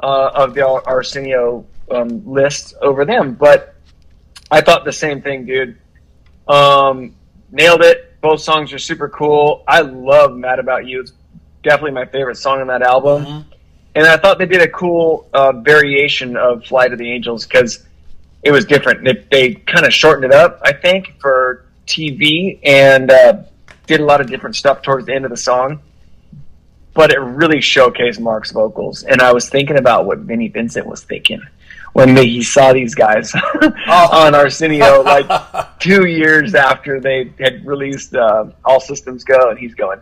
uh, 0.00 0.30
of 0.34 0.54
the 0.54 0.64
Arsenio 0.64 1.66
um, 1.90 2.24
list 2.24 2.74
over 2.80 3.04
them. 3.04 3.34
But 3.34 3.74
I 4.52 4.60
thought 4.60 4.84
the 4.84 4.92
same 4.92 5.20
thing, 5.20 5.46
dude. 5.46 5.78
Um, 6.46 7.16
nailed 7.50 7.82
it. 7.82 8.20
Both 8.20 8.40
songs 8.40 8.72
are 8.72 8.78
super 8.78 9.08
cool. 9.08 9.64
I 9.66 9.80
love 9.80 10.36
"Mad 10.36 10.60
About 10.60 10.86
You." 10.86 11.00
It's 11.00 11.12
definitely 11.64 11.92
my 11.92 12.06
favorite 12.06 12.36
song 12.36 12.60
on 12.60 12.68
that 12.68 12.82
album. 12.82 13.24
And 13.96 14.06
I 14.06 14.16
thought 14.16 14.38
they 14.38 14.46
did 14.46 14.62
a 14.62 14.68
cool 14.68 15.28
uh, 15.32 15.52
variation 15.52 16.36
of 16.36 16.64
"Fly 16.64 16.86
to 16.86 16.94
the 16.94 17.10
Angels" 17.10 17.46
because 17.46 17.84
it 18.44 18.52
was 18.52 18.64
different. 18.64 19.04
They, 19.04 19.24
they 19.30 19.54
kind 19.54 19.84
of 19.84 19.92
shortened 19.92 20.32
it 20.32 20.32
up, 20.32 20.60
I 20.62 20.72
think, 20.72 21.14
for 21.20 21.66
TV 21.90 22.58
and 22.62 23.10
uh, 23.10 23.42
did 23.86 24.00
a 24.00 24.04
lot 24.04 24.20
of 24.20 24.28
different 24.28 24.56
stuff 24.56 24.82
towards 24.82 25.06
the 25.06 25.14
end 25.14 25.24
of 25.24 25.30
the 25.30 25.36
song. 25.36 25.80
But 26.94 27.12
it 27.12 27.18
really 27.20 27.58
showcased 27.58 28.20
Mark's 28.20 28.50
vocals, 28.50 29.04
and 29.04 29.22
I 29.22 29.32
was 29.32 29.48
thinking 29.48 29.78
about 29.78 30.06
what 30.06 30.18
Vinnie 30.18 30.48
Vincent 30.48 30.86
was 30.86 31.04
thinking 31.04 31.40
when 31.92 32.16
he 32.16 32.42
saw 32.42 32.72
these 32.72 32.94
guys 32.94 33.32
on 33.88 34.34
Arsenio, 34.34 35.02
like 35.02 35.26
two 35.80 36.06
years 36.06 36.54
after 36.54 37.00
they 37.00 37.32
had 37.38 37.66
released 37.66 38.14
uh, 38.14 38.46
All 38.64 38.80
Systems 38.80 39.24
Go, 39.24 39.50
and 39.50 39.58
he's 39.58 39.74
going, 39.74 40.00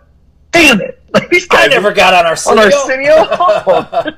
"Damn 0.53 0.81
it! 0.81 1.03
Like 1.11 1.31
these 1.31 1.49
guys 1.49 1.65
I 1.65 1.69
never 1.69 1.91
got 1.91 2.13
on 2.13 2.27
on 2.27 2.59
Arsenio. 2.59 2.65
Arsenio." 2.67 4.15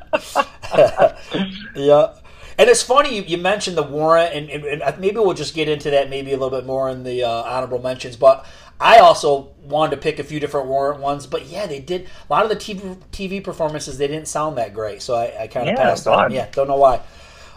Yeah. 1.76 2.14
And 2.60 2.68
it's 2.68 2.82
funny 2.82 3.16
you, 3.16 3.22
you 3.22 3.38
mentioned 3.38 3.78
the 3.78 3.82
warrant, 3.82 4.34
and, 4.34 4.50
and, 4.50 4.82
and 4.82 5.00
maybe 5.00 5.16
we'll 5.16 5.32
just 5.32 5.54
get 5.54 5.66
into 5.66 5.88
that 5.92 6.10
maybe 6.10 6.32
a 6.32 6.36
little 6.36 6.50
bit 6.50 6.66
more 6.66 6.90
in 6.90 7.04
the 7.04 7.24
uh, 7.24 7.30
honorable 7.30 7.78
mentions. 7.78 8.16
But 8.16 8.44
I 8.78 8.98
also 8.98 9.48
wanted 9.62 9.92
to 9.92 10.02
pick 10.02 10.18
a 10.18 10.24
few 10.24 10.38
different 10.40 10.66
warrant 10.66 11.00
ones. 11.00 11.26
But 11.26 11.46
yeah, 11.46 11.66
they 11.66 11.80
did 11.80 12.02
a 12.28 12.30
lot 12.30 12.42
of 12.44 12.50
the 12.50 12.56
TV, 12.56 12.98
TV 13.12 13.42
performances. 13.42 13.96
They 13.96 14.08
didn't 14.08 14.28
sound 14.28 14.58
that 14.58 14.74
great, 14.74 15.00
so 15.00 15.14
I, 15.14 15.44
I 15.44 15.46
kind 15.46 15.70
of 15.70 15.74
Yeah, 15.74 15.82
passed 15.82 16.06
on. 16.06 16.32
Yeah, 16.32 16.48
don't 16.52 16.68
know 16.68 16.76
why. 16.76 17.00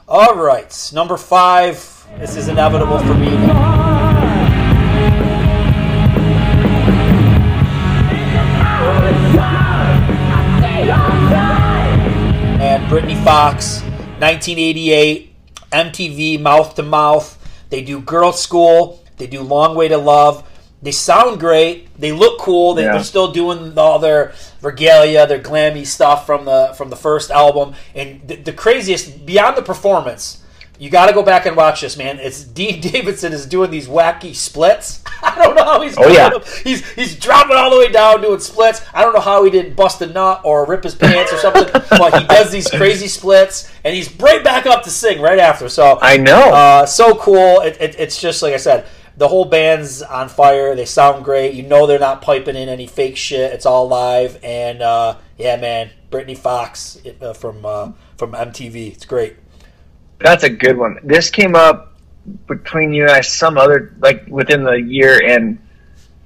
All 0.07 0.35
right, 0.35 0.91
number 0.93 1.17
five. 1.17 1.75
This 2.17 2.37
is 2.37 2.47
inevitable 2.47 2.99
for 2.99 3.13
me. 3.13 3.27
And 12.61 12.87
Britny 12.87 13.15
Fox, 13.15 13.81
1988, 14.23 15.35
MTV 15.71 16.39
Mouth 16.39 16.75
to 16.75 16.83
Mouth. 16.83 17.37
They 17.69 17.81
do 17.81 17.99
Girl 17.99 18.31
School. 18.31 19.03
They 19.17 19.27
do 19.27 19.41
Long 19.41 19.75
Way 19.75 19.89
to 19.89 19.97
Love. 19.97 20.47
They 20.81 20.91
sound 20.91 21.39
great. 21.39 21.97
They 21.99 22.11
look 22.11 22.39
cool. 22.39 22.73
They, 22.73 22.83
Yeah. 22.83 22.93
They're 22.93 23.03
still 23.03 23.31
doing 23.31 23.77
all 23.77 23.99
their 23.99 24.33
regalia, 24.61 25.25
their 25.27 25.39
glammy 25.39 25.85
stuff 25.85 26.25
from 26.25 26.45
the 26.45 26.73
from 26.77 26.89
the 26.89 26.95
first 26.95 27.31
album. 27.31 27.73
And 27.95 28.21
the, 28.27 28.35
the 28.35 28.53
craziest, 28.53 29.25
beyond 29.25 29.55
the 29.55 29.61
performance, 29.61 30.42
you 30.79 30.89
got 30.89 31.05
to 31.07 31.13
go 31.13 31.23
back 31.23 31.45
and 31.45 31.55
watch 31.55 31.81
this, 31.81 31.95
man. 31.97 32.19
It's 32.19 32.43
Dean 32.43 32.81
Davidson 32.91 33.31
is 33.33 33.45
doing 33.45 33.71
these 33.71 33.87
wacky 33.87 34.35
splits. 34.35 35.01
I 35.23 35.35
don't 35.41 35.55
know 35.55 35.63
how 35.63 35.81
he's 35.81 35.97
Oh, 35.97 36.03
doing 36.03 36.15
yeah. 36.15 36.29
them. 36.29 36.41
He's 36.63 36.85
he's 36.93 37.15
dropping 37.17 37.55
all 37.55 37.69
the 37.71 37.77
way 37.77 37.91
down 37.91 38.21
doing 38.21 38.39
splits. 38.39 38.81
I 38.93 39.01
don't 39.03 39.13
know 39.13 39.19
how 39.21 39.43
he 39.43 39.51
didn't 39.51 39.75
bust 39.75 40.01
a 40.01 40.07
nut 40.07 40.41
or 40.43 40.65
rip 40.65 40.83
his 40.83 40.95
pants 40.95 41.31
or 41.31 41.37
something, 41.37 41.65
but 41.89 42.19
he 42.19 42.25
does 42.27 42.51
these 42.51 42.69
crazy 42.69 43.07
splits, 43.07 43.71
and 43.83 43.95
he's 43.95 44.13
right 44.19 44.43
back 44.43 44.65
up 44.65 44.83
to 44.83 44.89
sing 44.89 45.21
right 45.21 45.39
after. 45.39 45.69
So 45.69 45.99
I 46.01 46.17
know. 46.17 46.53
uh, 46.53 46.85
so 46.85 47.15
cool. 47.15 47.61
It, 47.61 47.77
it, 47.79 47.95
it's 47.99 48.19
just 48.19 48.41
like 48.43 48.53
I 48.53 48.57
said, 48.57 48.85
the 49.15 49.27
whole 49.27 49.45
band's 49.45 50.01
on 50.01 50.27
fire. 50.27 50.75
They 50.75 50.85
sound 50.85 51.23
great. 51.23 51.53
You 51.53 51.63
know 51.63 51.85
they're 51.87 51.99
not 51.99 52.21
piping 52.21 52.55
in 52.55 52.67
any 52.67 52.87
fake 52.87 53.15
shit. 53.15 53.53
It's 53.53 53.65
all 53.65 53.87
live. 53.87 54.39
And 54.43 54.81
uh, 54.81 55.17
yeah, 55.37 55.55
man, 55.55 55.91
Britny 56.09 56.35
Fox 56.35 56.99
uh, 57.21 57.33
from 57.33 57.65
uh, 57.65 57.91
from 58.17 58.31
MTV. 58.33 58.91
It's 58.93 59.05
great. 59.05 59.35
That's 60.19 60.43
a 60.43 60.49
good 60.49 60.77
one. 60.77 60.99
This 61.03 61.29
came 61.29 61.55
up 61.55 61.93
between 62.47 62.93
you 62.93 63.03
and 63.03 63.11
I 63.11 63.21
some 63.21 63.57
other 63.57 63.95
like 63.99 64.25
within 64.27 64.63
the 64.63 64.75
year, 64.75 65.21
and 65.25 65.59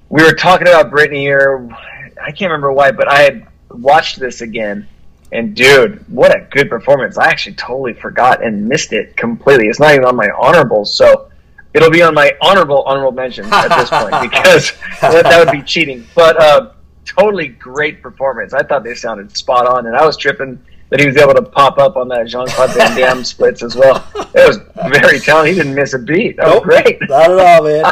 we 0.10 0.24
were 0.24 0.34
talking 0.34 0.68
about 0.68 0.90
Britny 0.90 1.28
or 1.28 1.68
I 2.22 2.32
can't 2.32 2.52
remember 2.52 2.72
why, 2.72 2.92
but 2.92 3.08
I 3.08 3.22
had 3.22 3.48
watched 3.72 4.20
this 4.20 4.42
again, 4.42 4.88
and 5.32 5.56
dude, 5.56 6.04
what 6.10 6.36
a 6.36 6.48
good 6.50 6.70
performance! 6.70 7.18
I 7.18 7.28
actually 7.28 7.56
totally 7.56 7.94
forgot 7.94 8.44
and 8.44 8.68
missed 8.68 8.94
it 8.94 9.16
completely. 9.18 9.68
It's 9.68 9.80
not 9.80 9.94
even 9.94 10.06
on 10.06 10.16
my 10.16 10.30
honorables, 10.30 10.94
so 10.94 11.30
it'll 11.74 11.92
be 11.92 12.02
on 12.02 12.14
my 12.14 12.36
honorable 12.42 12.84
honorable 12.84 13.12
mentions 13.12 13.52
at 13.52 13.70
this 13.70 13.90
point 13.90 14.16
because 14.32 14.74
that, 15.02 15.24
that 15.24 15.44
would 15.44 15.52
be 15.52 15.62
cheating. 15.62 16.06
But 16.16 16.42
uh, 16.42 16.72
totally 17.06 17.48
great 17.48 18.02
performance. 18.02 18.54
I 18.54 18.64
thought 18.64 18.84
they 18.84 18.96
sounded 18.96 19.36
spot 19.36 19.66
on, 19.66 19.88
and 19.88 19.96
I 19.96 20.06
was 20.06 20.18
tripping 20.18 20.62
that 20.90 21.00
he 21.00 21.06
was 21.08 21.18
able 21.18 21.34
to 21.34 21.42
pop 21.42 21.78
up 21.78 21.98
on 21.98 22.08
that 22.10 22.28
Jean 22.28 22.48
Claude 22.48 22.72
Van 22.74 22.96
Damme 22.98 23.24
splits 23.34 23.62
as 23.64 23.76
well. 23.76 24.06
It 24.34 24.48
was 24.48 24.58
very 24.92 25.20
talented. 25.20 25.56
He 25.56 25.60
didn't 25.62 25.76
miss 25.76 25.94
a 25.94 26.00
beat. 26.00 26.38
That 26.38 26.46
was 26.48 26.56
Nope. 26.56 26.64
great. 26.64 26.98
Not 27.10 27.32
at 27.32 27.40
all, 27.40 27.64
man. 27.64 27.84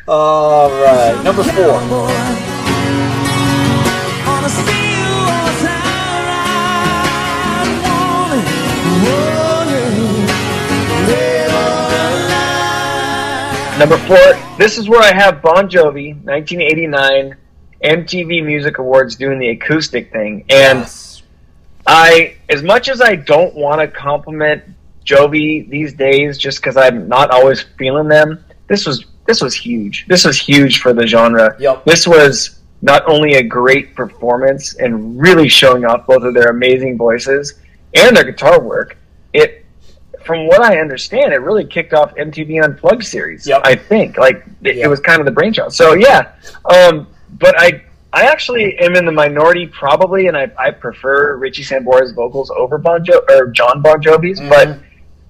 All 0.08 0.70
right, 0.70 1.20
number 1.24 1.42
four. 1.42 1.72
Wanna 4.26 4.48
see 4.48 4.62
you 4.62 5.04
all 5.04 5.46
the 5.46 5.54
time. 5.64 5.82
I 7.84 7.88
want 9.04 9.70
it. 9.70 11.06
Dead 11.08 11.50
or. 13.74 13.78
Number 13.78 13.98
four. 14.06 14.56
This 14.58 14.78
is 14.78 14.88
where 14.88 15.02
I 15.02 15.12
have 15.14 15.42
Bon 15.42 15.68
Jovi, 15.68 16.14
1989 16.24 17.36
MTV 17.82 18.44
Music 18.44 18.78
Awards 18.78 19.16
doing 19.16 19.38
the 19.38 19.48
acoustic 19.50 20.12
thing, 20.12 20.44
and. 20.48 20.80
Yes. 20.80 21.00
I, 21.86 22.36
as 22.48 22.62
much 22.62 22.88
as 22.88 23.00
I 23.00 23.14
don't 23.16 23.54
want 23.54 23.80
to 23.80 23.88
compliment 23.88 24.62
Jovi 25.04 25.68
these 25.68 25.92
days, 25.94 26.38
just 26.38 26.58
because 26.58 26.76
I'm 26.76 27.08
not 27.08 27.30
always 27.30 27.60
feeling 27.78 28.08
them, 28.08 28.44
this 28.68 28.86
was 28.86 29.04
this 29.26 29.40
was 29.40 29.54
huge. 29.54 30.06
This 30.06 30.24
was 30.24 30.38
huge 30.38 30.80
for 30.80 30.92
the 30.92 31.06
genre. 31.06 31.56
Yep. 31.58 31.84
This 31.86 32.06
was 32.06 32.60
not 32.82 33.06
only 33.08 33.34
a 33.36 33.42
great 33.42 33.94
performance 33.94 34.74
and 34.74 35.18
really 35.18 35.48
showing 35.48 35.84
off 35.86 36.06
both 36.06 36.22
of 36.22 36.34
their 36.34 36.50
amazing 36.50 36.98
voices 36.98 37.54
and 37.94 38.14
their 38.14 38.24
guitar 38.24 38.60
work. 38.60 38.98
It, 39.32 39.64
from 40.26 40.46
what 40.46 40.60
I 40.62 40.78
understand, 40.80 41.32
it 41.32 41.38
really 41.38 41.64
kicked 41.64 41.94
off 41.94 42.14
MTV 42.16 42.62
Unplugged 42.62 43.04
series. 43.04 43.46
Yep. 43.46 43.62
I 43.64 43.74
think 43.74 44.18
like 44.18 44.44
it, 44.62 44.76
Yeah. 44.76 44.84
it 44.84 44.88
was 44.88 45.00
kind 45.00 45.20
of 45.20 45.24
the 45.26 45.32
brainchild. 45.32 45.72
So 45.72 45.94
yeah, 45.94 46.32
um, 46.66 47.06
but 47.38 47.54
I 47.58 47.82
I 48.14 48.26
actually 48.26 48.78
am 48.78 48.94
in 48.94 49.04
the 49.04 49.12
minority 49.12 49.66
probably, 49.66 50.28
and 50.28 50.36
I, 50.36 50.48
I 50.56 50.70
prefer 50.70 51.36
Richie 51.36 51.64
Sambora's 51.64 52.12
vocals 52.12 52.48
over 52.50 52.78
Bon 52.78 53.04
jo- 53.04 53.24
or 53.28 53.48
John 53.48 53.82
Bon 53.82 54.00
Jovi's. 54.00 54.38
Mm-hmm. 54.38 54.48
But 54.48 54.78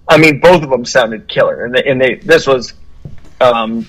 I 0.07 0.18
mean, 0.18 0.38
both 0.38 0.62
of 0.62 0.68
them 0.68 0.85
sounded 0.85 1.27
killer, 1.27 1.64
and 1.64 1.75
they, 1.75 1.85
and 1.85 1.99
they 1.99 2.16
this 2.16 2.47
was 2.47 2.75
um, 3.40 3.88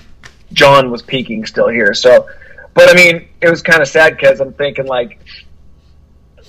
John 0.54 0.90
was 0.92 1.02
peaking 1.02 1.46
still 1.46 1.68
here. 1.68 1.94
So, 1.94 2.30
but 2.74 2.90
I 2.90 2.94
mean, 2.94 3.28
it 3.42 3.50
was 3.50 3.62
kind 3.62 3.82
of 3.82 3.90
sad 3.90 4.16
because 4.16 4.40
I'm 4.40 4.54
thinking 4.54 4.86
like, 4.86 5.20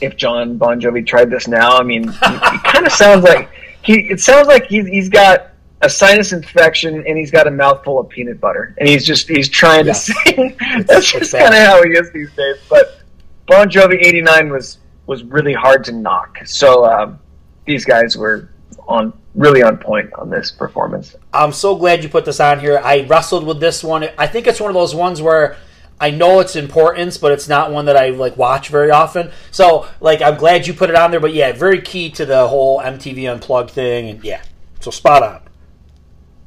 if 0.00 0.16
John 0.16 0.56
Bon 0.56 0.80
Jovi 0.80 1.04
tried 1.04 1.30
this 1.30 1.48
now, 1.48 1.76
I 1.76 1.82
mean, 1.82 2.08
it, 2.08 2.62
kind 2.64 2.86
of 2.86 2.92
sounds 2.92 3.24
like 3.24 3.50
he. 3.82 4.08
It 4.08 4.20
sounds 4.20 4.46
like 4.46 4.66
he's 4.66 4.86
he's 4.86 5.08
got 5.08 5.48
a 5.82 5.90
sinus 5.90 6.32
infection 6.32 7.04
and 7.06 7.18
he's 7.18 7.30
got 7.30 7.46
a 7.46 7.50
mouthful 7.50 7.98
of 8.00 8.08
peanut 8.08 8.40
butter, 8.40 8.74
and 8.78 8.88
he's 8.88 9.04
just 9.04 9.28
he's 9.28 9.48
trying 9.48 9.86
Yes. 9.86 10.06
to 10.06 10.12
sing. 10.26 10.56
That's 10.86 11.12
just 11.12 11.32
kind 11.32 11.54
of 11.54 11.60
how 11.60 11.82
he 11.82 11.90
is 11.90 12.10
these 12.12 12.32
days. 12.34 12.56
But 12.68 13.00
Bon 13.46 13.68
Jovi 13.68 14.02
'89 14.04 14.50
was 14.50 14.78
was 15.06 15.22
really 15.24 15.52
hard 15.52 15.84
to 15.84 15.92
knock. 15.92 16.38
So 16.46 16.84
um, 16.86 17.18
these 17.66 17.84
guys 17.84 18.16
were 18.16 18.50
on 18.88 19.12
really 19.34 19.62
on 19.62 19.76
point 19.76 20.10
on 20.14 20.30
this 20.30 20.50
performance. 20.50 21.14
I'm 21.32 21.52
so 21.52 21.76
glad 21.76 22.02
you 22.02 22.08
put 22.08 22.24
this 22.24 22.40
on 22.40 22.58
here. 22.60 22.80
I 22.82 23.02
wrestled 23.02 23.44
with 23.46 23.60
this 23.60 23.84
one. 23.84 24.08
I 24.16 24.26
think 24.26 24.46
it's 24.46 24.60
one 24.60 24.70
of 24.70 24.74
those 24.74 24.94
ones 24.94 25.20
where 25.20 25.56
I 26.00 26.10
know 26.10 26.40
its 26.40 26.56
importance, 26.56 27.18
but 27.18 27.32
it's 27.32 27.48
not 27.48 27.70
one 27.70 27.84
that 27.86 27.96
I 27.96 28.08
like 28.10 28.36
watch 28.36 28.68
very 28.68 28.90
often. 28.90 29.30
So, 29.50 29.86
like, 30.00 30.22
I'm 30.22 30.36
glad 30.36 30.66
you 30.66 30.74
put 30.74 30.90
it 30.90 30.96
on 30.96 31.10
there. 31.10 31.20
But 31.20 31.34
yeah, 31.34 31.52
very 31.52 31.80
key 31.82 32.10
to 32.12 32.24
the 32.26 32.48
whole 32.48 32.80
MTV 32.80 33.30
Unplugged 33.30 33.70
thing, 33.70 34.08
and 34.10 34.24
yeah, 34.24 34.42
so 34.80 34.90
spot 34.90 35.22
on. 35.22 35.40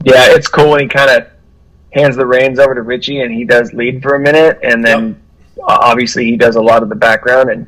Yeah, 0.04 0.28
it's 0.30 0.48
cool 0.48 0.72
when 0.72 0.82
he 0.82 0.88
kind 0.88 1.10
of 1.10 1.28
hands 1.92 2.16
the 2.16 2.26
reins 2.26 2.60
over 2.60 2.76
to 2.76 2.82
Richie 2.82 3.22
and 3.22 3.34
he 3.34 3.44
does 3.44 3.74
lead 3.74 4.02
for 4.02 4.16
a 4.16 4.20
minute, 4.20 4.60
and 4.64 4.84
then 4.84 5.22
uh, 5.58 5.78
obviously 5.82 6.26
he 6.26 6.38
does 6.38 6.56
a 6.56 6.62
lot 6.62 6.84
of 6.84 6.90
the 6.90 6.96
background. 6.96 7.50
And 7.50 7.68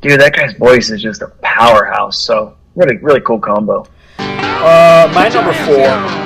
dude, 0.00 0.20
that 0.20 0.34
guy's 0.34 0.54
voice 0.54 0.90
is 0.90 1.02
just 1.02 1.22
a 1.22 1.28
powerhouse. 1.42 2.18
So 2.18 2.56
really, 2.76 2.96
really 2.98 3.20
cool 3.20 3.40
combo. 3.40 3.86
Uh, 4.18 5.10
my 5.14 5.28
number 5.28 5.52
four. 5.64 6.21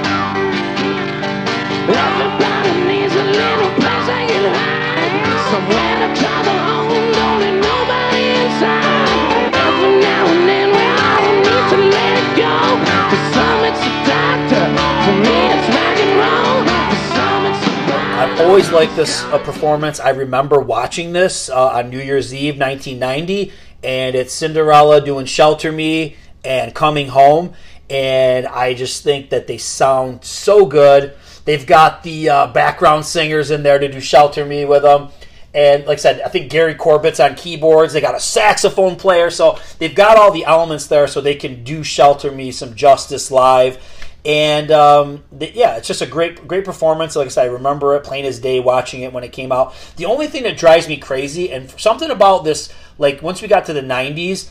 Always 18.38 18.70
like 18.70 18.94
this 18.96 19.22
uh, 19.25 19.38
performance. 19.38 19.99
I 19.99 20.11
remember 20.11 20.61
watching 20.61 21.12
this 21.12 21.49
uh, 21.49 21.68
on 21.68 21.90
New 21.90 22.01
Year's 22.01 22.35
Eve, 22.35 22.59
1990, 22.59 23.53
and 23.83 24.14
it's 24.14 24.33
Cinderella 24.33 25.05
doing 25.05 25.25
"Shelter 25.27 25.72
Me" 25.72 26.16
and 26.44 26.75
"Coming 26.75 27.09
Home," 27.09 27.55
and 27.88 28.46
I 28.46 28.75
just 28.75 29.03
think 29.03 29.31
that 29.31 29.46
they 29.46 29.59
sound 29.59 30.25
so 30.25 30.66
good. 30.66 31.16
They've 31.46 31.66
got 31.66 32.03
the 32.03 32.29
uh, 32.29 32.46
background 32.49 33.07
singers 33.07 33.51
in 33.51 33.62
there 33.62 33.79
to 33.79 33.88
do 33.88 34.01
"Shelter 34.01 34.44
Me" 34.44 34.64
with 34.64 34.83
them. 34.83 35.09
And 35.55 35.87
like 35.87 35.99
I 35.99 36.01
said, 36.01 36.20
I 36.20 36.29
think 36.29 36.51
Gary 36.51 36.75
Corbett's 36.75 37.20
on 37.20 37.35
keyboards. 37.35 37.94
They 37.94 38.03
got 38.03 38.14
a 38.14 38.20
saxophone 38.20 38.96
player, 38.96 39.31
so 39.31 39.59
they've 39.79 39.94
got 39.94 40.18
all 40.18 40.31
the 40.31 40.44
elements 40.44 40.87
there, 40.87 41.07
so 41.07 41.22
they 41.22 41.37
can 41.37 41.64
do 41.64 41.83
"Shelter 41.83 42.31
Me" 42.31 42.51
some 42.53 42.75
justice 42.75 43.31
live. 43.31 43.79
And 44.26 44.72
um, 44.72 45.22
th- 45.38 45.54
yeah, 45.54 45.77
it's 45.77 45.87
just 45.87 46.02
a 46.02 46.06
great, 46.06 46.48
great 46.48 46.64
performance. 46.64 47.14
Like 47.14 47.27
I 47.27 47.29
said, 47.29 47.42
I 47.44 47.50
remember 47.52 47.94
it 47.94 48.02
plain 48.02 48.24
as 48.24 48.40
day 48.40 48.58
watching 48.58 49.02
it 49.02 49.12
when 49.12 49.22
it 49.22 49.31
came 49.33 49.52
out. 49.52 49.72
The 49.96 50.06
only 50.06 50.27
thing 50.27 50.42
that 50.42 50.56
drives 50.58 50.88
me 50.88 50.96
crazy, 50.96 51.52
and 51.52 51.70
something 51.79 52.10
about 52.10 52.42
this, 52.42 52.72
like 52.98 53.22
once 53.22 53.40
we 53.40 53.46
got 53.46 53.66
to 53.66 53.72
the 53.72 53.83
'90s, 53.83 54.50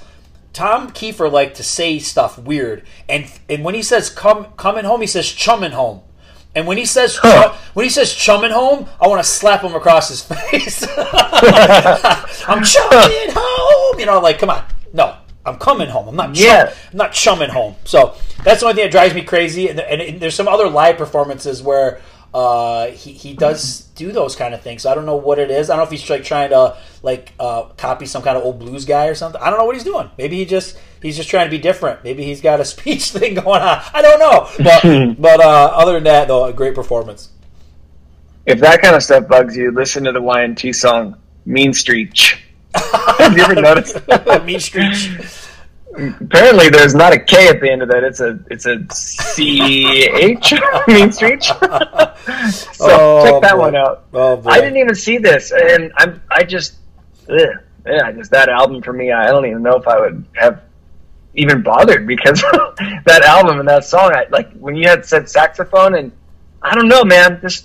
Tom 0.54 0.92
Kiefer 0.92 1.30
liked 1.30 1.58
to 1.58 1.64
say 1.64 2.00
stuff 2.00 2.38
weird, 2.40 2.84
and 3.10 3.30
and 3.50 3.66
when 3.66 3.76
he 3.76 3.82
says 3.84 4.10
"come 4.10 4.46
coming 4.56 4.86
home," 4.86 5.02
he 5.02 5.08
says 5.08 5.30
"chumming 5.30 5.72
home." 5.74 6.02
And 6.56 6.66
when 6.68 6.78
he 6.78 6.86
says 6.86 7.18
Huh. 7.22 7.54
when 7.74 7.84
he 7.84 7.90
says 7.90 8.14
chumming 8.14 8.52
home, 8.52 8.88
I 9.02 9.10
want 9.10 9.22
to 9.22 9.30
slap 9.30 9.62
him 9.62 9.76
across 9.76 10.08
his 10.08 10.22
face. 10.52 10.88
I'm 10.98 12.64
chumming 12.64 13.30
home, 13.36 14.00
you 14.00 14.06
know, 14.06 14.22
like 14.22 14.40
come 14.40 14.52
on, 14.52 14.64
no, 14.94 15.18
I'm 15.46 15.58
coming 15.58 15.90
home. 15.90 16.08
I'm 16.08 16.16
not, 16.16 16.34
chum- 16.34 16.46
Yeah. 16.46 16.74
I'm 16.92 16.98
not 16.98 17.14
chumming 17.14 17.50
home. 17.50 17.76
So 17.84 18.16
that's 18.44 18.62
the 18.62 18.68
only 18.68 18.76
thing 18.76 18.86
that 18.86 18.92
drives 18.92 19.14
me 19.14 19.22
crazy. 19.24 19.70
And, 19.70 19.80
and, 19.80 20.02
and 20.02 20.20
there's 20.20 20.36
some 20.36 20.48
other 20.48 20.70
live 20.70 20.98
performances 20.98 21.62
where 21.62 22.02
uh, 22.34 22.88
he 22.88 23.14
he 23.14 23.34
does 23.34 23.84
do 23.96 24.12
those 24.12 24.36
kind 24.36 24.54
of 24.54 24.62
things. 24.62 24.82
So 24.82 24.92
I 24.92 24.96
don't 24.96 25.06
know 25.06 25.16
what 25.16 25.40
it 25.40 25.50
is. 25.50 25.70
I 25.70 25.78
don't 25.78 25.86
know 25.86 25.86
if 25.86 25.92
he's 25.92 26.10
like 26.10 26.26
trying 26.26 26.50
to 26.50 26.76
like 27.02 27.32
uh, 27.40 27.64
copy 27.78 28.06
some 28.06 28.24
kind 28.24 28.38
of 28.38 28.44
old 28.44 28.60
blues 28.60 28.84
guy 28.84 29.08
or 29.08 29.16
something. 29.16 29.40
I 29.42 29.50
don't 29.50 29.58
know 29.58 29.64
what 29.66 29.76
he's 29.76 29.86
doing. 29.86 30.10
Maybe 30.18 30.36
he 30.36 30.46
just 30.46 30.78
he's 31.02 31.16
just 31.16 31.30
trying 31.30 31.46
to 31.46 31.52
be 31.52 31.60
different. 31.60 32.04
Maybe 32.04 32.26
he's 32.26 32.42
got 32.42 32.60
a 32.60 32.66
speech 32.76 33.12
thing 33.12 33.36
going 33.36 33.62
on. 33.62 33.82
I 33.94 34.02
don't 34.02 34.20
know. 34.20 34.50
But 34.58 35.16
but 35.22 35.40
uh, 35.40 35.72
other 35.76 35.94
than 35.94 36.04
that, 36.04 36.28
though, 36.28 36.44
a 36.46 36.52
great 36.52 36.76
performance. 36.76 37.30
If 38.46 38.60
that 38.60 38.82
kind 38.82 38.96
of 38.96 39.02
stuff 39.02 39.28
bugs 39.30 39.56
you, 39.56 39.72
listen 39.72 40.04
to 40.04 40.12
the 40.12 40.22
Y&T 40.22 40.74
song 40.74 41.16
"Mean 41.46 41.74
Street." 41.74 42.38
Have 43.18 43.36
you 43.38 43.44
ever 43.44 43.56
noticed? 43.56 43.98
mean 44.46 44.60
Street. 44.60 44.94
Apparently, 45.98 46.68
there's 46.70 46.94
not 46.94 47.14
a 47.14 47.20
K 47.20 47.48
at 47.48 47.62
the 47.62 47.72
end 47.72 47.82
of 47.82 47.88
that. 47.88 48.04
It's 48.04 48.20
a 48.20 48.38
it's 48.52 48.66
a 48.66 48.86
C 48.94 50.04
H 50.06 50.54
Mean 50.88 51.12
Street. 51.12 51.44
so 51.44 51.58
Oh, 52.82 53.24
check 53.24 53.42
that 53.44 53.54
boy. 53.56 53.60
one 53.60 53.76
out. 53.76 54.06
Oh 54.14 54.36
boy. 54.38 54.50
I 54.50 54.60
didn't 54.60 54.78
even 54.78 54.96
see 54.96 55.18
this, 55.18 55.52
and 55.52 55.92
I'm 55.98 56.22
I 56.30 56.44
just 56.44 56.76
ugh, 57.30 57.40
yeah, 57.86 58.12
just 58.12 58.32
that 58.32 58.50
album 58.50 58.82
for 58.82 58.92
me. 58.92 59.12
I 59.14 59.28
don't 59.28 59.46
even 59.46 59.64
know 59.64 59.76
if 59.78 59.88
I 59.88 60.00
would 60.00 60.26
have 60.36 60.64
even 61.34 61.62
bothered 61.64 62.06
because 62.06 62.42
that 63.06 63.22
album 63.26 63.60
and 63.60 63.68
that 63.70 63.86
song. 63.86 64.12
I 64.14 64.26
like 64.30 64.52
when 64.54 64.76
you 64.76 64.90
had 64.90 65.06
said 65.06 65.30
saxophone, 65.30 65.96
and 65.96 66.12
I 66.62 66.76
don't 66.76 66.90
know, 66.90 67.06
man. 67.06 67.40
This 67.42 67.62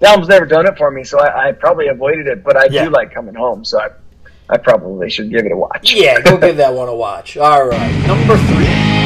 the 0.00 0.08
album's 0.08 0.28
never 0.28 0.46
done 0.46 0.66
it 0.66 0.76
for 0.76 0.90
me, 0.90 1.04
so 1.04 1.20
I, 1.20 1.48
I 1.48 1.52
probably 1.52 1.86
avoided 1.86 2.26
it. 2.26 2.42
But 2.42 2.56
I 2.56 2.66
Yeah. 2.66 2.84
do 2.86 2.90
like 2.90 3.12
coming 3.14 3.34
home, 3.36 3.64
so 3.64 3.80
I 3.80 3.90
I 4.50 4.56
probably 4.56 5.10
should 5.10 5.30
give 5.30 5.44
it 5.44 5.52
a 5.52 5.56
watch. 5.56 5.92
Yeah, 5.92 6.20
go 6.20 6.38
give 6.38 6.56
that 6.58 6.72
one 6.72 6.88
a 6.88 6.94
watch. 6.94 7.36
All 7.36 7.66
right, 7.66 8.06
number 8.06 8.36
three. 8.36 8.98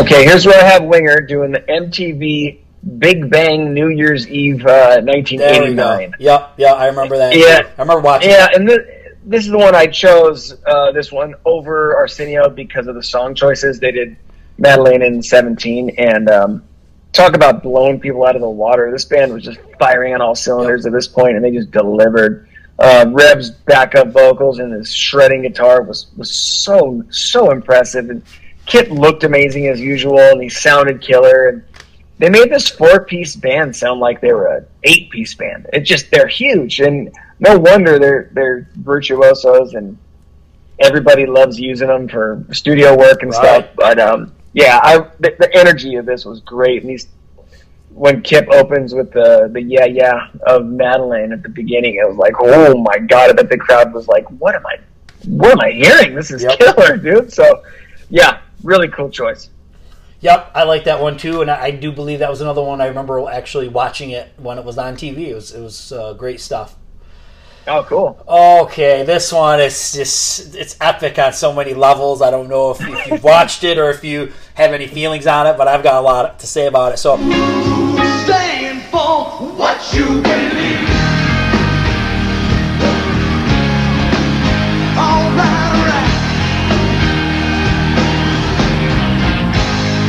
Okay, 0.00 0.24
here's 0.24 0.46
where 0.46 0.58
I 0.58 0.66
have 0.66 0.84
Winger 0.84 1.20
doing 1.22 1.50
the 1.50 1.60
MTV 1.60 2.60
Big 2.98 3.28
Bang 3.28 3.74
New 3.74 3.88
Year's 3.88 4.28
Eve 4.28 4.64
uh, 4.64 5.00
There 5.00 5.02
we 5.02 5.34
go. 5.74 5.88
1989. 5.88 6.14
Yep, 6.20 6.54
yeah, 6.56 6.72
I 6.72 6.86
remember 6.86 7.16
that. 7.18 7.36
Yeah. 7.36 7.68
I 7.76 7.82
remember 7.82 8.00
watching. 8.02 8.30
Yeah, 8.30 8.46
it. 8.46 8.56
and 8.56 8.68
this, 8.68 8.78
this 9.24 9.44
is 9.44 9.50
the 9.50 9.58
one 9.58 9.74
I 9.74 9.86
chose. 9.88 10.54
Uh, 10.64 10.92
this 10.92 11.10
one 11.10 11.34
over 11.44 11.96
Arsenio 11.96 12.48
because 12.48 12.86
of 12.86 12.94
the 12.94 13.02
song 13.02 13.34
choices. 13.34 13.80
They 13.80 13.90
did 13.90 14.16
Madalaine 14.60 15.04
in 15.06 15.22
17, 15.22 15.90
and 15.98 16.28
um, 16.28 16.64
talk 17.12 17.34
about 17.34 17.62
blowing 17.62 18.00
people 18.00 18.24
out 18.24 18.34
of 18.36 18.42
the 18.42 18.48
water. 18.50 18.90
This 18.90 19.04
band 19.04 19.32
was 19.32 19.44
just 19.44 19.60
firing 19.78 20.14
on 20.14 20.20
all 20.20 20.34
cylinders 20.34 20.86
at 20.86 20.92
this 20.92 21.06
point, 21.08 21.36
and 21.36 21.44
they 21.44 21.50
just 21.50 21.70
delivered. 21.70 22.48
Uh, 22.80 23.06
Reb's 23.08 23.50
backup 23.50 24.08
vocals 24.12 24.60
and 24.60 24.72
his 24.72 24.94
shredding 24.94 25.42
guitar 25.42 25.82
was 25.82 26.06
was 26.16 26.32
so 26.32 27.02
so 27.10 27.50
impressive. 27.50 28.08
And 28.08 28.22
Kip 28.66 28.88
looked 28.90 29.24
amazing 29.24 29.66
as 29.66 29.80
usual, 29.80 30.18
and 30.20 30.40
he 30.40 30.48
sounded 30.48 31.00
killer. 31.00 31.48
And 31.48 31.64
they 32.18 32.28
made 32.28 32.52
this 32.52 32.68
four 32.68 33.04
piece 33.04 33.34
band 33.34 33.74
sound 33.74 33.98
like 33.98 34.20
they 34.20 34.32
were 34.32 34.46
an 34.58 34.66
eight 34.84 35.10
piece 35.10 35.34
band. 35.34 35.66
It 35.72 35.80
just 35.80 36.08
they're 36.12 36.28
huge, 36.28 36.78
and 36.78 37.12
no 37.40 37.58
wonder 37.58 37.98
they're 37.98 38.30
they're 38.32 38.68
virtuosos, 38.76 39.74
and 39.74 39.98
everybody 40.78 41.26
loves 41.26 41.58
using 41.58 41.88
them 41.88 42.08
for 42.08 42.44
studio 42.52 42.96
work 42.96 43.22
and 43.22 43.32
Right. 43.32 43.42
stuff. 43.64 43.66
But 43.76 43.98
um, 43.98 44.32
yeah, 44.52 44.80
I 44.82 44.98
the, 45.20 45.34
the 45.38 45.50
energy 45.54 45.96
of 45.96 46.06
this 46.06 46.24
was 46.24 46.40
great, 46.40 46.82
and 46.82 46.90
these 46.90 47.08
when 47.90 48.22
Kip 48.22 48.48
opens 48.50 48.94
with 48.94 49.12
the 49.12 49.48
the 49.52 49.62
yeah 49.62 49.84
yeah 49.86 50.28
of 50.46 50.62
Madalaine 50.62 51.32
at 51.32 51.42
the 51.42 51.48
beginning, 51.48 51.96
it 51.96 52.08
was 52.08 52.16
like, 52.16 52.34
oh 52.40 52.76
my 52.78 52.98
god! 52.98 53.30
I 53.30 53.32
bet 53.32 53.50
the 53.50 53.58
crowd 53.58 53.92
was 53.92 54.08
like, 54.08 54.28
what 54.40 54.54
am 54.54 54.66
I, 54.66 54.78
what 55.26 55.52
am 55.52 55.60
I 55.60 55.70
hearing? 55.72 56.14
This 56.14 56.30
is 56.30 56.42
Yep. 56.42 56.58
killer, 56.58 56.96
dude. 56.96 57.32
So 57.32 57.62
yeah, 58.10 58.40
really 58.62 58.88
cool 58.88 59.10
choice. 59.10 59.50
Yep, 60.20 60.50
I 60.54 60.64
like 60.64 60.84
that 60.84 61.00
one 61.00 61.16
too, 61.16 61.42
and 61.42 61.50
I, 61.50 61.64
I 61.66 61.70
do 61.70 61.92
believe 61.92 62.18
that 62.18 62.30
was 62.30 62.40
another 62.40 62.62
one. 62.62 62.80
I 62.80 62.86
remember 62.86 63.28
actually 63.28 63.68
watching 63.68 64.10
it 64.10 64.32
when 64.36 64.58
it 64.58 64.64
was 64.64 64.76
on 64.76 64.94
TV. 64.96 65.28
It 65.28 65.34
was 65.34 65.52
it 65.52 65.60
was 65.60 65.92
uh, 65.92 66.14
great 66.14 66.40
stuff. 66.40 66.74
Oh, 67.70 67.84
cool. 67.84 68.18
Okay, 68.26 69.04
this 69.04 69.30
one 69.30 69.60
is 69.60 69.92
just 69.92 70.54
it's 70.54 70.74
epic 70.80 71.18
on 71.18 71.34
so 71.34 71.52
many 71.52 71.74
levels. 71.74 72.22
I 72.22 72.30
don't 72.30 72.48
know 72.48 72.70
if, 72.70 72.80
if 72.80 73.06
you've 73.06 73.22
watched 73.22 73.62
it 73.62 73.76
or 73.76 73.90
if 73.90 74.02
you 74.02 74.32
have 74.54 74.72
any 74.72 74.86
feelings 74.86 75.26
on 75.26 75.46
it, 75.46 75.58
but 75.58 75.68
I've 75.68 75.82
got 75.82 75.96
a 75.96 76.00
lot 76.00 76.38
to 76.40 76.46
say 76.46 76.66
about 76.66 76.92
it. 76.92 76.96
So 76.96 77.18
Stand 78.24 78.84
for 78.84 79.24
what 79.52 79.92
you 79.92 80.06
believe. 80.22 80.88
All 84.96 85.28
right, 85.36 85.68
all 85.76 85.84
right. 85.84 86.08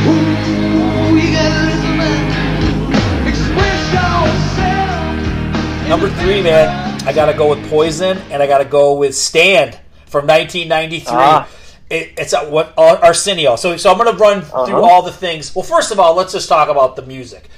Ooh, 0.08 1.14
you 1.14 1.28
gotta 1.30 1.60
listen, 1.66 1.94
man. 1.98 3.28
Express 3.28 3.80
yourself. 3.92 5.88
number 5.88 6.08
three, 6.22 6.42
man, 6.42 6.89
I 7.06 7.12
gotta 7.12 7.36
go 7.36 7.48
with 7.54 7.68
Poison, 7.70 8.18
and 8.30 8.42
I 8.42 8.46
gotta 8.46 8.64
go 8.64 8.94
with 8.94 9.16
Stand 9.16 9.78
from 10.06 10.26
1993. 10.26 11.06
Ah. 11.10 11.48
It, 11.88 12.12
it's 12.18 12.32
a, 12.32 12.40
what 12.48 12.72
uh, 12.78 13.00
Arsenio. 13.02 13.56
So, 13.56 13.76
so 13.76 13.90
I'm 13.90 13.98
gonna 13.98 14.12
run 14.16 14.42
through 14.42 14.52
Uh-huh. 14.60 14.80
all 14.80 15.02
the 15.02 15.10
things. 15.12 15.54
Well, 15.54 15.64
first 15.64 15.90
of 15.90 15.98
all, 15.98 16.14
let's 16.14 16.32
just 16.32 16.48
talk 16.48 16.68
about 16.68 16.94
the 16.96 17.02
music. 17.02 17.48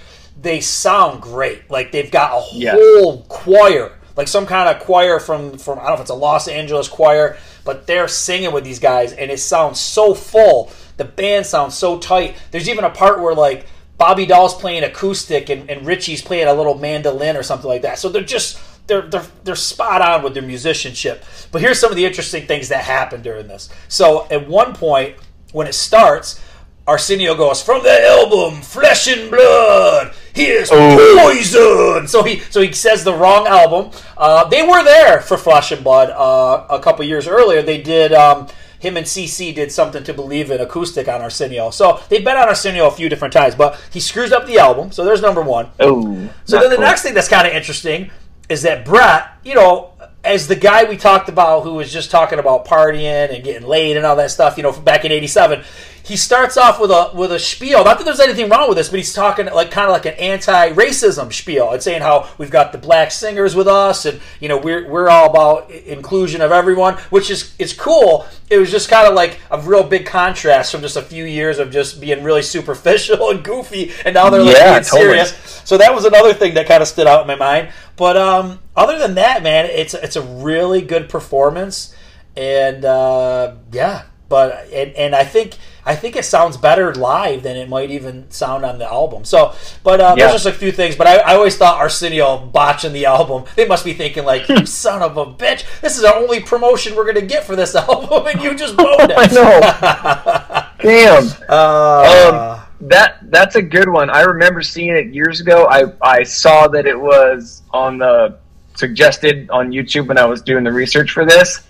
They 0.41 0.61
sound 0.61 1.21
great. 1.21 1.71
Like 1.71 1.93
they've 1.93 2.11
got 2.11 2.33
a 2.33 2.47
Yes. 2.55 2.77
whole 2.79 3.23
choir, 3.29 3.93
like 4.17 4.29
some 4.29 4.47
kind 4.47 4.69
of 4.75 4.83
choir 4.83 5.21
from 5.21 5.59
from 5.59 5.79
I 5.79 5.83
don't 5.83 5.89
know 5.91 5.95
if 5.97 6.01
it's 6.03 6.11
a 6.11 6.15
Los 6.15 6.49
Angeles 6.49 6.89
choir, 6.89 7.37
but 7.65 7.87
they're 7.87 8.09
singing 8.09 8.53
with 8.53 8.65
these 8.65 8.79
guys, 8.79 9.13
and 9.13 9.31
it 9.31 9.39
sounds 9.41 9.79
so 9.81 10.15
full. 10.15 10.71
The 10.97 11.05
band 11.05 11.45
sounds 11.47 11.77
so 11.77 11.99
tight. 11.99 12.37
There's 12.53 12.69
even 12.69 12.85
a 12.85 12.91
part 12.91 13.21
where 13.21 13.35
like 13.35 13.67
Bobby 13.99 14.25
Dall's 14.25 14.55
playing 14.55 14.83
acoustic 14.85 15.51
and, 15.51 15.69
and 15.69 15.87
Richie's 15.87 16.23
playing 16.23 16.49
a 16.49 16.55
little 16.55 16.75
mandolin 16.77 17.37
or 17.37 17.43
something 17.43 17.69
like 17.69 17.83
that. 17.83 17.99
So 17.99 18.09
they're 18.09 18.23
just 18.23 18.59
they're 18.87 19.03
they're 19.03 19.27
they're 19.45 19.57
spot 19.57 20.03
on 20.03 20.23
with 20.23 20.35
their 20.35 20.43
musicianship. 20.43 21.25
But 21.51 21.61
here's 21.61 21.79
some 21.79 21.91
of 21.91 21.97
the 21.97 22.05
interesting 22.05 22.47
things 22.47 22.69
that 22.69 22.85
happened 22.85 23.25
during 23.25 23.49
this. 23.49 23.69
So 23.89 24.27
at 24.31 24.49
one 24.49 24.75
point 24.75 25.17
when 25.53 25.67
it 25.67 25.75
starts, 25.75 26.41
Arsenio 26.87 27.35
goes 27.37 27.63
from 27.63 27.83
the 27.83 28.09
album 28.09 28.61
Flesh 28.61 29.07
and 29.07 29.31
Blood. 29.31 30.15
Here's 30.35 30.69
poison. 30.69 32.09
So 32.09 32.23
he 32.25 32.41
so 32.41 32.61
he 32.61 32.73
says 32.73 33.05
the 33.05 33.15
wrong 33.15 33.47
album. 33.47 33.93
Uh, 34.17 34.49
they 34.49 34.63
were 34.63 34.83
there 34.83 35.21
for 35.21 35.37
Flesh 35.37 35.73
and 35.73 35.85
Blood 35.85 36.11
uh, 36.11 36.67
a 36.69 36.81
couple 36.81 37.05
years 37.05 37.29
earlier. 37.29 37.63
They 37.63 37.81
did. 37.81 38.13
Um, 38.13 38.49
him 38.81 38.97
and 38.97 39.07
CC 39.07 39.55
did 39.55 39.71
something 39.71 40.03
to 40.03 40.13
believe 40.13 40.51
in 40.51 40.61
acoustic 40.61 41.07
on 41.07 41.23
Arsenio. 41.23 41.71
So 41.71 42.01
they've 42.09 42.25
been 42.25 42.37
on 42.37 42.49
Arsenio 42.49 42.89
a 42.89 42.91
few 42.91 43.09
different 43.09 43.33
times, 43.33 43.55
but 43.55 43.81
he 43.93 44.01
screws 44.01 44.33
up 44.33 44.45
the 44.45 44.59
album. 44.59 44.91
So 44.91 45.05
there's 45.05 45.23
number 45.23 45.41
one. 45.41 45.69
Oh, 45.79 46.29
So 46.47 46.59
then 46.59 46.69
the 46.69 46.79
next 46.79 47.03
thing 47.03 47.15
that's 47.15 47.29
kind 47.29 47.47
of 47.47 47.55
interesting 47.55 48.11
is 48.49 48.63
that 48.63 48.85
Bret, 48.85 49.29
you 49.45 49.55
know, 49.55 49.93
as 50.25 50.49
the 50.49 50.57
guy 50.57 50.85
we 50.85 50.97
talked 50.97 51.29
about 51.29 51.63
who 51.63 51.75
was 51.75 51.93
just 51.93 52.11
talking 52.11 52.39
about 52.39 52.65
partying 52.65 53.35
and 53.35 53.43
getting 53.43 53.67
laid 53.67 53.97
and 53.97 54.07
all 54.07 54.17
that 54.17 54.31
stuff, 54.31 54.57
you 54.57 54.63
know, 54.63 54.73
back 54.73 55.05
in 55.05 55.13
'87, 55.13 55.65
he 56.05 56.17
starts 56.17 56.57
off 56.57 56.81
with 56.81 56.91
a 56.91 57.11
with 57.15 57.33
a 57.33 57.39
spiel. 57.39 57.85
Not 57.85 57.99
that 57.99 58.05
there's 58.05 58.21
anything 58.21 58.49
wrong 58.49 58.69
with 58.69 58.77
this, 58.79 58.89
but 58.89 58.99
he's 58.99 59.13
talking 59.15 59.47
like 59.47 59.71
kind 59.71 59.87
of 59.87 59.93
like 59.93 60.07
an 60.07 60.15
anti-racism 60.15 61.33
spiel 61.33 61.71
and 61.71 61.83
saying 61.83 62.03
how 62.03 62.29
we've 62.39 62.51
got 62.51 62.73
the 62.73 62.79
black 62.79 63.11
singers 63.11 63.55
with 63.55 63.69
us, 63.69 64.05
and 64.05 64.21
you 64.41 64.49
know 64.49 64.57
we're 64.59 64.89
we're 64.89 65.09
all 65.09 65.31
about 65.31 65.71
inclusion 65.71 66.41
of 66.41 66.51
everyone, 66.53 66.95
which 67.11 67.31
is 67.31 67.55
it's 67.59 67.73
cool. 67.73 68.27
It 68.51 68.59
was 68.59 68.71
just 68.71 68.91
kind 68.91 69.07
of 69.09 69.15
like 69.15 69.39
a 69.51 69.61
real 69.61 69.83
big 69.83 70.05
contrast 70.07 70.73
from 70.73 70.83
just 70.83 70.97
a 70.97 71.03
few 71.03 71.25
years 71.25 71.59
of 71.59 71.71
just 71.71 72.01
being 72.01 72.23
really 72.23 72.43
superficial 72.55 73.31
and 73.31 73.43
goofy, 73.45 73.93
and 74.05 74.15
now 74.15 74.29
they're 74.31 74.43
like 74.43 74.57
Yeah, 74.57 74.73
being 74.75 74.85
totally. 74.85 75.03
serious. 75.25 75.63
So 75.65 75.79
that 75.79 75.95
was 75.95 76.05
another 76.05 76.35
thing 76.35 76.55
that 76.55 76.67
kind 76.67 76.83
of 76.83 76.89
stood 76.89 77.07
out 77.07 77.23
in 77.23 77.27
my 77.29 77.37
mind. 77.37 77.71
But 77.97 78.17
um, 78.17 78.59
other 78.75 78.99
than 78.99 79.15
that, 79.15 79.43
man, 79.43 79.67
it's 79.67 79.95
it's 79.95 80.17
a 80.17 80.23
really 80.23 80.83
good 80.83 81.09
performance, 81.09 81.95
and 82.37 82.85
uh, 82.85 83.55
yeah. 83.73 84.03
But 84.29 84.69
and, 84.73 84.93
and 84.95 85.15
I 85.15 85.25
think 85.25 85.57
I 85.85 85.97
think 85.97 86.15
it 86.17 86.25
sounds 86.25 86.57
better 86.57 86.95
live 86.95 87.43
than 87.43 87.57
it 87.57 87.69
might 87.69 87.91
even 87.91 88.31
sound 88.31 88.65
on 88.65 88.79
the 88.79 88.87
album. 88.87 89.25
So, 89.25 89.55
but 89.83 90.01
uh, 90.01 90.15
Yeah. 90.17 90.29
there's 90.29 90.43
just 90.45 90.47
a 90.55 90.59
few 90.59 90.71
things. 90.73 90.95
But 90.95 91.07
I, 91.09 91.17
I 91.19 91.35
always 91.35 91.57
thought 91.57 91.79
Arsenio 91.79 92.39
botching 92.39 92.93
the 92.93 93.07
album. 93.07 93.45
They 93.57 93.67
must 93.67 93.85
be 93.85 93.93
thinking 93.93 94.25
like, 94.25 94.49
"You 94.49 94.65
son 94.85 95.03
of 95.03 95.17
a 95.17 95.27
bitch! 95.27 95.65
This 95.81 95.99
is 95.99 96.05
our 96.05 96.15
only 96.17 96.41
promotion 96.41 96.95
we're 96.95 97.07
gonna 97.07 97.27
get 97.27 97.45
for 97.45 97.57
this 97.57 97.75
album, 97.89 98.27
and 98.27 98.41
you 98.43 98.55
just 98.55 98.77
blowed 98.77 99.11
it." 99.11 99.17
I 99.17 99.27
know. 99.27 100.69
Damn. 100.81 101.29
Uh, 101.49 102.59
Um, 102.59 102.89
that 102.89 103.19
that's 103.31 103.55
a 103.55 103.63
good 103.63 103.89
one. 103.89 104.11
I 104.11 104.23
remember 104.23 104.61
seeing 104.63 104.97
it 104.97 105.07
years 105.15 105.41
ago. 105.41 105.67
I 105.71 105.85
I 106.03 106.23
saw 106.25 106.67
that 106.69 106.87
it 106.87 106.99
was 106.99 107.63
on 107.73 107.99
the 107.99 108.39
suggested 108.75 109.49
on 109.51 109.71
YouTube 109.71 110.09
when 110.09 110.19
I 110.19 110.25
was 110.25 110.43
doing 110.43 110.65
the 110.65 110.73
research 110.73 111.11
for 111.13 111.25
this, 111.25 111.63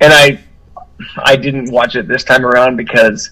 and 0.00 0.12
I 0.12 0.38
I 1.24 1.34
didn't 1.36 1.70
watch 1.72 1.96
it 1.96 2.06
this 2.06 2.22
time 2.22 2.44
around 2.46 2.76
because 2.76 3.30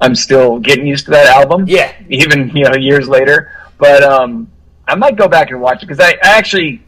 I'm 0.00 0.14
still 0.14 0.58
getting 0.58 0.86
used 0.86 1.04
to 1.06 1.10
that 1.12 1.26
album. 1.26 1.64
Yeah. 1.66 1.92
even 2.08 2.48
you 2.56 2.64
know 2.64 2.74
years 2.76 3.08
later. 3.08 3.52
But 3.78 4.02
um, 4.02 4.50
I 4.88 4.94
might 4.94 5.16
go 5.16 5.28
back 5.28 5.50
and 5.50 5.60
watch 5.60 5.82
it 5.82 5.86
because 5.86 6.00
I, 6.00 6.10
I 6.22 6.36
actually 6.38 6.82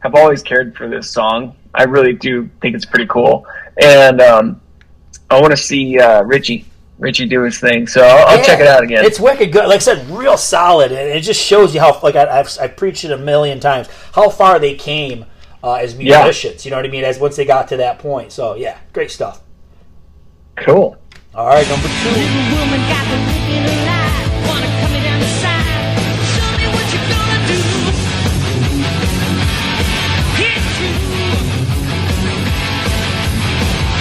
have 0.00 0.14
always 0.14 0.42
cared 0.42 0.76
for 0.76 0.88
this 0.88 1.10
song. 1.10 1.56
I 1.74 1.84
really 1.84 2.12
do 2.14 2.48
think 2.60 2.74
it's 2.74 2.84
pretty 2.84 3.06
cool. 3.06 3.46
and 3.80 4.20
um, 4.20 4.60
I 5.30 5.40
want 5.40 5.50
to 5.52 5.56
see 5.56 5.98
uh, 6.00 6.22
Richie 6.22 6.64
Richie 6.98 7.26
do 7.26 7.42
his 7.42 7.60
thing. 7.60 7.86
So 7.86 8.02
I'll, 8.02 8.26
I'll 8.28 8.36
Yeah, 8.38 8.42
check 8.44 8.60
it 8.60 8.66
out 8.66 8.82
again. 8.82 9.04
It's 9.04 9.20
wicked 9.20 9.52
good. 9.52 9.66
Like 9.68 9.76
I 9.76 9.78
said, 9.78 10.08
real 10.10 10.36
solid, 10.36 10.90
and 10.90 11.10
it 11.10 11.20
just 11.20 11.40
shows 11.40 11.74
you 11.74 11.80
how 11.80 11.98
like 12.02 12.16
I, 12.16 12.40
I've 12.40 12.50
I've 12.60 12.76
preached 12.76 13.04
it 13.04 13.12
a 13.12 13.18
million 13.18 13.60
times 13.60 13.88
how 14.14 14.28
far 14.30 14.58
they 14.58 14.74
came 14.74 15.24
uh, 15.62 15.74
as 15.74 15.94
Yeah. 15.94 16.22
musicians. 16.24 16.64
You 16.64 16.70
know 16.72 16.76
what 16.78 16.86
I 16.86 16.88
mean? 16.88 17.04
As 17.04 17.18
once 17.20 17.36
they 17.36 17.44
got 17.44 17.68
to 17.68 17.76
that 17.78 17.98
point. 18.00 18.32
So 18.32 18.54
yeah, 18.54 18.78
great 18.92 19.10
stuff. 19.12 19.40
cool. 20.56 20.96
All 21.34 21.46
right, 21.46 21.68
number 21.68 21.88
two. 21.88 22.08
Little 22.08 22.58
woman 22.58 22.80
got 22.88 23.04
me 23.06 23.16
looking 23.28 23.64
alive. 23.64 24.48
Wanna 24.48 24.66
come 24.80 24.92
me 24.92 25.00
down 25.04 25.20
the 25.20 25.28
side. 25.38 26.00
Show 26.34 26.48
me 26.56 26.66
what 26.72 26.86
you 26.92 27.00
gonna 27.04 27.38
do. 27.46 27.58
Hit 30.40 30.62
you. 30.80 30.92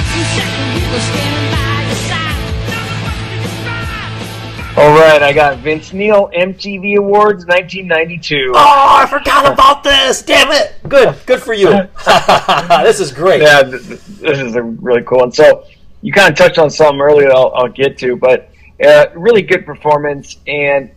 Two 0.07 0.23
second 0.34 0.67
we 0.73 0.82
were 0.88 1.03
standing 1.03 1.47
by 1.51 1.78
your 1.86 1.99
side. 2.07 2.39
Now 2.71 2.84
what 3.03 3.13
did 3.19 3.43
you 3.43 3.51
try? 3.63 4.84
All 4.84 4.93
right, 4.97 5.21
I 5.21 5.34
got 5.34 5.57
Vince 5.59 5.91
Neil 5.93 6.30
MTV 6.34 6.95
Awards 6.97 7.45
1992. 7.45 8.53
Oh, 8.55 8.57
I 8.57 9.05
forgot 9.05 9.51
about 9.51 9.84
this. 9.84 10.21
Damn 10.21 10.51
it. 10.53 10.75
Good, 10.88 11.13
good 11.25 11.41
for 11.41 11.53
you. 11.53 11.69
this 12.84 12.99
is 13.01 13.11
great. 13.11 13.41
Yeah, 13.41 13.63
th- 13.63 13.86
th- 13.86 13.99
this 14.01 14.39
is 14.39 14.55
a 14.55 14.63
really 14.63 15.03
cool 15.03 15.19
one. 15.19 15.32
So 15.32 15.65
you 16.02 16.12
kind 16.14 16.30
of 16.32 16.38
touched 16.38 16.58
on 16.60 16.70
something 16.70 17.00
earlier. 17.02 17.32
I'll, 17.32 17.52
I'll 17.56 17.68
get 17.70 17.98
to, 18.00 18.16
but 18.16 18.50
uh, 18.86 19.08
really 19.16 19.41
good 19.41 19.66
performance, 19.66 20.38
and 20.48 20.91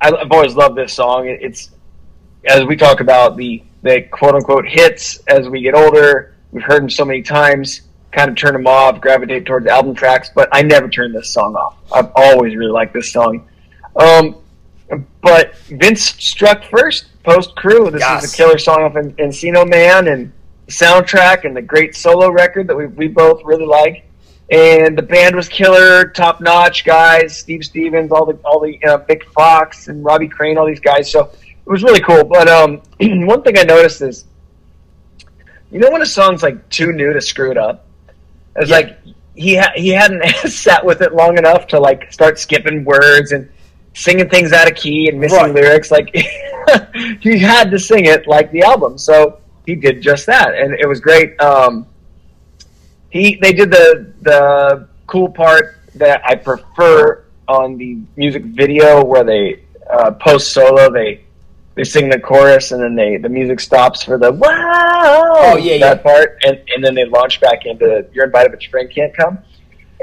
I, 0.00 0.10
I've 0.12 0.30
always 0.32 0.54
loved 0.56 0.76
this 0.76 0.92
song. 0.92 1.28
It- 1.28 1.40
It's 1.42 1.70
as 2.46 2.64
we 2.64 2.76
talk 2.76 3.00
about 3.00 3.36
the 3.36 3.62
the 3.82 4.02
quote 4.02 4.34
unquote 4.34 4.66
hits 4.66 5.18
as 5.28 5.48
we 5.48 5.60
get 5.62 5.74
older. 5.74 6.34
We've 6.52 6.62
heard 6.62 6.82
them 6.82 6.90
so 6.90 7.04
many 7.04 7.22
times. 7.22 7.82
Kind 8.12 8.28
of 8.30 8.36
turn 8.36 8.52
them 8.52 8.66
off, 8.66 9.00
gravitate 9.00 9.46
towards 9.46 9.66
album 9.66 9.94
tracks, 9.94 10.30
but 10.34 10.48
I 10.52 10.60
never 10.62 10.86
turn 10.88 11.12
this 11.12 11.30
song 11.30 11.54
off. 11.56 11.76
I've 11.92 12.10
always 12.14 12.54
really 12.56 12.70
liked 12.70 12.92
this 12.92 13.10
song. 13.10 13.48
Um, 13.96 14.36
but 15.22 15.56
Vince 15.56 16.02
struck 16.22 16.62
first 16.64 17.06
post 17.22 17.54
Crue. 17.56 17.90
This 17.90 18.00
Yes. 18.00 18.24
is 18.24 18.34
a 18.34 18.36
killer 18.36 18.58
song 18.58 18.82
off 18.82 18.96
En- 18.96 19.12
Encino 19.14 19.66
Man 19.68 20.08
and 20.08 20.30
soundtrack 20.68 21.44
and 21.44 21.56
the 21.56 21.62
great 21.62 21.94
solo 21.96 22.28
record 22.30 22.66
that 22.68 22.76
we, 22.76 22.86
we 22.86 23.08
both 23.08 23.40
really 23.44 23.64
like. 23.66 24.04
And 24.52 24.96
the 24.98 25.02
band 25.02 25.34
was 25.34 25.48
killer, 25.48 26.04
top 26.10 26.40
notch 26.42 26.84
guys. 26.84 27.36
Steve 27.36 27.64
Stevens, 27.64 28.12
all 28.12 28.26
the 28.26 28.34
all 28.44 28.60
the 28.60 28.78
uh, 28.84 28.98
Vik 28.98 29.24
Foxx 29.32 29.88
and 29.88 30.04
Robbie 30.04 30.28
Crane, 30.28 30.58
all 30.58 30.66
these 30.66 30.78
guys. 30.80 31.10
So 31.10 31.30
it 31.32 31.70
was 31.70 31.82
really 31.82 32.00
cool. 32.00 32.22
But 32.24 32.48
um, 32.48 32.82
one 33.00 33.42
thing 33.42 33.58
I 33.58 33.62
noticed 33.62 34.02
is, 34.02 34.26
you 35.70 35.78
know, 35.80 35.90
when 35.90 36.02
a 36.02 36.06
song's 36.06 36.42
like 36.42 36.68
too 36.68 36.92
new 36.92 37.14
to 37.14 37.20
screw 37.20 37.50
it 37.50 37.56
up, 37.56 37.86
it's 38.56 38.68
Yeah. 38.70 38.76
like 38.76 38.98
he 39.34 39.56
ha- 39.56 39.72
he 39.74 39.88
hadn't 39.88 40.22
sat 40.50 40.84
with 40.84 41.00
it 41.00 41.14
long 41.14 41.38
enough 41.38 41.66
to 41.68 41.80
like 41.80 42.12
start 42.12 42.38
skipping 42.38 42.84
words 42.84 43.32
and 43.32 43.48
singing 43.94 44.28
things 44.28 44.52
out 44.52 44.70
of 44.70 44.76
key 44.76 45.08
and 45.08 45.18
missing 45.18 45.38
Right. 45.38 45.54
lyrics. 45.54 45.90
Like 45.90 46.14
he 47.20 47.38
had 47.38 47.70
to 47.70 47.78
sing 47.78 48.04
it 48.04 48.26
like 48.26 48.52
the 48.52 48.62
album, 48.64 48.98
so 48.98 49.40
he 49.64 49.76
did 49.76 50.02
just 50.02 50.26
that, 50.26 50.54
and 50.54 50.74
it 50.74 50.86
was 50.86 51.00
great. 51.00 51.40
Um, 51.40 51.86
he 53.12 53.36
they 53.36 53.52
did 53.52 53.70
the 53.70 54.12
the 54.22 54.88
cool 55.06 55.28
part 55.28 55.76
that 55.96 56.22
I 56.24 56.34
prefer 56.34 57.24
on 57.46 57.76
the 57.76 57.98
music 58.16 58.42
video 58.44 59.04
where 59.04 59.22
they 59.22 59.62
uh, 59.90 60.12
post 60.12 60.52
solo. 60.52 60.90
They 60.90 61.22
they 61.74 61.84
sing 61.84 62.08
the 62.08 62.18
chorus 62.18 62.72
and 62.72 62.82
then 62.82 62.94
they 62.94 63.18
the 63.18 63.28
music 63.28 63.60
stops 63.60 64.02
for 64.02 64.16
the 64.16 64.32
wow! 64.32 65.34
Oh, 65.36 65.56
yeah, 65.56 65.78
that 65.78 65.98
yeah. 65.98 66.02
part. 66.02 66.38
And, 66.44 66.58
and 66.74 66.82
then 66.82 66.94
they 66.94 67.04
launch 67.04 67.38
back 67.40 67.66
into 67.66 68.06
you're 68.14 68.24
invited 68.24 68.50
but 68.50 68.62
your 68.62 68.70
friend 68.70 68.90
can't 68.90 69.14
come. 69.14 69.38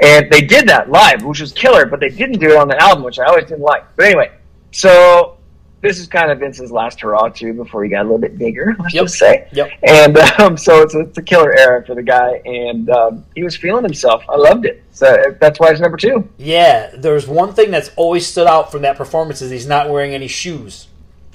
And 0.00 0.30
they 0.30 0.40
did 0.40 0.68
that 0.68 0.88
live 0.88 1.24
which 1.24 1.40
was 1.40 1.52
killer 1.52 1.86
but 1.86 1.98
they 1.98 2.10
didn't 2.10 2.38
do 2.38 2.50
it 2.50 2.56
on 2.56 2.68
the 2.68 2.80
album 2.80 3.02
which 3.02 3.18
I 3.18 3.24
always 3.24 3.44
didn't 3.44 3.62
like. 3.62 3.84
But 3.96 4.06
anyway 4.06 4.30
so 4.70 5.36
this 5.82 5.98
is 5.98 6.06
kind 6.06 6.30
of 6.30 6.38
Vince's 6.38 6.70
last 6.70 7.00
hurrah 7.00 7.28
too 7.28 7.52
before 7.54 7.82
he 7.84 7.90
got 7.90 8.00
a 8.02 8.04
little 8.04 8.18
bit 8.18 8.36
bigger 8.38 8.76
let's 8.78 8.94
Yep. 8.94 9.04
just 9.04 9.18
say 9.18 9.48
Yep. 9.52 9.70
and 9.82 10.18
um, 10.40 10.56
so 10.56 10.82
it's 10.82 10.94
a, 10.94 11.00
it's 11.00 11.18
a 11.18 11.22
killer 11.22 11.52
era 11.56 11.84
for 11.86 11.94
the 11.94 12.02
guy, 12.02 12.40
and 12.44 12.88
um, 12.90 13.24
he 13.34 13.42
was 13.42 13.56
feeling 13.56 13.82
himself. 13.84 14.22
I 14.28 14.36
loved 14.36 14.66
it. 14.66 14.82
So 14.92 15.34
that's 15.40 15.58
why 15.58 15.70
it's 15.70 15.80
number 15.80 15.96
two. 15.96 16.28
Yeah, 16.38 16.90
there's 16.96 17.26
one 17.26 17.54
thing 17.54 17.70
that's 17.70 17.90
always 17.96 18.26
stood 18.26 18.46
out 18.46 18.70
from 18.70 18.82
that 18.82 18.96
performance 18.96 19.40
is 19.42 19.50
he's 19.50 19.66
not 19.66 19.88
wearing 19.88 20.12
any 20.14 20.28
shoes. 20.28 20.86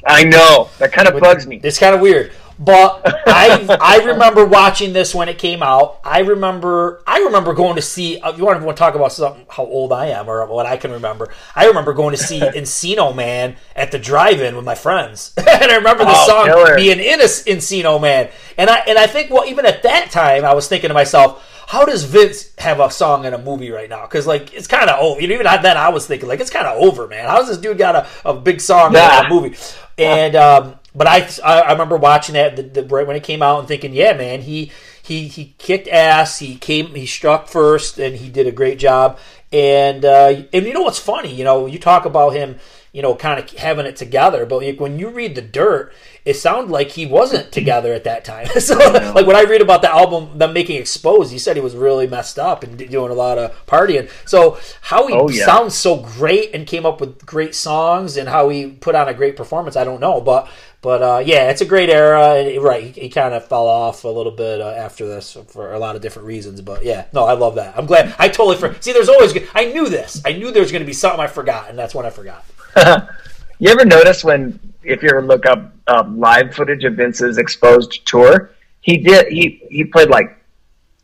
I 0.06 0.24
know 0.24 0.70
that 0.80 0.91
kind 0.91 1.08
of 1.08 1.20
bugs 1.20 1.47
me. 1.47 1.60
It's 1.64 1.80
kind 1.80 1.95
of 1.95 2.01
weird. 2.01 2.32
But 2.58 3.01
I 3.28 3.68
I 3.82 4.06
remember 4.06 4.45
watching 4.45 4.93
this 4.93 5.14
when 5.14 5.28
it 5.28 5.38
came 5.38 5.62
out. 5.62 5.99
I 6.06 6.20
remember 6.20 7.03
I 7.06 7.20
remember 7.20 7.53
going 7.53 7.76
to 7.76 7.82
see. 7.82 8.18
If 8.24 8.38
you 8.38 8.45
want 8.45 8.62
to 8.62 8.74
talk 8.76 8.95
about 8.95 9.12
something 9.12 9.45
how 9.49 9.66
old 9.66 9.91
I 9.91 10.08
am 10.08 10.30
or 10.30 10.45
what 10.45 10.66
I 10.66 10.78
can 10.78 10.91
remember, 10.91 11.34
I 11.53 11.66
remember 11.66 11.91
going 11.93 12.16
to 12.16 12.22
see 12.22 12.39
Encino 12.39 13.14
Man 13.14 13.58
at 13.76 13.91
the 13.91 13.99
drive-in 13.99 14.56
with 14.56 14.64
my 14.64 14.76
friends, 14.76 15.34
and 15.38 15.47
I 15.49 15.76
remember 15.76 16.06
the 16.06 16.14
Oh, 16.14 16.28
song 16.28 16.45
killer. 16.45 16.76
being 16.78 16.99
in 16.99 17.20
a 17.20 17.26
Encino 17.26 18.01
Man, 18.01 18.30
and 18.58 18.70
I 18.70 18.78
and 18.88 18.97
I 18.97 19.08
think 19.08 19.32
well 19.32 19.45
even 19.45 19.66
at 19.66 19.84
that 19.84 20.12
time 20.12 20.45
I 20.45 20.53
was 20.53 20.70
thinking 20.70 20.88
to 20.88 20.93
myself. 20.93 21.51
How 21.68 21.86
does 21.86 22.03
Vince 22.03 22.51
have 22.59 22.80
a 22.80 22.91
song 22.91 23.26
in 23.26 23.34
a 23.34 23.38
movie 23.38 23.72
right 23.72 23.89
now? 23.89 24.01
Because 24.03 24.28
like 24.28 24.53
it's 24.53 24.68
kind 24.68 24.89
of 24.89 24.99
over. 24.99 25.20
You 25.20 25.28
know, 25.28 25.34
even 25.36 25.45
then 25.61 25.78
I 25.78 25.89
was 25.89 26.05
thinking 26.05 26.28
like 26.28 26.39
it's 26.39 26.49
kind 26.51 26.68
of 26.68 26.82
over, 26.82 27.07
man. 27.07 27.28
How's 27.28 27.47
this 27.47 27.57
dude 27.57 27.78
got 27.78 27.95
a, 27.95 28.07
a 28.24 28.34
big 28.34 28.61
song 28.61 28.93
Yeah. 28.93 29.22
in 29.22 29.26
a 29.26 29.30
movie? 29.30 29.55
And 29.97 30.36
um, 30.36 30.76
but 30.93 31.07
I, 31.07 31.28
I 31.43 31.61
I 31.61 31.72
remember 31.72 31.97
watching 31.97 32.34
that 32.34 32.55
the, 32.55 32.63
the, 32.63 32.84
right 32.84 33.07
when 33.07 33.16
it 33.16 33.24
came 33.24 33.41
out 33.41 33.59
and 33.59 33.68
thinking, 33.68 33.93
yeah, 33.93 34.13
man, 34.13 34.41
he 34.41 34.72
he 35.06 35.28
he 35.28 35.53
kicked 35.58 35.88
ass. 35.88 36.39
He 36.39 36.56
came, 36.58 36.95
he 36.95 37.06
struck 37.06 37.47
first, 37.47 37.99
and 37.99 38.16
he 38.18 38.30
did 38.30 38.47
a 38.47 38.51
great 38.51 38.80
job. 38.80 39.18
And 39.51 40.03
uh, 40.06 40.43
and 40.51 40.66
you 40.66 40.74
know 40.74 40.82
what's 40.82 40.99
funny? 40.99 41.34
You 41.34 41.43
know, 41.43 41.66
you 41.66 41.80
talk 41.80 42.06
about 42.06 42.32
him, 42.32 42.60
you 42.91 43.01
know, 43.01 43.16
kind 43.16 43.39
of 43.39 43.49
having 43.58 43.86
it 43.86 43.95
together, 43.95 44.45
but 44.45 44.62
like, 44.64 44.80
when 44.80 44.99
you 44.99 45.10
read 45.10 45.36
the 45.36 45.41
dirt, 45.41 45.93
it 46.26 46.34
sounded 46.36 46.72
like 46.72 46.89
he 46.91 47.06
wasn't 47.06 47.51
together 47.51 47.93
at 47.93 48.03
that 48.06 48.26
time. 48.26 48.47
so 48.60 48.76
like 49.16 49.26
when 49.28 49.36
I 49.36 49.43
read 49.43 49.62
about 49.62 49.82
the 49.82 49.89
album, 49.93 50.38
them 50.38 50.51
making 50.53 50.78
exposed, 50.82 51.32
he 51.32 51.38
said 51.39 51.56
he 51.56 51.62
was 51.62 51.76
really 51.76 52.08
messed 52.08 52.38
up 52.39 52.64
and 52.64 52.78
doing 52.78 53.12
a 53.12 53.16
lot 53.16 53.38
of 53.38 53.66
partying. 53.68 54.10
So 54.28 54.60
how 54.82 55.08
he 55.08 55.14
Oh, 55.14 55.30
yeah. 55.30 55.45
sounds 55.45 55.76
so 55.76 55.97
great 55.97 56.53
and 56.53 56.66
came 56.68 56.86
up 56.86 56.99
with 56.99 57.26
great 57.26 57.56
songs 57.56 58.18
and 58.18 58.28
how 58.28 58.49
he 58.49 58.68
put 58.72 58.95
on 58.95 59.08
a 59.08 59.14
great 59.14 59.38
performance, 59.38 59.76
I 59.78 59.84
don't 59.86 60.01
know, 60.01 60.20
but 60.20 60.49
but 60.86 61.01
uh, 61.01 61.23
yeah, 61.25 61.49
it's 61.49 61.61
a 61.61 61.65
great 61.65 61.89
era. 61.89 62.59
Right, 62.59 62.83
he, 62.83 63.01
he 63.01 63.09
kind 63.09 63.33
of 63.33 63.47
fell 63.47 63.65
off 63.65 64.03
a 64.03 64.07
little 64.07 64.31
bit 64.31 64.61
uh, 64.61 64.69
after 64.69 65.07
this 65.07 65.36
for 65.47 65.73
a 65.73 65.79
lot 65.79 65.95
of 65.95 66.03
different 66.03 66.27
reasons. 66.27 66.61
But 66.61 66.86
yeah, 66.86 67.05
no, 67.11 67.25
I 67.25 67.33
love 67.33 67.55
that. 67.55 67.75
I'm 67.75 67.88
glad. 67.88 68.13
I 68.19 68.29
totally 68.29 68.57
for 68.57 68.79
see. 68.81 68.93
There's 68.93 69.09
always 69.09 69.33
I 69.55 69.65
knew 69.65 69.89
this. 69.89 70.21
I 70.23 70.33
knew 70.33 70.51
there 70.51 70.61
was 70.61 70.71
going 70.71 70.83
to 70.83 70.86
be 70.86 70.93
something 70.93 71.19
I 71.19 71.25
forgot, 71.25 71.71
and 71.71 71.79
that's 71.79 71.95
when 71.95 72.05
I 72.05 72.11
forgot. 72.11 72.45
You 73.57 73.69
ever 73.69 73.86
notice 73.86 74.23
when 74.23 74.59
if 74.83 75.01
you 75.01 75.09
ever 75.09 75.21
look 75.21 75.45
up 75.45 75.73
um, 75.88 76.19
live 76.19 76.53
footage 76.53 76.83
of 76.83 76.95
Vince's 76.95 77.38
Exposed 77.38 78.05
tour, 78.05 78.51
he 78.81 78.97
did 78.97 79.27
he 79.27 79.63
he 79.69 79.86
played 79.86 80.09
like 80.09 80.38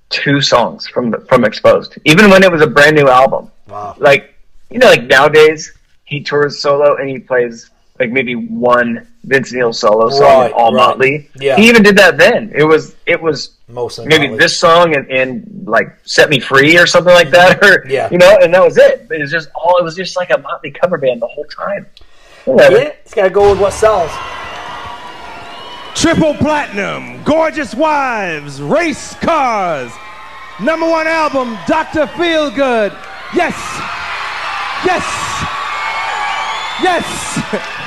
two 0.09 0.41
songs 0.41 0.85
from 0.85 1.11
the, 1.11 1.21
from 1.21 1.45
Exposed, 1.45 1.97
even 2.03 2.29
when 2.29 2.43
it 2.43 2.51
was 2.51 2.61
a 2.61 2.67
brand 2.67 2.97
new 2.97 3.07
album. 3.07 3.49
Wow. 3.69 3.95
Like 3.97 4.35
you 4.69 4.79
know, 4.79 4.87
like 4.87 5.05
nowadays 5.05 5.71
he 6.03 6.21
tours 6.21 6.59
solo 6.59 6.97
and 6.97 7.07
he 7.07 7.19
plays 7.19 7.70
like 8.01 8.11
maybe 8.11 8.33
one 8.35 9.07
Vince 9.25 9.53
Neil 9.53 9.71
solo 9.71 10.09
song 10.09 10.21
Right, 10.21 10.51
all 10.53 10.73
right. 10.73 10.77
Motley. 10.87 11.29
Yeah. 11.35 11.55
He 11.55 11.69
even 11.69 11.83
did 11.83 11.95
that 11.97 12.17
then. 12.17 12.51
It 12.55 12.63
was 12.63 12.95
it 13.05 13.21
was 13.21 13.57
Mostly 13.67 14.07
maybe 14.07 14.25
Motley. 14.27 14.39
this 14.39 14.59
song 14.59 14.95
and, 14.95 15.09
and 15.11 15.63
like 15.67 15.95
set 16.03 16.29
me 16.29 16.39
free 16.39 16.77
or 16.79 16.87
something 16.87 17.13
like 17.13 17.29
that 17.29 17.63
or 17.63 17.85
Yeah. 17.87 18.09
you 18.11 18.17
know 18.17 18.37
and 18.41 18.51
that 18.53 18.63
was 18.63 18.77
it 18.77 19.07
it 19.11 19.21
was 19.21 19.29
just 19.31 19.49
all 19.55 19.77
it 19.77 19.83
was 19.83 19.95
just 19.95 20.15
like 20.17 20.31
a 20.31 20.37
motley 20.39 20.71
cover 20.71 20.97
band 20.97 21.21
the 21.21 21.27
whole 21.27 21.45
time 21.45 21.85
Whatever. 22.45 22.77
Yeah, 22.77 22.83
it's 23.03 23.13
got 23.13 23.23
to 23.25 23.29
go 23.29 23.51
with 23.51 23.59
what 23.61 23.71
sells. 23.71 24.09
Triple 25.93 26.33
platinum, 26.33 27.23
gorgeous 27.23 27.75
wives, 27.75 28.59
race 28.59 29.13
cars. 29.15 29.91
Number 30.59 30.89
one 30.89 31.05
album, 31.05 31.55
Dr. 31.67 32.07
Feelgood. 32.07 32.91
Yes, 33.35 33.53
yes, 34.83 35.05
yes. 36.81 37.77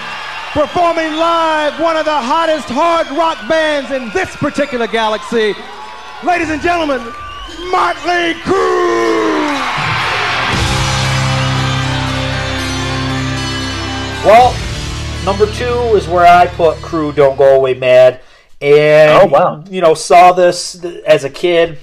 Performing 0.55 1.15
live, 1.15 1.81
one 1.81 1.97
of 1.97 2.05
the 2.05 2.13
hottest 2.15 2.69
hard 2.69 3.09
rock 3.19 3.49
bands 3.49 3.91
in 3.91 4.09
this 4.11 4.37
particular 4.37 4.87
galaxy. 4.87 5.53
Ladies 6.23 6.49
and 6.49 6.63
gentlemen, 6.63 7.01
Motley 7.73 8.35
Crue. 8.45 9.51
Well, 14.25 14.55
number 15.25 15.47
two 15.55 15.97
is 15.97 16.07
where 16.07 16.25
I 16.25 16.47
put 16.47 16.77
Crue 16.77 17.13
Don't 17.13 17.37
Go 17.37 17.57
Away 17.57 17.75
Mad. 17.75 18.21
And, 18.61 19.11
Oh, 19.11 19.27
wow. 19.27 19.65
you 19.69 19.81
know, 19.81 19.95
saw 19.95 20.31
this 20.33 20.83
as 21.05 21.25
a 21.25 21.31
kid 21.31 21.79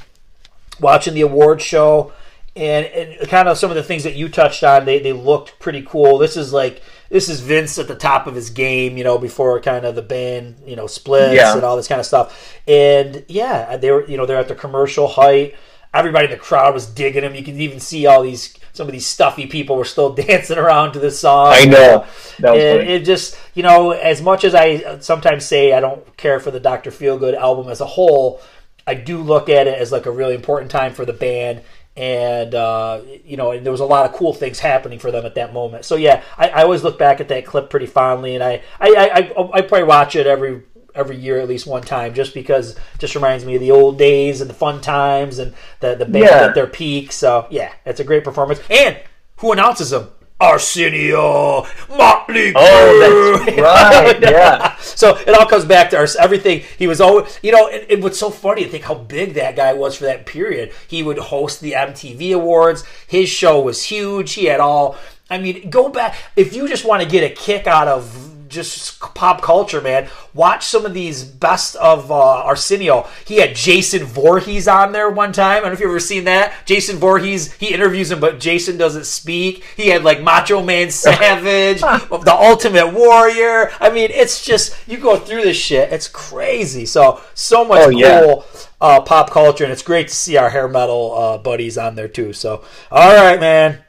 watching 0.80 1.14
the 1.14 1.22
award 1.22 1.62
show. 1.62 2.14
And, 2.56 2.86
and 2.86 3.30
kind 3.30 3.50
of 3.50 3.58
some 3.58 3.70
of 3.70 3.76
the 3.76 3.84
things 3.84 4.04
that 4.06 4.16
you 4.16 4.30
touched 4.30 4.64
on, 4.64 4.86
they, 4.86 5.00
they 5.00 5.12
looked 5.12 5.60
pretty 5.60 5.82
cool. 5.82 6.18
This 6.18 6.38
is 6.38 6.54
like, 6.54 6.82
this 7.12 7.30
is 7.30 7.42
Vince 7.42 7.78
at 7.78 7.88
the 7.88 7.96
top 7.96 8.26
of 8.26 8.34
his 8.36 8.50
game, 8.50 8.98
you 8.98 9.04
know, 9.04 9.18
before 9.18 9.60
kind 9.60 9.86
of 9.86 9.96
the 9.96 10.02
band, 10.02 10.56
you 10.66 10.76
know, 10.76 10.88
splits 10.88 11.36
Yeah. 11.36 11.54
and 11.54 11.64
all 11.64 11.76
this 11.76 11.88
kind 11.88 12.00
of 12.00 12.06
stuff. 12.08 12.58
And 12.68 13.26
yeah, 13.28 13.78
they 13.78 13.92
were, 13.92 14.06
you 14.08 14.18
know, 14.18 14.26
they're 14.26 14.40
at 14.40 14.48
the 14.48 14.56
commercial 14.56 15.08
height. 15.08 15.56
everybody 15.94 16.26
in 16.26 16.32
the 16.32 16.38
crowd 16.38 16.74
was 16.74 16.86
digging 16.88 17.24
him. 17.24 17.36
You 17.36 17.44
can 17.44 17.60
even 17.60 17.80
see 17.82 18.06
all 18.08 18.24
these 18.24 18.58
some 18.74 18.88
of 18.88 18.94
these 18.94 19.06
stuffy 19.06 19.46
people 19.48 19.76
were 19.76 19.84
still 19.86 20.14
dancing 20.28 20.58
around 20.58 20.94
to 20.94 21.00
this 21.00 21.20
song. 21.20 21.48
I 21.52 21.66
know. 21.66 22.06
That 22.40 22.56
it, 22.56 22.88
it 22.90 23.06
just 23.06 23.38
you 23.56 23.64
know 23.64 23.92
as 23.92 24.22
much 24.22 24.46
as 24.46 24.56
I 24.56 25.00
sometimes 25.02 25.46
say 25.46 25.74
I 25.74 25.82
don't 25.82 26.16
care 26.16 26.40
for 26.40 26.50
the 26.52 26.60
Doctor 26.62 26.92
Feelgood 26.92 27.36
album 27.36 27.70
as 27.70 27.82
a 27.82 27.86
whole, 27.86 28.40
I 28.88 28.94
do 28.94 29.18
look 29.18 29.50
at 29.50 29.68
it 29.68 29.78
as 29.78 29.92
like 29.92 30.06
a 30.06 30.12
really 30.12 30.36
important 30.36 30.72
time 30.72 30.94
for 30.94 31.04
the 31.06 31.14
band. 31.14 31.62
And 31.98 32.56
uh, 32.56 33.02
you 33.26 33.36
know, 33.36 33.52
and 33.52 33.66
there 33.66 33.72
was 33.72 33.82
a 33.82 33.86
lot 33.86 34.06
of 34.10 34.16
cool 34.16 34.34
things 34.34 34.60
happening 34.60 34.98
for 34.98 35.12
them 35.12 35.26
at 35.26 35.36
that 35.36 35.52
moment. 35.52 35.84
So 35.84 35.96
yeah, 35.98 36.24
I, 36.38 36.48
I 36.50 36.64
always 36.64 36.84
look 36.84 36.98
back 36.98 37.20
at 37.20 37.28
that 37.28 37.46
clip 37.46 37.70
pretty 37.70 37.86
fondly, 37.86 38.34
and 38.34 38.44
I 38.44 38.62
I, 38.80 38.90
I, 38.96 39.58
I, 39.58 39.62
probably 39.62 39.84
watch 39.84 40.16
it 40.16 40.26
every 40.26 40.62
every 40.96 41.18
year 41.18 41.40
at 41.40 41.50
least 41.50 41.68
one 41.68 41.82
time, 41.84 42.14
just 42.14 42.34
because 42.34 42.72
it 42.76 42.80
just 43.00 43.14
reminds 43.16 43.44
me 43.44 43.56
of 43.56 43.62
the 43.62 43.72
old 43.72 43.98
days 43.98 44.40
and 44.40 44.50
the 44.50 44.54
fun 44.54 44.80
times 44.80 45.38
and 45.38 45.54
the 45.82 45.96
the 45.96 46.06
band 46.06 46.26
Yeah. 46.26 46.46
at 46.48 46.56
their 46.56 46.68
peak. 46.68 47.12
So 47.12 47.46
yeah, 47.50 47.74
it's 47.86 48.00
a 48.00 48.06
great 48.06 48.24
performance. 48.24 48.62
And 48.70 48.98
who 49.38 49.52
announces 49.52 49.90
them? 49.90 50.12
Arsenio 50.42 51.66
Motley 51.90 52.54
Oh, 52.56 53.44
that's 53.46 53.58
right, 53.62 54.22
yeah. 54.22 54.76
So 54.78 55.16
it 55.18 55.30
all 55.30 55.46
comes 55.46 55.66
back 55.66 55.90
to 55.92 55.98
our, 55.98 56.08
everything. 56.20 56.64
He 56.78 56.88
was 56.88 57.00
always, 57.00 57.40
you 57.44 57.52
know, 57.52 57.68
and, 57.68 57.90
and 57.92 58.04
what's 58.04 58.20
so 58.20 58.30
funny 58.30 58.64
to 58.64 58.70
think 58.70 58.86
how 58.86 58.96
big 58.96 59.36
that 59.36 59.56
guy 59.56 59.74
was 59.74 59.98
for 59.98 60.06
that 60.06 60.26
period. 60.26 60.74
He 60.88 61.04
would 61.04 61.18
host 61.18 61.62
the 61.62 61.74
MTV 61.74 62.34
Awards. 62.36 62.84
His 63.08 63.30
show 63.30 63.62
was 63.62 63.84
huge. 63.84 64.34
He 64.34 64.46
had 64.46 64.60
all. 64.60 64.98
I 65.30 65.38
mean, 65.38 65.70
go 65.70 65.90
back 65.90 66.18
if 66.36 66.54
you 66.54 66.68
just 66.68 66.84
want 66.84 67.04
to 67.04 67.08
get 67.08 67.24
a 67.24 67.34
kick 67.34 67.68
out 67.68 67.88
of 67.88 68.41
just 68.52 69.00
pop 69.00 69.42
culture, 69.42 69.82
man. 69.82 70.08
Watch 70.34 70.66
some 70.66 70.86
of 70.86 70.94
these 70.94 71.24
best 71.24 71.76
of 71.78 72.12
uh, 72.12 72.16
Arsenio. 72.44 73.08
He 73.26 73.38
had 73.38 73.56
Jason 73.56 74.04
Voorhees 74.04 74.68
on 74.68 74.92
there 74.92 75.10
one 75.10 75.32
time. 75.34 75.58
I 75.58 75.60
don't 75.62 75.70
know 75.70 75.74
if 75.74 75.80
you've 75.80 75.90
ever 75.90 76.00
seen 76.00 76.26
that. 76.26 76.54
Jason 76.66 76.98
Voorhees, 76.98 77.54
he 77.54 77.74
interviews 77.74 78.12
him, 78.12 78.20
but 78.20 78.40
Jason 78.40 78.78
doesn't 78.78 79.06
speak. 79.06 79.64
He 79.76 79.88
had 79.88 80.04
like 80.04 80.22
Macho 80.22 80.62
Man 80.62 80.92
Savage, 80.92 81.82
the 81.82 82.36
Ultimate 82.38 82.94
Warrior. 82.94 83.72
I 83.80 83.90
mean, 83.90 84.12
it's 84.14 84.46
just 84.46 84.76
you 84.88 84.98
go 84.98 85.18
through 85.18 85.42
this 85.44 85.58
shit. 85.58 85.92
It's 85.92 86.08
crazy. 86.08 86.86
So 86.86 87.22
so 87.34 87.66
much 87.66 87.80
Oh, 87.82 87.90
cool 87.90 88.00
yeah. 88.00 88.36
uh, 88.82 89.02
pop 89.02 89.32
culture, 89.32 89.64
and 89.64 89.72
it's 89.74 89.82
great 89.82 90.10
to 90.10 90.14
see 90.14 90.38
our 90.38 90.50
hair 90.50 90.68
metal 90.68 91.16
uh, 91.18 91.38
buddies 91.38 91.78
on 91.78 91.96
there 91.96 92.08
too. 92.10 92.34
So 92.34 92.64
all 92.92 93.16
right, 93.16 93.40
man. 93.40 93.80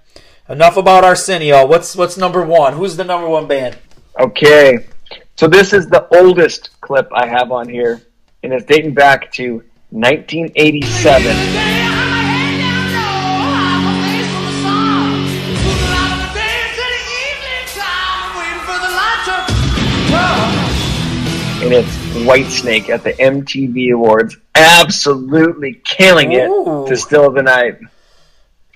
Enough 0.48 0.76
about 0.76 1.04
Arsenio. 1.04 1.66
What's 1.66 1.94
what's 1.96 2.16
number 2.16 2.42
one? 2.42 2.74
Who's 2.74 2.96
the 2.96 3.04
number 3.04 3.28
one 3.28 3.46
band? 3.46 3.78
Okay. 4.18 4.86
So 5.36 5.48
this 5.48 5.72
is 5.72 5.88
the 5.88 6.06
oldest 6.16 6.80
clip 6.80 7.08
I 7.12 7.26
have 7.26 7.50
on 7.50 7.68
here, 7.68 8.02
and 8.42 8.52
it's 8.52 8.64
dating 8.66 8.94
back 8.94 9.32
to 9.32 9.64
1987. 9.90 11.36
And 21.62 21.72
it's 21.72 21.88
Whitesnake 22.26 22.88
at 22.88 23.04
the 23.04 23.12
MTV 23.12 23.92
Awards, 23.92 24.36
absolutely 24.54 25.80
killing 25.84 26.32
it 26.32 26.48
Ooh. 26.48 26.86
to 26.88 26.96
Still 26.96 27.28
of 27.28 27.34
the 27.34 27.42
Night. 27.42 27.78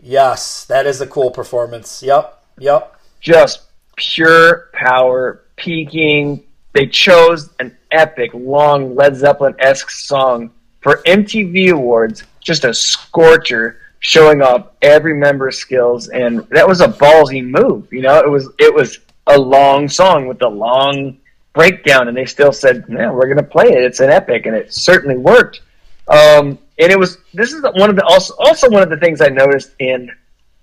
Yes, 0.01 0.65
that 0.67 0.87
is 0.87 1.01
a 1.01 1.07
cool 1.07 1.31
performance. 1.33 2.03
Yep, 2.03 2.43
yep. 2.59 2.99
just 3.21 3.66
pure 3.97 4.71
power, 4.73 5.43
peaking. 5.57 6.45
They 6.73 6.87
chose 6.87 7.51
an 7.59 7.77
epic, 7.91 8.31
long 8.35 8.95
Led 8.95 9.17
Zeppelin 9.17 9.55
esque 9.59 9.91
song 9.91 10.51
for 10.81 11.03
MTV 11.07 11.73
Awards, 11.73 12.25
just 12.41 12.65
a 12.65 12.73
scorcher, 12.73 13.79
showing 14.01 14.43
off 14.43 14.69
every 14.83 15.15
member's 15.15 15.59
skills, 15.59 16.09
and 16.09 16.47
that 16.51 16.69
was 16.69 16.81
a 16.81 16.89
ballsy 16.89 17.45
move. 17.45 17.93
You 17.93 18.03
know, 18.03 18.19
it 18.19 18.31
was 18.31 18.49
it 18.59 18.73
was 18.73 19.01
a 19.27 19.39
long 19.39 19.89
song 19.89 20.29
with 20.29 20.43
a 20.43 20.49
long 20.49 21.19
breakdown, 21.55 22.09
and 22.09 22.17
they 22.17 22.27
still 22.27 22.53
said, 22.53 22.85
"Yeah, 22.89 23.11
we're 23.11 23.27
going 23.27 23.39
to 23.39 23.43
play 23.43 23.67
it. 23.67 23.83
It's 23.83 24.01
an 24.01 24.11
epic," 24.11 24.47
and 24.47 24.55
it 24.55 24.73
certainly 24.73 25.17
worked. 25.17 25.63
Um, 26.09 26.59
and 26.79 26.93
it 26.93 26.99
was 26.99 27.19
this 27.35 27.53
is 27.53 27.63
one 27.63 27.91
of 27.91 27.97
the 27.97 28.05
also 28.05 28.35
also 28.39 28.71
one 28.71 28.83
of 28.83 28.91
the 28.91 28.99
things 28.99 29.21
I 29.21 29.29
noticed 29.29 29.75
in 29.79 30.11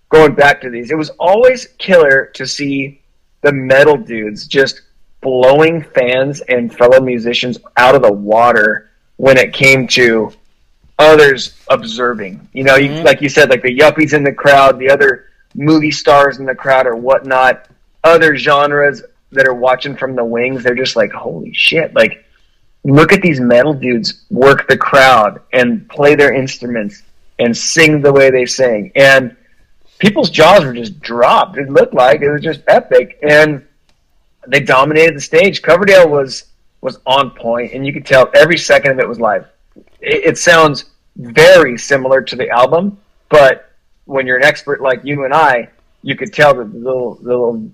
going 0.10 0.36
back 0.36 0.62
to 0.62 0.70
these, 0.70 0.92
it 0.92 0.98
was 0.98 1.10
always 1.20 1.68
killer 1.80 2.28
to 2.36 2.46
see 2.46 3.02
the 3.44 3.52
metal 3.52 3.98
dudes 3.98 4.48
just 4.48 4.82
blowing 5.22 5.82
fans 5.82 6.42
and 6.42 6.76
fellow 6.76 7.00
musicians 7.00 7.60
out 7.78 7.96
of 7.96 8.02
the 8.02 8.12
water 8.12 8.90
when 9.18 9.38
it 9.38 9.54
came 9.54 9.88
to 9.88 10.32
others 11.00 11.56
observing. 11.70 12.48
You 12.54 12.64
know, 12.64 12.76
you, 12.76 12.90
mm-hmm. 12.90 13.06
like 13.06 13.22
you 13.22 13.30
said, 13.30 13.50
like 13.50 13.62
the 13.62 13.78
yuppies 13.78 14.14
in 14.14 14.24
the 14.24 14.34
crowd, 14.34 14.80
the 14.80 14.90
other 14.90 15.30
movie 15.56 15.92
stars 15.92 16.40
in 16.40 16.46
the 16.46 16.56
crowd 16.56 16.88
or 16.88 16.96
whatnot, 16.96 17.68
other 18.04 18.36
genres 18.36 19.04
that 19.32 19.48
are 19.48 19.54
watching 19.54 19.96
from 19.96 20.16
the 20.16 20.26
wings. 20.26 20.64
They're 20.64 20.76
just 20.76 20.96
like, 20.96 21.12
holy 21.12 21.54
shit! 21.54 21.94
Like, 21.94 22.26
look 22.84 23.12
at 23.14 23.22
these 23.22 23.40
metal 23.40 23.74
dudes 23.74 24.26
work 24.30 24.68
the 24.68 24.78
crowd 24.78 25.42
and 25.54 25.88
play 25.90 26.16
their 26.16 26.34
instruments 26.34 27.04
and 27.40 27.56
sing 27.56 28.02
the 28.02 28.14
way 28.14 28.30
they 28.30 28.46
sing 28.46 28.92
and 28.96 29.36
people's 30.04 30.30
jaws 30.30 30.66
were 30.66 30.74
just 30.74 31.00
dropped. 31.00 31.58
It 31.58 31.70
looked 31.70 31.94
like 31.94 32.22
it 32.22 32.30
was 32.30 32.42
just 32.42 32.62
epic, 32.68 33.18
and 33.24 33.66
they 34.48 34.60
dominated 34.60 35.16
the 35.16 35.22
stage. 35.22 35.62
Coverdale 35.62 36.10
was 36.10 36.46
was 36.82 37.00
on 37.06 37.32
point, 37.32 37.72
and 37.74 37.86
you 37.88 37.94
could 37.94 38.06
tell 38.06 38.30
every 38.36 38.58
second 38.58 38.92
of 38.92 39.00
it 39.00 39.08
was 39.08 39.20
live. 39.20 39.46
It, 40.02 40.26
it 40.32 40.38
sounds 40.38 40.86
very 41.16 41.78
similar 41.78 42.22
to 42.22 42.36
the 42.36 42.50
album, 42.50 42.98
but 43.30 43.72
when 44.06 44.28
you're 44.28 44.36
an 44.38 44.44
expert 44.44 44.82
like 44.82 45.00
you 45.06 45.24
and 45.24 45.34
I, 45.34 45.70
you 46.02 46.16
could 46.18 46.34
tell 46.34 46.54
that 46.56 46.74
the 46.74 46.78
little 46.78 47.16
the 47.16 47.30
little 47.30 47.72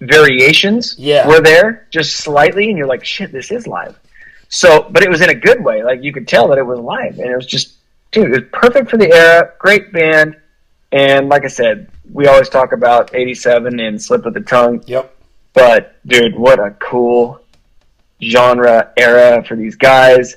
variations 0.00 0.94
Yeah. 0.98 1.26
were 1.26 1.40
there 1.40 1.86
just 1.90 2.16
slightly, 2.16 2.68
and 2.68 2.76
you're 2.76 2.86
like, 2.86 3.04
shit, 3.04 3.32
this 3.32 3.50
is 3.50 3.66
live. 3.66 3.98
So, 4.48 4.88
but 4.90 5.02
it 5.02 5.08
was 5.10 5.20
in 5.20 5.30
a 5.30 5.34
good 5.34 5.62
way. 5.62 5.82
Like 5.82 6.02
you 6.02 6.12
could 6.12 6.28
tell 6.28 6.48
that 6.48 6.58
it 6.58 6.66
was 6.66 6.78
live, 6.78 7.18
and 7.18 7.30
it 7.30 7.36
was 7.36 7.46
just, 7.46 7.74
dude, 8.12 8.26
it 8.26 8.30
was 8.30 8.48
perfect 8.52 8.90
for 8.90 8.96
the 8.98 9.10
era. 9.12 9.52
Great 9.58 9.92
band. 9.92 10.36
And 10.92 11.28
like 11.28 11.44
I 11.44 11.48
said, 11.48 11.90
we 12.12 12.26
always 12.26 12.48
talk 12.48 12.72
about 12.72 13.14
87 13.14 13.78
and 13.80 14.00
Slip 14.02 14.26
of 14.26 14.34
the 14.34 14.40
Tongue. 14.40 14.82
Yep. 14.86 15.16
But, 15.52 15.96
dude, 16.06 16.36
what 16.36 16.58
a 16.58 16.70
cool 16.80 17.40
genre 18.22 18.92
era 18.96 19.42
for 19.44 19.56
these 19.56 19.76
guys. 19.76 20.36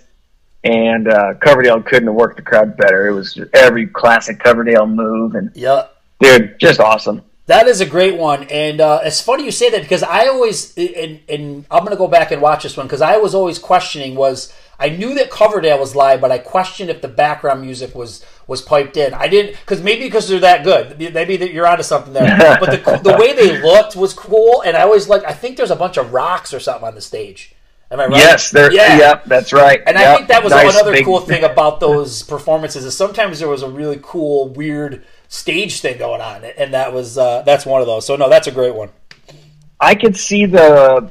And 0.63 1.07
uh, 1.07 1.33
Coverdale 1.35 1.81
couldn't 1.81 2.07
have 2.07 2.15
worked 2.15 2.37
the 2.37 2.41
crowd 2.41 2.77
better. 2.77 3.07
It 3.07 3.13
was 3.13 3.37
every 3.53 3.87
classic 3.87 4.39
Coverdale 4.39 4.87
move. 4.87 5.35
And, 5.35 5.51
Yep. 5.55 5.95
dude, 6.19 6.59
just 6.59 6.79
awesome. 6.79 7.21
That 7.47 7.67
is 7.67 7.81
a 7.81 7.85
great 7.85 8.17
one, 8.17 8.43
and 8.43 8.79
uh, 8.79 9.01
it's 9.03 9.19
funny 9.19 9.43
you 9.43 9.51
say 9.51 9.69
that 9.71 9.81
because 9.81 10.01
I 10.01 10.27
always, 10.27 10.73
and, 10.77 11.19
and 11.27 11.65
I'm 11.69 11.79
going 11.83 11.91
to 11.91 11.97
go 11.97 12.07
back 12.07 12.31
and 12.31 12.41
watch 12.41 12.63
this 12.63 12.77
one 12.77 12.85
because 12.85 13.01
I 13.01 13.17
was 13.17 13.35
always 13.35 13.59
questioning 13.59 14.15
was 14.15 14.53
I 14.83 14.89
knew 14.89 15.15
that 15.15 15.31
Coverdale 15.31 15.79
was 15.79 15.95
live, 15.95 16.19
but 16.19 16.29
I 16.29 16.39
questioned 16.39 16.89
if 16.89 17.01
the 17.01 17.07
background 17.07 17.61
music 17.61 17.95
was 17.95 18.25
was 18.47 18.61
piped 18.61 18.97
in. 18.97 19.13
I 19.13 19.29
didn't 19.29 19.57
because 19.61 19.81
maybe 19.81 20.03
because 20.03 20.27
they're 20.27 20.41
that 20.41 20.65
good, 20.65 20.99
maybe 20.99 21.37
that 21.37 21.53
you're 21.53 21.65
onto 21.65 21.83
something 21.83 22.11
there. 22.11 22.57
but 22.59 22.69
the 22.69 22.99
the 23.01 23.17
way 23.17 23.33
they 23.33 23.61
looked 23.61 23.95
was 23.95 24.13
cool, 24.13 24.61
and 24.61 24.75
I 24.75 24.81
always 24.81 25.07
like. 25.07 25.23
I 25.23 25.31
think 25.31 25.55
there's 25.55 25.71
a 25.71 25.77
bunch 25.77 25.95
of 25.95 26.11
rocks 26.11 26.53
or 26.53 26.59
something 26.59 26.85
on 26.85 26.95
the 26.95 27.01
stage. 27.01 27.55
Am 27.91 27.99
I 28.01 28.07
right? 28.07 28.17
Yes, 28.17 28.51
there. 28.51 28.73
Yeah. 28.73 28.97
Yep, 28.97 29.25
that's 29.25 29.53
right. 29.53 29.81
And 29.87 29.97
I 29.97 30.17
think 30.17 30.27
that 30.27 30.43
was 30.43 30.51
nice 30.51 30.73
another 30.73 30.91
big- 30.91 31.05
cool 31.05 31.21
thing 31.21 31.45
about 31.45 31.79
those 31.79 32.21
performances 32.23 32.83
is 32.83 32.97
sometimes 32.97 33.39
there 33.39 33.47
was 33.47 33.61
a 33.61 33.69
really 33.69 33.99
cool, 34.03 34.49
weird 34.49 35.05
stage 35.29 35.79
thing 35.79 35.97
going 35.97 36.19
on, 36.19 36.43
and 36.43 36.73
that 36.73 36.91
was 36.91 37.17
uh, 37.17 37.41
that's 37.43 37.65
one 37.65 37.79
of 37.79 37.87
those. 37.87 38.05
So 38.05 38.17
no, 38.17 38.27
that's 38.27 38.47
a 38.47 38.51
great 38.51 38.75
one. 38.75 38.89
I 39.79 39.95
could 39.95 40.17
see 40.17 40.45
the 40.45 41.09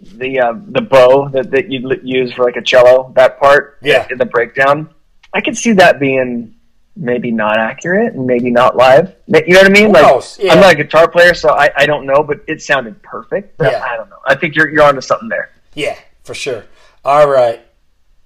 the 0.00 0.40
uh, 0.40 0.52
the 0.68 0.80
bow 0.82 1.28
that, 1.30 1.50
that 1.50 1.70
you'd 1.70 2.00
use 2.02 2.32
for 2.32 2.44
like 2.44 2.56
a 2.56 2.62
cello. 2.62 3.12
That 3.16 3.38
part, 3.40 3.78
Yeah. 3.82 4.06
in 4.10 4.18
the 4.18 4.26
breakdown. 4.26 4.90
I 5.32 5.40
could 5.40 5.56
see 5.56 5.72
that 5.72 5.98
being 6.00 6.54
maybe 6.98 7.30
not 7.30 7.58
accurate 7.58 8.14
and 8.14 8.26
maybe 8.26 8.50
not 8.50 8.74
live. 8.76 9.14
You 9.26 9.40
know 9.48 9.58
what 9.60 9.66
I 9.66 9.68
mean? 9.70 9.92
Like. 9.92 10.24
Yeah. 10.38 10.52
I'm 10.54 10.60
not 10.60 10.72
a 10.72 10.76
guitar 10.76 11.08
player, 11.10 11.34
so 11.34 11.50
I, 11.50 11.70
I 11.76 11.84
don't 11.86 12.06
know, 12.06 12.22
but 12.22 12.40
it 12.46 12.62
sounded 12.62 13.02
perfect. 13.02 13.58
But 13.58 13.72
Yeah. 13.72 13.82
I 13.86 13.96
don't 13.96 14.08
know. 14.08 14.18
I 14.26 14.34
think 14.34 14.54
you're 14.54 14.68
you're 14.70 14.82
onto 14.84 15.00
something 15.02 15.28
there. 15.28 15.50
Yeah, 15.74 15.98
for 16.24 16.32
sure. 16.34 16.64
All 17.04 17.28
right. 17.28 17.62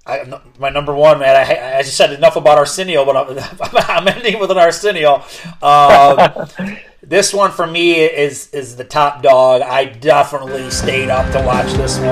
I, 0.05 0.23
my 0.57 0.69
number 0.69 0.95
one, 0.95 1.19
man. 1.19 1.35
I, 1.35 1.77
I 1.77 1.81
just 1.83 1.95
said 1.95 2.11
enough 2.11 2.35
about 2.35 2.57
Arsenio, 2.57 3.05
but 3.05 3.15
I'm, 3.15 3.37
I'm 4.01 4.07
ending 4.07 4.39
with 4.39 4.49
an 4.51 4.57
Arsenio. 4.57 5.23
Um, 5.61 6.47
this 7.11 7.33
one 7.33 7.51
for 7.51 7.67
me 7.67 7.99
is 7.99 8.49
is 8.53 8.77
the 8.77 8.85
top 8.85 9.21
dog. 9.21 9.61
I 9.61 9.83
definitely 9.83 10.71
stayed 10.71 11.09
up 11.09 11.29
to 11.33 11.45
watch 11.45 11.73
this 11.73 11.99
one. 11.99 12.07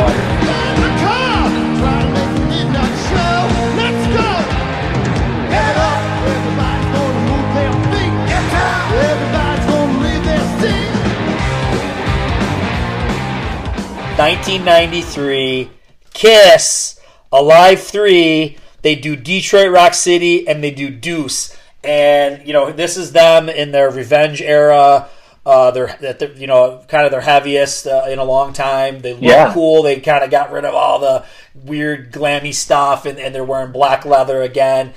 Nineteen 14.17 14.65
ninety 14.65 15.01
three, 15.01 15.71
Kiss, 16.13 16.99
Alive 17.31 17.81
three. 17.81 18.57
They 18.81 18.95
do 18.95 19.15
Detroit 19.15 19.71
Rock 19.71 19.93
City 19.93 20.45
and 20.45 20.61
they 20.61 20.71
do 20.71 20.89
Deuce. 20.89 21.55
And 21.83 22.45
you 22.45 22.53
know 22.53 22.71
this 22.71 22.97
is 22.97 23.11
them 23.11 23.49
in 23.49 23.71
their 23.71 23.89
revenge 23.89 24.41
era. 24.41 25.09
Uh, 25.45 25.71
they're, 25.71 25.97
that 26.01 26.19
they're 26.19 26.33
you 26.33 26.47
know 26.47 26.83
kind 26.87 27.05
of 27.05 27.11
their 27.11 27.21
heaviest 27.21 27.87
uh, 27.87 28.05
in 28.09 28.19
a 28.19 28.23
long 28.23 28.53
time. 28.53 28.99
They 28.99 29.13
look 29.13 29.23
Yeah. 29.23 29.53
cool. 29.53 29.81
They 29.83 29.99
kind 29.99 30.23
of 30.23 30.29
got 30.29 30.51
rid 30.51 30.65
of 30.65 30.75
all 30.75 30.99
the 30.99 31.25
weird 31.55 32.11
glammy 32.11 32.53
stuff, 32.53 33.05
and, 33.05 33.17
and 33.17 33.33
they're 33.33 33.43
wearing 33.43 33.71
black 33.71 34.05
leather 34.05 34.41
again. 34.41 34.93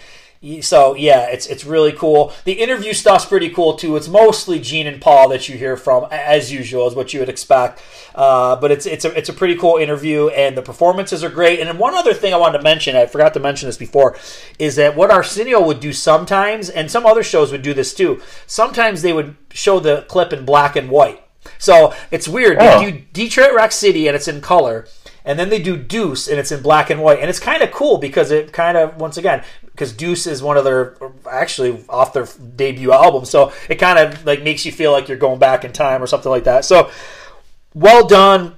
So 0.60 0.96
yeah, 0.96 1.28
it's 1.28 1.46
it's 1.46 1.64
really 1.64 1.92
cool. 1.92 2.32
The 2.44 2.54
interview 2.54 2.94
stuff's 2.94 3.24
pretty 3.24 3.48
cool 3.50 3.74
too. 3.74 3.94
It's 3.94 4.08
mostly 4.08 4.58
Gene 4.58 4.88
and 4.88 5.00
Paul 5.00 5.28
that 5.28 5.48
you 5.48 5.56
hear 5.56 5.76
from, 5.76 6.08
as 6.10 6.50
usual, 6.50 6.88
is 6.88 6.96
what 6.96 7.14
you 7.14 7.20
would 7.20 7.28
expect. 7.28 7.80
Uh, 8.12 8.56
but 8.56 8.72
it's 8.72 8.84
it's 8.84 9.04
a 9.04 9.16
it's 9.16 9.28
a 9.28 9.32
pretty 9.32 9.56
cool 9.56 9.76
interview, 9.76 10.28
and 10.30 10.56
the 10.56 10.62
performances 10.62 11.22
are 11.22 11.30
great. 11.30 11.60
And 11.60 11.68
then 11.68 11.78
one 11.78 11.94
other 11.94 12.12
thing 12.12 12.34
I 12.34 12.38
wanted 12.38 12.58
to 12.58 12.64
mention, 12.64 12.96
I 12.96 13.06
forgot 13.06 13.34
to 13.34 13.40
mention 13.40 13.68
this 13.68 13.76
before, 13.76 14.16
is 14.58 14.74
that 14.76 14.96
what 14.96 15.12
Arsenio 15.12 15.64
would 15.64 15.78
do 15.78 15.92
sometimes, 15.92 16.68
and 16.68 16.90
some 16.90 17.06
other 17.06 17.22
shows 17.22 17.52
would 17.52 17.62
do 17.62 17.72
this 17.72 17.94
too. 17.94 18.20
Sometimes 18.48 19.02
they 19.02 19.12
would 19.12 19.36
show 19.52 19.78
the 19.78 20.04
clip 20.08 20.32
in 20.32 20.44
black 20.44 20.74
and 20.74 20.90
white. 20.90 21.24
So 21.58 21.94
it's 22.10 22.26
weird. 22.26 22.58
Oh. 22.60 22.80
They 22.80 22.90
do 22.90 23.04
Detroit 23.12 23.54
Rock 23.54 23.70
City, 23.70 24.08
and 24.08 24.16
it's 24.16 24.26
in 24.26 24.40
color 24.40 24.88
and 25.24 25.38
then 25.38 25.50
they 25.50 25.62
do 25.62 25.76
Deuce, 25.76 26.26
and 26.26 26.38
it's 26.38 26.50
in 26.50 26.62
black 26.62 26.90
and 26.90 27.00
white, 27.00 27.20
and 27.20 27.30
it's 27.30 27.38
kind 27.38 27.62
of 27.62 27.70
cool 27.70 27.98
because 27.98 28.32
it 28.32 28.52
kind 28.52 28.76
of 28.76 28.96
once 28.96 29.16
again 29.16 29.44
because 29.72 29.92
Deuce 29.92 30.26
is 30.26 30.42
one 30.42 30.56
of 30.56 30.64
their 30.64 30.94
actually 31.30 31.84
off 31.88 32.12
their 32.12 32.26
debut 32.56 32.92
album, 32.92 33.24
so 33.24 33.52
it 33.68 33.76
kind 33.76 33.98
of 33.98 34.24
like 34.24 34.42
makes 34.42 34.64
you 34.64 34.72
feel 34.72 34.92
like 34.92 35.08
you're 35.08 35.16
going 35.18 35.38
back 35.38 35.64
in 35.64 35.72
time 35.72 36.02
or 36.02 36.06
something 36.06 36.30
like 36.30 36.44
that. 36.44 36.64
So 36.64 36.90
well 37.74 38.06
done. 38.06 38.54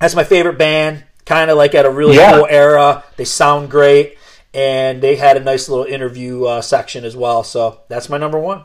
That's 0.00 0.14
my 0.14 0.24
favorite 0.24 0.58
band. 0.58 1.04
Kind 1.24 1.50
of 1.50 1.56
like 1.56 1.74
at 1.74 1.84
a 1.86 1.90
really 1.90 2.16
Yeah. 2.16 2.32
cool 2.38 2.46
era. 2.50 3.04
They 3.16 3.24
sound 3.24 3.70
great, 3.70 4.18
and 4.52 5.00
they 5.00 5.14
had 5.16 5.36
a 5.36 5.40
nice 5.40 5.68
little 5.68 5.84
interview 5.84 6.44
uh, 6.44 6.60
section 6.60 7.04
as 7.04 7.16
well. 7.16 7.44
So 7.44 7.80
that's 7.88 8.08
my 8.08 8.18
number 8.18 8.38
one. 8.38 8.64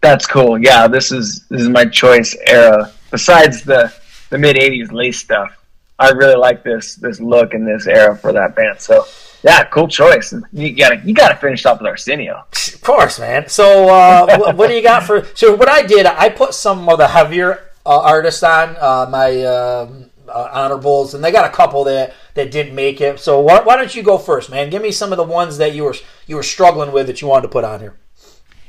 That's 0.00 0.26
cool. 0.26 0.58
Yeah, 0.58 0.88
this 0.88 1.12
is 1.12 1.44
this 1.50 1.60
is 1.60 1.68
my 1.68 1.84
choice 1.84 2.34
era. 2.46 2.92
Besides 3.10 3.62
the 3.64 3.92
the 4.30 4.38
mid 4.38 4.56
'80s 4.56 4.90
lace 4.92 5.18
stuff, 5.18 5.50
I 5.98 6.10
really 6.10 6.36
like 6.36 6.62
this 6.62 6.94
this 6.94 7.20
look 7.20 7.52
and 7.52 7.66
this 7.66 7.86
era 7.86 8.16
for 8.16 8.32
that 8.32 8.54
band. 8.54 8.80
So 8.80 9.04
yeah, 9.42 9.64
cool 9.64 9.88
choice. 9.88 10.34
You 10.52 10.74
gotta 10.74 11.00
you 11.04 11.14
gotta 11.14 11.36
finish 11.36 11.64
off 11.66 11.78
with 11.80 11.86
Arsenio. 11.86 12.44
Of 12.52 12.80
course, 12.80 13.18
man. 13.18 13.48
So, 13.48 13.88
uh, 13.88 14.36
wh- 14.52 14.56
what 14.56 14.68
do 14.68 14.74
you 14.74 14.82
got 14.82 15.04
for? 15.04 15.24
So, 15.34 15.54
what 15.54 15.68
I 15.68 15.82
did, 15.82 16.06
I 16.06 16.28
put 16.28 16.54
some 16.54 16.88
of 16.88 16.98
the 16.98 17.08
heavier 17.08 17.70
uh, 17.86 18.00
artists 18.00 18.42
on 18.42 18.76
uh, 18.80 19.06
my 19.10 19.42
um 19.44 20.10
uh, 20.28 20.48
honorables, 20.52 21.14
and 21.14 21.24
they 21.24 21.30
got 21.32 21.50
a 21.50 21.54
couple 21.54 21.84
that 21.84 22.14
that 22.34 22.50
didn't 22.50 22.74
make 22.74 23.00
it. 23.00 23.20
So, 23.20 23.40
why, 23.40 23.60
why 23.60 23.76
don't 23.76 23.94
you 23.94 24.02
go 24.02 24.18
first, 24.18 24.50
man? 24.50 24.70
Give 24.70 24.82
me 24.82 24.90
some 24.90 25.12
of 25.12 25.16
the 25.18 25.24
ones 25.24 25.58
that 25.58 25.74
you 25.74 25.84
were 25.84 25.94
you 26.26 26.36
were 26.36 26.42
struggling 26.42 26.92
with 26.92 27.06
that 27.06 27.20
you 27.20 27.28
wanted 27.28 27.42
to 27.42 27.48
put 27.48 27.64
on 27.64 27.80
here. 27.80 27.94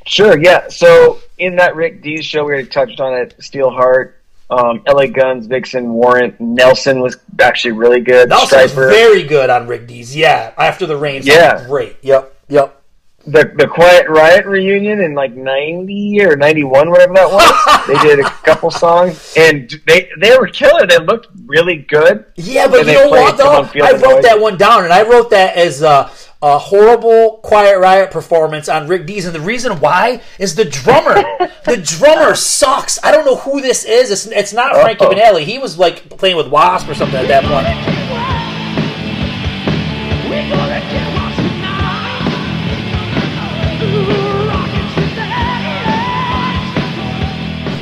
Sure, 0.05 0.37
yeah. 0.39 0.67
So 0.69 1.19
in 1.37 1.57
that 1.57 1.75
Rick 1.75 2.01
Dees 2.01 2.25
show, 2.25 2.43
we 2.43 2.53
already 2.53 2.67
touched 2.67 2.99
on 2.99 3.13
it. 3.13 3.35
Steelheart, 3.39 4.13
um, 4.49 4.81
L.A. 4.87 5.07
Guns, 5.07 5.45
Vixen, 5.47 5.93
Warrant, 5.93 6.39
Nelson 6.39 7.01
was 7.01 7.17
actually 7.39 7.73
really 7.73 8.01
good. 8.01 8.29
That 8.29 8.49
was 8.51 8.71
very 8.73 9.23
good 9.23 9.49
on 9.49 9.67
Rick 9.67 9.87
Dees. 9.87 10.15
Yeah, 10.15 10.53
after 10.57 10.85
the 10.85 10.97
rain. 10.97 11.21
Yeah. 11.23 11.65
great. 11.67 11.97
Yep, 12.01 12.35
yep. 12.47 12.81
the 13.27 13.53
the 13.55 13.67
Quiet 13.67 14.09
Riot 14.09 14.45
reunion 14.45 15.01
in 15.01 15.13
like 15.13 15.33
'90 15.33 16.25
or 16.25 16.35
'91, 16.35 16.89
whatever 16.89 17.13
that 17.13 17.29
was. 17.29 17.87
they 17.87 18.07
did 18.07 18.19
a 18.25 18.29
couple 18.29 18.71
songs, 18.71 19.33
and 19.37 19.69
they 19.85 20.09
they 20.19 20.35
were 20.35 20.47
killer. 20.47 20.87
They 20.87 20.97
looked 20.97 21.27
really 21.45 21.77
good. 21.77 22.25
Yeah, 22.35 22.67
but 22.67 22.87
you 22.87 22.93
know 22.93 23.09
what 23.09 23.37
though? 23.37 23.69
I 23.83 23.91
wrote 23.91 24.15
Noise. 24.15 24.23
that 24.23 24.39
one 24.39 24.57
down, 24.57 24.83
and 24.83 24.91
I 24.91 25.03
wrote 25.03 25.29
that 25.29 25.57
as 25.57 25.83
a, 25.83 26.09
a 26.41 26.57
horrible 26.57 27.39
Quiet 27.43 27.79
Riot 27.79 28.11
performance 28.11 28.69
on 28.69 28.87
Rick 28.87 29.05
Dees, 29.05 29.25
and 29.25 29.35
the 29.35 29.41
reason 29.41 29.79
why 29.79 30.21
is 30.37 30.55
the 30.55 30.63
drummer. 30.65 31.15
the 31.65 31.77
drummer 31.83 32.33
sucks. 32.35 32.97
I 33.03 33.11
don't 33.11 33.25
know 33.25 33.35
who 33.35 33.59
this 33.61 33.83
is. 33.83 34.09
It's, 34.09 34.25
it's 34.27 34.53
not 34.53 34.71
Frankie 34.81 35.05
Uh-oh. 35.05 35.13
Banali. 35.13 35.43
He 35.43 35.59
was 35.59 35.77
like 35.77 36.09
playing 36.09 36.37
with 36.37 36.47
Wasp 36.47 36.87
or 36.87 36.95
something 36.95 37.19
at 37.19 37.27
that 37.27 37.43
point. 37.43 37.99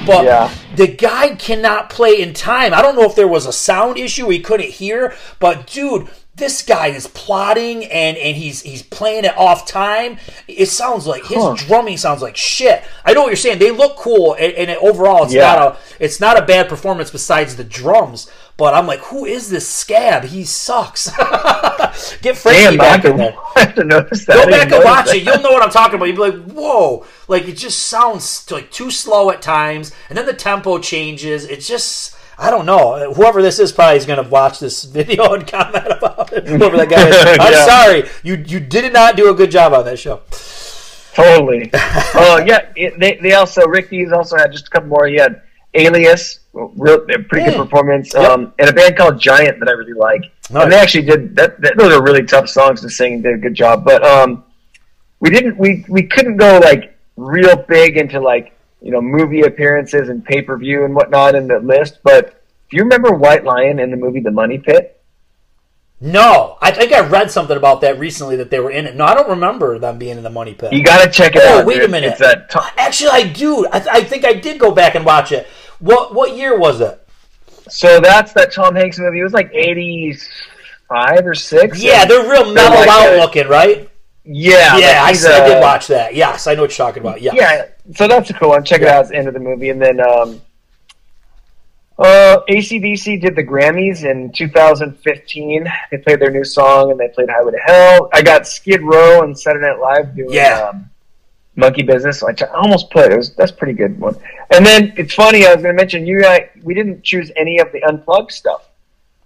But 0.06 0.24
Yeah. 0.24 0.50
the 0.74 0.88
guy 0.88 1.36
cannot 1.36 1.90
play 1.90 2.22
in 2.22 2.34
time. 2.34 2.74
I 2.74 2.82
don't 2.82 2.96
know 2.96 3.04
if 3.04 3.16
there 3.16 3.28
was 3.28 3.46
a 3.46 3.52
sound 3.52 3.98
issue 3.98 4.30
he 4.30 4.40
couldn't 4.40 4.70
hear, 4.70 5.14
but 5.40 5.68
dude, 5.68 6.08
this 6.38 6.62
guy 6.62 6.88
is 6.88 7.08
plotting 7.08 7.84
and 7.86 8.16
and 8.18 8.38
he's 8.38 8.62
he's 8.62 8.84
playing 8.84 9.26
it 9.26 9.36
off 9.38 9.66
time. 9.68 10.18
It 10.48 10.68
sounds 10.68 11.06
like 11.08 11.26
his 11.26 11.38
Huh. 11.44 11.56
drumming 11.58 11.98
sounds 11.98 12.22
like 12.22 12.38
shit. 12.38 12.84
I 13.04 13.14
know 13.14 13.22
what 13.22 13.28
you're 13.30 13.36
saying. 13.36 13.58
They 13.60 13.72
look 13.72 13.98
cool, 13.98 14.34
and, 14.34 14.54
and 14.54 14.70
it- 14.72 14.78
overall, 14.80 15.24
it's 15.26 15.34
Yeah. 15.34 15.56
not 15.56 15.58
a 15.60 15.78
it's 16.00 16.20
not 16.20 16.38
a 16.38 16.44
bad 16.46 16.70
performance 16.70 17.10
besides 17.12 17.56
the 17.56 17.64
drums. 17.64 18.30
But 18.56 18.74
I'm 18.74 18.88
like, 18.88 19.02
who 19.02 19.24
is 19.26 19.50
this 19.52 19.68
scab? 19.68 20.24
He 20.24 20.44
sucks. 20.44 21.10
Get 22.22 22.38
Frankie 22.38 22.62
Damn, 22.62 22.78
back 22.78 23.06
in 23.06 23.18
there. 23.18 23.36
I 23.56 23.60
have 23.62 23.76
to 23.76 23.84
notice 23.84 24.26
that. 24.26 24.38
I 24.40 24.46
Go 24.46 24.50
back 24.52 24.72
and 24.72 24.84
watch 24.84 25.06
that. 25.08 25.16
it. 25.18 25.24
You'll 25.24 25.42
know 25.42 25.52
what 25.52 25.62
I'm 25.64 25.70
talking 25.70 25.96
about. 25.96 26.06
You'll 26.06 26.16
be 26.32 26.38
like, 26.38 26.52
"Whoa!" 26.52 27.06
Like 27.28 27.48
it 27.48 27.54
just 27.58 27.84
sounds 27.84 28.50
like 28.52 28.72
too 28.72 28.90
slow 28.90 29.30
at 29.30 29.42
times, 29.42 29.92
and 30.10 30.18
then 30.18 30.26
the 30.26 30.34
tempo 30.34 30.80
changes. 30.80 31.46
It's 31.46 31.68
just, 31.68 32.16
I 32.40 32.52
don't 32.52 32.66
know. 32.68 33.14
Whoever 33.14 33.42
this 33.42 33.58
is 33.60 33.72
probably 33.72 33.98
is 33.98 34.06
going 34.06 34.24
to 34.24 34.30
watch 34.30 34.60
this 34.60 34.84
video 34.84 35.34
and 35.34 35.48
comment 35.48 35.88
about 35.88 36.32
it. 36.34 36.48
Whoever 36.48 36.78
that 36.78 36.90
guy 36.90 37.08
is, 37.08 37.16
I'm 37.40 37.52
Yeah. 37.52 37.66
sorry. 37.66 38.10
You 38.24 38.36
you 38.46 38.60
did 38.60 38.94
not 38.94 39.16
do 39.16 39.30
a 39.32 39.34
good 39.34 39.50
job 39.52 39.74
on 39.74 39.86
that 39.86 39.98
show. 39.98 40.22
Totally. 41.14 41.70
Oh 41.74 42.38
yeah, 42.46 42.70
it, 42.76 43.00
they 43.00 43.16
they 43.22 43.34
also 43.34 43.66
Rick 43.66 43.90
Dees 43.90 44.12
also 44.12 44.38
had 44.38 44.52
just 44.52 44.68
a 44.68 44.70
couple 44.70 44.90
more. 44.90 45.08
He 45.08 45.16
had 45.16 45.42
Alias, 45.74 46.42
real 46.54 47.00
pretty 47.02 47.46
good 47.46 47.56
performance, 47.56 48.14
Yep. 48.14 48.30
um, 48.30 48.54
and 48.60 48.70
a 48.70 48.74
band 48.74 48.98
called 48.98 49.20
Giant 49.20 49.60
that 49.60 49.68
I 49.68 49.72
really 49.72 49.94
like. 49.94 50.22
Nice. 50.50 50.64
And 50.64 50.72
they 50.72 50.78
actually 50.78 51.06
did 51.06 51.36
that, 51.36 51.60
that. 51.62 51.78
Those 51.78 51.94
are 51.94 52.04
really 52.04 52.24
tough 52.24 52.50
songs 52.50 52.82
to 52.82 52.90
sing. 52.90 53.16
and 53.16 53.24
Did 53.24 53.34
a 53.34 53.38
good 53.38 53.54
job, 53.56 53.84
but 53.84 54.06
um, 54.06 54.44
we 55.20 55.30
didn't. 55.32 55.58
We 55.58 55.86
we 55.90 56.04
couldn't 56.04 56.38
go 56.38 56.60
like 56.60 56.96
real 57.16 57.56
big 57.68 57.98
into 57.98 58.20
like 58.20 58.57
you 58.82 58.92
know 58.92 59.02
movie 59.02 59.42
appearances 59.42 60.10
and 60.10 60.24
pay 60.24 60.42
per 60.42 60.58
view 60.58 60.86
and 60.86 60.94
whatnot 60.96 61.36
in 61.36 61.48
the 61.48 61.60
list. 61.60 62.00
But 62.04 62.44
do 62.70 62.78
you 62.78 62.84
remember 62.84 63.12
White 63.14 63.44
Lion 63.44 63.80
in 63.80 63.92
the 63.92 63.98
movie 63.98 64.20
The 64.20 64.32
Money 64.32 64.58
Pit? 64.60 64.94
No, 66.00 66.58
I 66.62 66.70
think 66.72 66.94
I 66.94 67.00
read 67.00 67.32
something 67.32 67.58
about 67.58 67.82
that 67.82 67.98
recently 67.98 68.36
that 68.36 68.52
they 68.52 68.60
were 68.60 68.70
in 68.70 68.86
it. 68.86 68.96
No, 68.96 69.04
I 69.06 69.16
don't 69.16 69.30
remember 69.30 69.80
them 69.80 69.98
being 69.98 70.18
in 70.18 70.24
the 70.24 70.30
money 70.30 70.54
pit. 70.54 70.72
You 70.72 70.84
got 70.84 71.04
to 71.04 71.10
check 71.12 71.36
it 71.36 71.42
Oh, 71.44 71.60
out. 71.62 71.66
wait 71.66 71.82
a 71.82 71.88
minute. 71.88 72.20
Tom, 72.52 72.64
Actually, 72.78 73.10
I 73.14 73.24
do. 73.24 73.66
I, 73.68 73.78
I 73.94 74.04
think 74.04 74.24
I 74.24 74.34
did 74.34 74.60
go 74.60 74.72
back 74.72 74.94
and 74.94 75.04
watch 75.04 75.32
it. 75.32 75.48
What 75.80 76.14
what 76.14 76.36
year 76.36 76.58
was 76.58 76.82
it? 76.82 77.02
so 77.70 78.00
that's 78.00 78.32
that 78.34 78.54
Tom 78.54 78.76
Hanks 78.76 78.98
movie. 79.00 79.20
It 79.20 79.24
was 79.24 79.34
like 79.34 79.50
eighty 79.54 80.16
five 80.88 81.26
or 81.26 81.34
six. 81.34 81.82
Yeah, 81.82 82.06
they're 82.06 82.30
real 82.30 82.54
They're 82.54 82.70
like 82.70 82.88
out 82.88 83.14
a- 83.14 83.18
looking, 83.18 83.48
right? 83.48 83.90
Yeah, 84.24 84.78
Yeah, 84.78 85.02
I, 85.04 85.12
like 85.14 85.26
I 85.26 85.46
a- 85.46 85.48
did 85.50 85.62
watch 85.62 85.88
that. 85.88 86.14
Yes, 86.14 86.46
I 86.48 86.54
know 86.54 86.62
what 86.62 86.78
you're 86.78 86.86
talking 86.86 87.02
about. 87.02 87.22
Yeah. 87.24 87.32
Yeah, 87.34 87.66
so 87.96 88.08
that's 88.08 88.30
a 88.30 88.34
cool 88.34 88.50
one. 88.50 88.64
Check 88.64 88.82
it 88.82 88.88
out. 88.88 89.06
at 89.06 89.10
the 89.12 89.16
end 89.16 89.28
of 89.28 89.34
the 89.34 89.40
movie, 89.40 89.70
and 89.70 89.82
then 89.82 90.00
um, 90.00 90.42
uh, 92.00 92.38
ACDC 92.50 93.22
did 93.22 93.36
the 93.36 93.44
Grammys 93.44 94.04
in 94.04 94.32
2015. 94.32 95.68
They 95.92 95.98
played 95.98 96.20
their 96.20 96.30
new 96.32 96.44
song, 96.44 96.92
and 96.92 97.00
they 97.00 97.08
played 97.08 97.30
Highway 97.30 97.54
to 97.54 97.58
Hell. 97.60 98.10
I 98.14 98.22
got 98.22 98.48
Skid 98.48 98.82
Row 98.84 99.24
and 99.24 99.38
Saturday 99.38 99.66
Night 99.68 99.80
Live 99.80 100.16
doing 100.16 100.32
Yeah. 100.32 100.70
um, 100.74 100.90
Monkey 101.56 101.82
Business. 101.82 102.22
which 102.22 102.44
I 102.44 102.48
almost 102.48 102.92
put 102.92 103.12
it 103.12 103.18
was 103.18 103.34
that's 103.34 103.52
a 103.52 103.56
pretty 103.56 103.74
good 103.74 104.00
one. 104.00 104.16
And 104.52 104.64
then 104.66 104.94
it's 104.96 105.14
funny. 105.16 105.46
I 105.48 105.54
was 105.56 105.64
going 105.64 105.76
to 105.76 105.82
mention 105.82 106.06
you. 106.06 106.18
and 106.18 106.26
I, 106.28 106.50
we 106.64 106.74
didn't 106.76 107.04
choose 107.04 107.32
any 107.36 107.58
of 107.60 107.72
the 107.72 107.82
unplugged 107.84 108.32
stuff. 108.32 108.70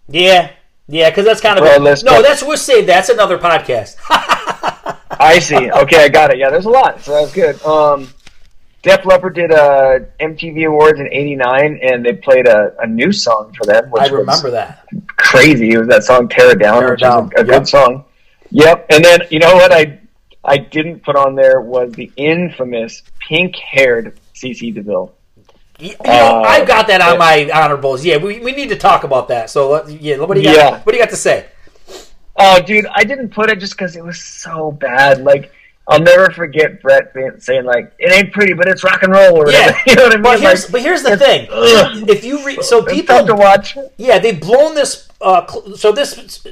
Yeah, 0.08 0.52
yeah, 0.88 1.10
because 1.10 1.26
that's 1.26 1.42
kind 1.42 1.60
of 1.60 1.66
a, 1.66 1.80
list, 1.80 2.06
no. 2.06 2.22
That's 2.22 2.42
we'll 2.44 2.58
save. 2.58 2.86
That's 2.86 3.10
another 3.10 3.38
podcast. 3.38 3.96
I 5.20 5.40
see. 5.40 5.70
Okay, 5.72 6.04
I 6.06 6.10
got 6.10 6.32
it. 6.32 6.38
Yeah, 6.38 6.50
there's 6.50 6.66
a 6.66 6.70
lot, 6.70 7.02
so 7.02 7.12
that's 7.14 7.34
good. 7.34 7.62
Um, 7.64 8.10
Def 8.84 9.06
Leppard 9.06 9.36
did 9.36 9.52
uh, 9.52 10.00
MTV 10.20 10.68
Awards 10.68 11.00
in 11.00 11.08
'89, 11.12 11.80
and 11.84 12.04
they 12.06 12.14
played 12.14 12.48
a, 12.48 12.74
a 12.80 12.88
new 12.88 13.12
song 13.12 13.54
for 13.56 13.66
them, 13.66 13.92
which 13.92 14.02
I 14.04 14.08
remember 14.08 14.50
that. 14.52 14.86
crazy. 15.18 15.72
It 15.74 15.78
was 15.80 15.88
that 15.90 16.04
song 16.04 16.28
"Tear 16.28 16.52
It 16.52 16.60
Down," 16.60 16.80
Tear 16.80 16.88
It 16.88 16.92
which 16.94 17.02
Down, 17.02 17.26
is 17.26 17.32
a, 17.38 17.42
a 17.42 17.46
yep. 17.46 17.48
good 17.48 17.68
song. 17.68 18.06
Yep. 18.50 18.86
And 18.90 19.06
then 19.06 19.22
you 19.30 19.38
know 19.40 19.54
what 19.54 19.72
I 19.72 20.00
I 20.44 20.58
didn't 20.58 21.04
put 21.04 21.16
on 21.16 21.36
there 21.36 21.62
was 21.62 21.92
the 21.94 22.12
infamous 22.16 23.04
pink-haired 23.20 24.18
CC 24.34 24.74
DeVille. 24.74 25.14
You 25.78 25.90
know, 25.90 26.12
Uh, 26.12 26.44
I've 26.48 26.68
got 26.68 26.88
that 26.88 27.02
on 27.02 27.14
yeah. 27.14 27.18
my 27.20 27.52
honorables. 27.54 28.04
Yeah, 28.04 28.18
we, 28.18 28.40
we 28.40 28.52
need 28.52 28.70
to 28.70 28.76
talk 28.78 29.04
about 29.04 29.28
that. 29.30 29.50
So 29.52 29.70
let, 29.70 29.90
yeah, 30.02 30.18
what 30.18 30.34
do 30.36 30.42
you 30.42 30.48
got? 30.48 30.56
Yeah. 30.56 30.80
What 30.82 30.92
do 30.92 30.98
you 30.98 31.04
got 31.04 31.12
to 31.12 31.16
say? 31.16 31.46
Oh, 32.36 32.60
dude, 32.62 32.86
I 32.94 33.04
didn't 33.04 33.30
put 33.30 33.50
it 33.52 33.60
just 33.60 33.74
because 33.74 33.96
it 33.96 34.04
was 34.04 34.20
so 34.20 34.72
bad. 34.72 35.22
Like. 35.22 35.52
I'll 35.88 36.00
never 36.00 36.30
forget 36.32 36.82
Bret 36.82 37.14
being, 37.14 37.40
saying 37.40 37.66
like, 37.66 37.94
"It 37.98 38.12
ain't 38.12 38.32
pretty, 38.32 38.54
but 38.54 38.68
it's 38.68 38.84
rock 38.84 39.04
and 39.04 39.12
roll." 39.12 39.38
Or 39.38 39.46
whatever. 39.46 39.72
Yeah, 39.72 39.82
you 39.88 39.96
know 39.96 40.04
what 40.04 40.12
I 40.14 40.16
mean? 40.16 40.24
But 40.24 40.40
here's, 40.40 40.64
Like, 40.64 40.72
but 40.72 40.82
here's 40.82 41.04
the 41.04 41.18
thing: 41.18 41.48
ugh. 41.52 42.10
if 42.10 42.24
you 42.24 42.46
read, 42.46 42.64
so 42.64 42.86
it's 42.86 42.94
people 42.94 43.26
to 43.26 43.34
watch. 43.34 43.78
Yeah, 43.98 44.20
they've 44.20 44.40
blown 44.40 44.76
this 44.76 45.10
uh, 45.22 45.46
cl- 45.48 45.76
so 45.76 45.92
this 45.92 46.46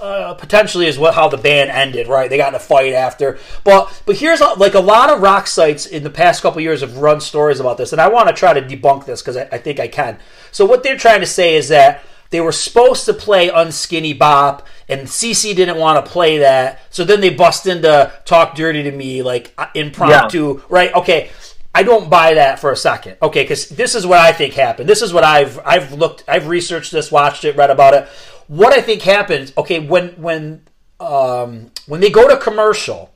uh, 0.00 0.34
potentially 0.34 0.86
is 0.86 0.98
what 0.98 1.14
how 1.14 1.28
the 1.28 1.36
band 1.36 1.70
ended, 1.70 2.08
right? 2.08 2.28
They 2.28 2.36
got 2.36 2.48
in 2.48 2.54
a 2.54 2.60
fight 2.60 2.92
after, 2.92 3.38
but 3.64 4.02
but 4.06 4.16
here's 4.16 4.40
a, 4.40 4.54
like 4.54 4.74
a 4.74 4.80
lot 4.80 5.10
of 5.10 5.20
rock 5.20 5.46
sites 5.46 5.86
in 5.86 6.02
the 6.02 6.10
past 6.10 6.42
couple 6.42 6.60
years 6.60 6.80
have 6.80 6.96
run 6.98 7.20
stories 7.20 7.60
about 7.60 7.78
this, 7.78 7.92
and 7.92 8.00
I 8.00 8.08
want 8.08 8.28
to 8.28 8.34
try 8.34 8.52
to 8.58 8.62
debunk 8.62 9.06
this 9.06 9.22
because 9.22 9.36
I, 9.36 9.48
I 9.52 9.58
think 9.58 9.80
I 9.80 9.88
can. 9.88 10.18
So 10.50 10.64
what 10.64 10.82
they're 10.82 10.96
trying 10.96 11.20
to 11.20 11.26
say 11.26 11.56
is 11.56 11.68
that 11.68 12.02
they 12.30 12.40
were 12.40 12.52
supposed 12.52 13.04
to 13.06 13.14
play 13.14 13.48
Unskinny 13.48 14.18
Bop, 14.18 14.66
and 14.88 15.02
CC 15.02 15.54
didn't 15.54 15.78
want 15.78 16.04
to 16.04 16.10
play 16.10 16.38
that, 16.38 16.80
so 16.90 17.04
then 17.04 17.20
they 17.20 17.30
bust 17.30 17.66
into 17.66 18.12
Talk 18.24 18.54
Dirty 18.54 18.82
to 18.82 18.92
Me 18.92 19.22
like 19.22 19.52
uh, 19.58 19.66
impromptu, 19.74 20.62
right? 20.68 20.92
Okay. 20.94 21.30
I 21.74 21.82
don't 21.84 22.10
buy 22.10 22.34
that 22.34 22.58
for 22.58 22.72
a 22.72 22.76
second. 22.76 23.18
Okay, 23.22 23.44
because 23.44 23.68
this 23.68 23.94
is 23.94 24.04
what 24.04 24.18
I 24.18 24.32
think 24.32 24.54
happened. 24.54 24.88
This 24.88 25.02
is 25.02 25.12
what 25.12 25.22
I've 25.22 25.60
I've 25.64 25.92
looked, 25.92 26.24
I've 26.26 26.48
researched 26.48 26.90
this, 26.90 27.12
watched 27.12 27.44
it, 27.44 27.56
read 27.56 27.70
about 27.70 27.94
it. 27.94 28.08
What 28.48 28.72
I 28.72 28.80
think 28.80 29.02
happens. 29.02 29.52
Okay, 29.56 29.78
when 29.78 30.08
when 30.20 30.62
um, 30.98 31.70
when 31.86 32.00
they 32.00 32.10
go 32.10 32.26
to 32.28 32.36
commercial, 32.36 33.12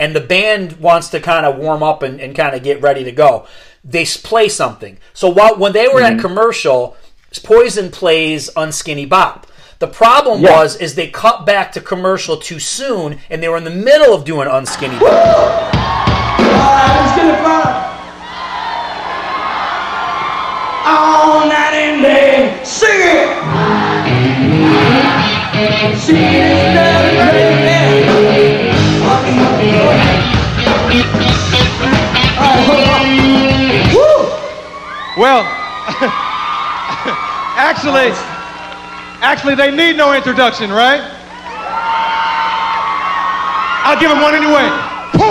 and 0.00 0.16
the 0.16 0.20
band 0.20 0.80
wants 0.80 1.08
to 1.10 1.20
kind 1.20 1.44
of 1.44 1.58
warm 1.58 1.82
up 1.82 2.02
and, 2.02 2.20
and 2.20 2.34
kind 2.34 2.56
of 2.56 2.62
get 2.62 2.80
ready 2.80 3.04
to 3.04 3.12
go, 3.12 3.46
they 3.84 4.06
play 4.06 4.48
something. 4.48 4.98
So 5.12 5.28
while 5.28 5.56
when 5.56 5.72
they 5.72 5.88
were 5.88 6.00
at 6.00 6.18
commercial, 6.18 6.96
Poison 7.38 7.90
plays 7.90 8.50
Unskinny 8.56 9.08
Bop. 9.08 9.46
The 9.78 9.86
problem 9.86 10.42
Yeah. 10.42 10.58
was 10.58 10.76
is 10.76 10.94
they 10.94 11.06
cut 11.08 11.46
back 11.46 11.72
to 11.72 11.80
commercial 11.80 12.36
too 12.36 12.58
soon, 12.58 13.20
and 13.30 13.42
they 13.42 13.48
were 13.48 13.56
in 13.56 13.64
the 13.64 13.70
middle 13.70 14.12
of 14.14 14.24
doing 14.24 14.48
Unskinny 14.48 14.98
Bop. 14.98 15.74
All 20.86 21.46
night 21.46 21.74
and 21.74 22.02
day, 22.02 22.58
sing 22.64 22.88
it. 23.00 23.28
Sing 25.98 26.16
it, 26.16 26.74
baby. 27.32 28.70
Well, 35.16 35.44
actually, 37.60 38.10
actually, 39.20 39.54
they 39.54 39.70
need 39.70 39.96
no 39.96 40.12
introduction, 40.14 40.70
right? 40.70 41.04
I'll 43.84 44.00
give 44.00 44.08
them 44.08 44.22
one 44.22 44.34
anyway. 44.34 44.68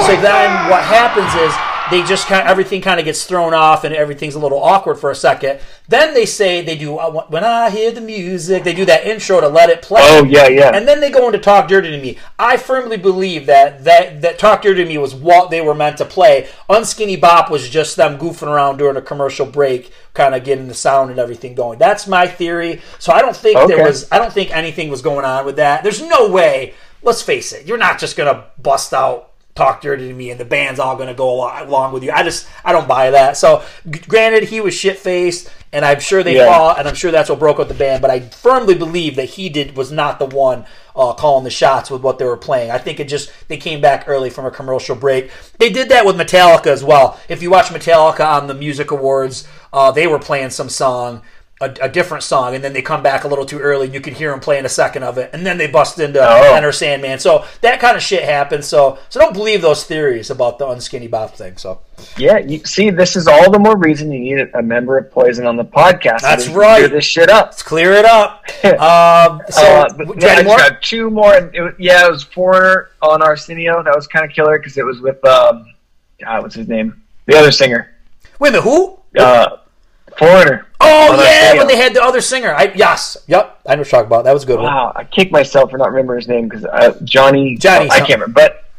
So 0.05 0.13
then 0.21 0.49
what 0.69 0.85
happens 0.85 1.33
is 1.41 1.53
they 1.89 2.03
just 2.03 2.27
kind 2.27 2.41
of, 2.41 2.47
everything 2.47 2.81
kind 2.81 2.99
of 2.99 3.05
gets 3.05 3.25
thrown 3.25 3.53
off 3.53 3.83
and 3.83 3.95
everything's 3.95 4.35
a 4.35 4.39
little 4.39 4.61
awkward 4.61 4.95
for 4.95 5.11
a 5.11 5.15
second. 5.15 5.59
Then 5.87 6.13
they 6.13 6.25
say 6.25 6.61
they 6.61 6.77
do 6.77 6.97
uh, 6.97 7.25
when 7.27 7.43
I 7.43 7.69
hear 7.69 7.91
the 7.91 8.01
music, 8.01 8.63
they 8.63 8.73
do 8.73 8.85
that 8.85 9.05
intro 9.05 9.41
to 9.41 9.47
let 9.47 9.69
it 9.69 9.81
play. 9.81 10.01
Oh, 10.03 10.23
yeah, 10.23 10.47
yeah. 10.47 10.71
And 10.73 10.87
then 10.87 11.01
they 11.01 11.09
go 11.09 11.25
into 11.25 11.39
Talk 11.39 11.67
Dirty 11.67 11.91
to 11.91 12.01
Me. 12.01 12.17
I 12.37 12.57
firmly 12.57 12.97
believe 12.97 13.45
that 13.47 13.83
that 13.83 14.21
that 14.21 14.39
Talk 14.39 14.61
Dirty 14.61 14.83
to 14.83 14.89
Me 14.89 14.97
was 14.97 15.15
what 15.15 15.49
they 15.49 15.61
were 15.61 15.75
meant 15.75 15.97
to 15.97 16.05
play. 16.05 16.47
Unskinny 16.69 17.19
Bop 17.19 17.49
was 17.49 17.69
just 17.69 17.95
them 17.95 18.17
goofing 18.17 18.47
around 18.47 18.77
during 18.77 18.97
a 18.97 19.01
commercial 19.01 19.45
break, 19.45 19.91
kind 20.13 20.35
of 20.35 20.43
getting 20.43 20.67
the 20.67 20.73
sound 20.73 21.09
and 21.09 21.19
everything 21.19 21.55
going. 21.55 21.79
That's 21.79 22.07
my 22.07 22.27
theory. 22.27 22.81
So 22.99 23.13
I 23.13 23.21
don't 23.21 23.35
think 23.35 23.67
there 23.67 23.83
was 23.83 24.11
I 24.11 24.17
don't 24.17 24.33
think 24.33 24.55
anything 24.55 24.89
was 24.89 25.01
going 25.01 25.25
on 25.25 25.45
with 25.45 25.57
that. 25.57 25.83
There's 25.83 26.01
no 26.01 26.29
way. 26.29 26.73
Let's 27.01 27.21
face 27.21 27.53
it. 27.53 27.65
You're 27.65 27.77
not 27.77 27.97
just 27.99 28.17
gonna 28.17 28.45
bust 28.61 28.93
out 28.93 29.28
talk 29.59 29.81
dirty 29.81 30.07
to 30.07 30.13
me 30.13 30.31
and 30.31 30.39
the 30.39 30.45
band's 30.45 30.79
all 30.79 30.95
gonna 30.95 31.13
go 31.13 31.41
along, 31.63 31.93
with 31.93 32.03
you. 32.03 32.11
I 32.11 32.23
just 32.23 32.47
I 32.63 32.71
don't 32.71 32.87
buy 32.87 33.11
that. 33.11 33.37
So 33.37 33.61
granted, 34.07 34.43
he 34.49 34.61
was 34.61 34.73
shit 34.73 34.97
faced, 34.97 35.51
and 35.73 35.85
I'm 35.85 35.99
sure 35.99 36.23
they 36.23 36.35
Yeah. 36.37 36.45
fought, 36.47 36.79
and 36.79 36.87
I'm 36.87 36.95
sure 36.95 37.11
that's 37.11 37.29
what 37.29 37.39
broke 37.39 37.59
up 37.59 37.67
the 37.67 37.73
band. 37.73 38.01
But 38.01 38.11
I 38.11 38.21
firmly 38.21 38.73
believe 38.75 39.15
that 39.17 39.25
he 39.25 39.49
did 39.49 39.75
was 39.75 39.91
not 39.91 40.17
the 40.19 40.25
one 40.25 40.65
uh, 40.95 41.13
calling 41.13 41.43
the 41.43 41.49
shots 41.49 41.89
with 41.91 42.01
what 42.01 42.17
they 42.17 42.25
were 42.25 42.35
playing. 42.37 42.71
I 42.71 42.77
think 42.77 42.99
it 42.99 43.07
just 43.07 43.31
they 43.47 43.57
came 43.57 43.79
back 43.81 44.05
early 44.07 44.29
from 44.29 44.45
a 44.45 44.51
commercial 44.51 44.95
break. 44.95 45.29
They 45.57 45.69
did 45.69 45.89
that 45.89 46.05
with 46.05 46.17
Metallica 46.17 46.67
as 46.67 46.83
well. 46.83 47.19
If 47.29 47.41
you 47.41 47.49
watch 47.51 47.67
Metallica 47.67 48.25
on 48.25 48.47
the 48.47 48.53
Music 48.53 48.91
Awards, 48.91 49.47
uh, 49.71 49.91
they 49.91 50.07
were 50.07 50.19
playing 50.19 50.49
some 50.49 50.69
song. 50.69 51.21
A, 51.61 51.75
a 51.81 51.89
different 51.89 52.23
song, 52.23 52.55
and 52.55 52.63
then 52.63 52.71
they 52.71 52.81
come 52.81 53.03
back 53.03 53.25
a 53.25 53.27
little 53.27 53.45
too 53.45 53.59
early, 53.59 53.85
and 53.87 53.93
you 53.93 53.99
can 53.99 54.13
hear 54.15 54.31
them 54.31 54.39
playing 54.39 54.63
a 54.63 54.69
second 54.69 55.03
of 55.03 55.17
it, 55.17 55.29
and 55.33 55.45
then 55.45 55.57
they 55.57 55.67
bust 55.67 55.99
into 55.99 56.17
Oh. 56.21 56.53
Enter 56.55 56.71
Sandman. 56.71 57.19
So 57.19 57.43
that 57.59 57.81
kind 57.81 57.97
of 57.97 58.01
shit 58.01 58.23
happens. 58.23 58.65
So 58.65 58.97
so 59.09 59.19
don't 59.19 59.33
believe 59.33 59.61
those 59.61 59.83
theories 59.83 60.29
about 60.29 60.57
the 60.57 60.65
unskinny 60.65 61.09
bop 61.11 61.35
thing. 61.35 61.57
So 61.57 61.81
Yeah, 62.17 62.37
you 62.37 62.59
see, 62.63 62.91
this 62.91 63.17
is 63.17 63.27
all 63.27 63.51
the 63.51 63.59
more 63.59 63.75
reason 63.77 64.09
you 64.09 64.37
need 64.37 64.49
a 64.53 64.61
member 64.61 64.97
of 64.97 65.11
Poison 65.11 65.45
on 65.45 65.57
the 65.57 65.65
podcast. 65.65 66.21
That's 66.21 66.47
right. 66.47 66.77
Clear 66.77 66.87
this 66.87 67.03
shit 67.03 67.29
up. 67.29 67.47
let's 67.47 67.61
clear 67.61 67.91
it 67.91 68.05
up. 68.05 68.45
um, 68.63 69.41
so 69.49 69.61
Uh, 69.61 69.89
but 69.97 70.17
do 70.17 70.25
yeah, 70.25 70.35
I 70.35 70.43
more? 70.43 70.57
got 70.57 70.81
two 70.81 71.09
more. 71.09 71.33
And 71.35 71.53
it 71.53 71.61
was, 71.61 71.73
yeah, 71.77 72.05
it 72.05 72.09
was 72.11 72.23
Foreigner 72.23 72.89
on 73.01 73.21
Arsenio. 73.21 73.83
That 73.83 73.93
was 73.97 74.07
kind 74.07 74.23
of 74.25 74.31
killer 74.31 74.57
because 74.59 74.77
it 74.77 74.85
was 74.85 75.01
with 75.01 75.23
um, 75.25 75.65
God, 76.23 76.41
what's 76.43 76.55
his 76.55 76.69
name? 76.69 77.01
The 77.25 77.37
other 77.37 77.51
singer, 77.51 77.93
Wait 78.39 78.49
a 78.49 78.51
minute, 78.53 78.63
who? 78.63 78.97
uh, 79.19 79.57
Foreigner. 80.17 80.65
Oh 80.81 81.13
on 81.13 81.19
yeah, 81.19 81.55
when 81.55 81.67
they 81.67 81.75
had 81.75 81.93
the 81.93 82.01
other 82.01 82.21
singer. 82.21 82.53
I 82.53 82.71
yes, 82.75 83.17
yep. 83.27 83.59
I 83.65 83.75
know 83.75 83.79
what 83.81 83.85
you're 83.85 83.85
talking 83.85 84.07
about. 84.07 84.23
That 84.23 84.33
was 84.33 84.43
a 84.43 84.47
good 84.47 84.57
one. 84.59 84.65
Wow, 84.65 84.93
I 84.95 85.03
kick 85.03 85.31
myself 85.31 85.71
for 85.71 85.77
not 85.77 85.89
remembering 85.91 86.19
his 86.19 86.27
name 86.27 86.47
because 86.47 86.65
uh, 86.65 86.97
Johnny. 87.03 87.57
Johnny 87.57 87.89
I 87.91 87.99
can't 87.99 88.21
remember, 88.21 88.33
but 88.33 88.69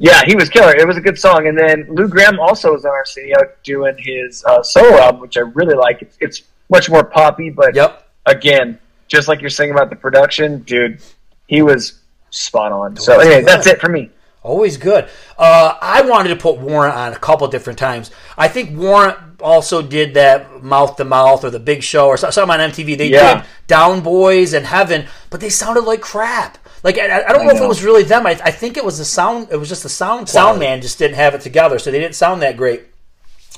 yeah, 0.00 0.22
he 0.24 0.34
was 0.34 0.48
killer. 0.48 0.74
It 0.74 0.86
was 0.86 0.96
a 0.96 1.00
good 1.00 1.18
song. 1.18 1.46
And 1.46 1.56
then 1.56 1.86
Lou 1.90 2.08
Gramm 2.08 2.40
also 2.40 2.72
was 2.72 2.86
on 2.86 2.90
our 2.90 2.98
Arsenio 2.98 3.36
doing 3.62 3.94
his 3.98 4.42
uh, 4.44 4.62
solo 4.62 4.98
album, 4.98 5.20
which 5.20 5.36
I 5.36 5.40
really 5.40 5.74
like. 5.74 6.00
It's, 6.00 6.16
it's 6.20 6.42
much 6.70 6.88
more 6.88 7.04
poppy, 7.04 7.50
but 7.50 7.74
Yep. 7.74 8.08
again, 8.24 8.78
just 9.08 9.28
like 9.28 9.42
you're 9.42 9.50
saying 9.50 9.72
about 9.72 9.90
the 9.90 9.96
production, 9.96 10.60
dude, 10.62 11.02
he 11.48 11.60
was 11.60 12.00
spot 12.30 12.72
on. 12.72 12.96
So 12.96 13.20
anyway, 13.20 13.42
that's 13.42 13.66
it 13.66 13.78
for 13.78 13.90
me. 13.90 14.08
Always 14.42 14.78
good. 14.78 15.08
Uh, 15.38 15.74
I 15.82 16.00
wanted 16.02 16.30
to 16.30 16.36
put 16.36 16.58
Warrant 16.58 16.94
on 16.94 17.12
a 17.12 17.18
couple 17.18 17.46
different 17.48 17.78
times. 17.78 18.10
I 18.38 18.48
think 18.48 18.76
Warrant 18.78 19.18
also 19.42 19.82
did 19.82 20.14
that 20.14 20.62
mouth 20.62 20.96
to 20.96 21.04
mouth 21.04 21.44
or 21.44 21.50
the 21.50 21.58
Big 21.58 21.82
Show 21.82 22.06
or 22.06 22.16
so- 22.16 22.30
something 22.30 22.58
on 22.58 22.70
MTV. 22.70 22.96
They 22.96 23.08
Yeah. 23.08 23.34
did 23.34 23.44
Down 23.66 24.00
Boys 24.00 24.54
and 24.54 24.64
Heaven, 24.64 25.06
but 25.28 25.40
they 25.40 25.50
sounded 25.50 25.82
like 25.82 26.00
crap. 26.00 26.56
Like 26.82 26.96
I, 26.98 27.04
I 27.22 27.32
don't 27.32 27.42
I 27.42 27.44
know, 27.44 27.50
if 27.56 27.60
it 27.60 27.68
was 27.68 27.84
really 27.84 28.02
them. 28.02 28.26
I, 28.26 28.30
I 28.30 28.50
think 28.50 28.78
it 28.78 28.84
was 28.84 28.96
the 28.96 29.04
sound. 29.04 29.48
It 29.50 29.56
was 29.56 29.68
just 29.68 29.82
the 29.82 29.90
sound. 29.90 30.30
Sound 30.30 30.58
man 30.58 30.80
just 30.80 30.98
didn't 30.98 31.16
have 31.16 31.34
it 31.34 31.42
together, 31.42 31.78
so 31.78 31.90
they 31.90 31.98
didn't 32.00 32.14
sound 32.14 32.40
that 32.40 32.56
great. 32.56 32.84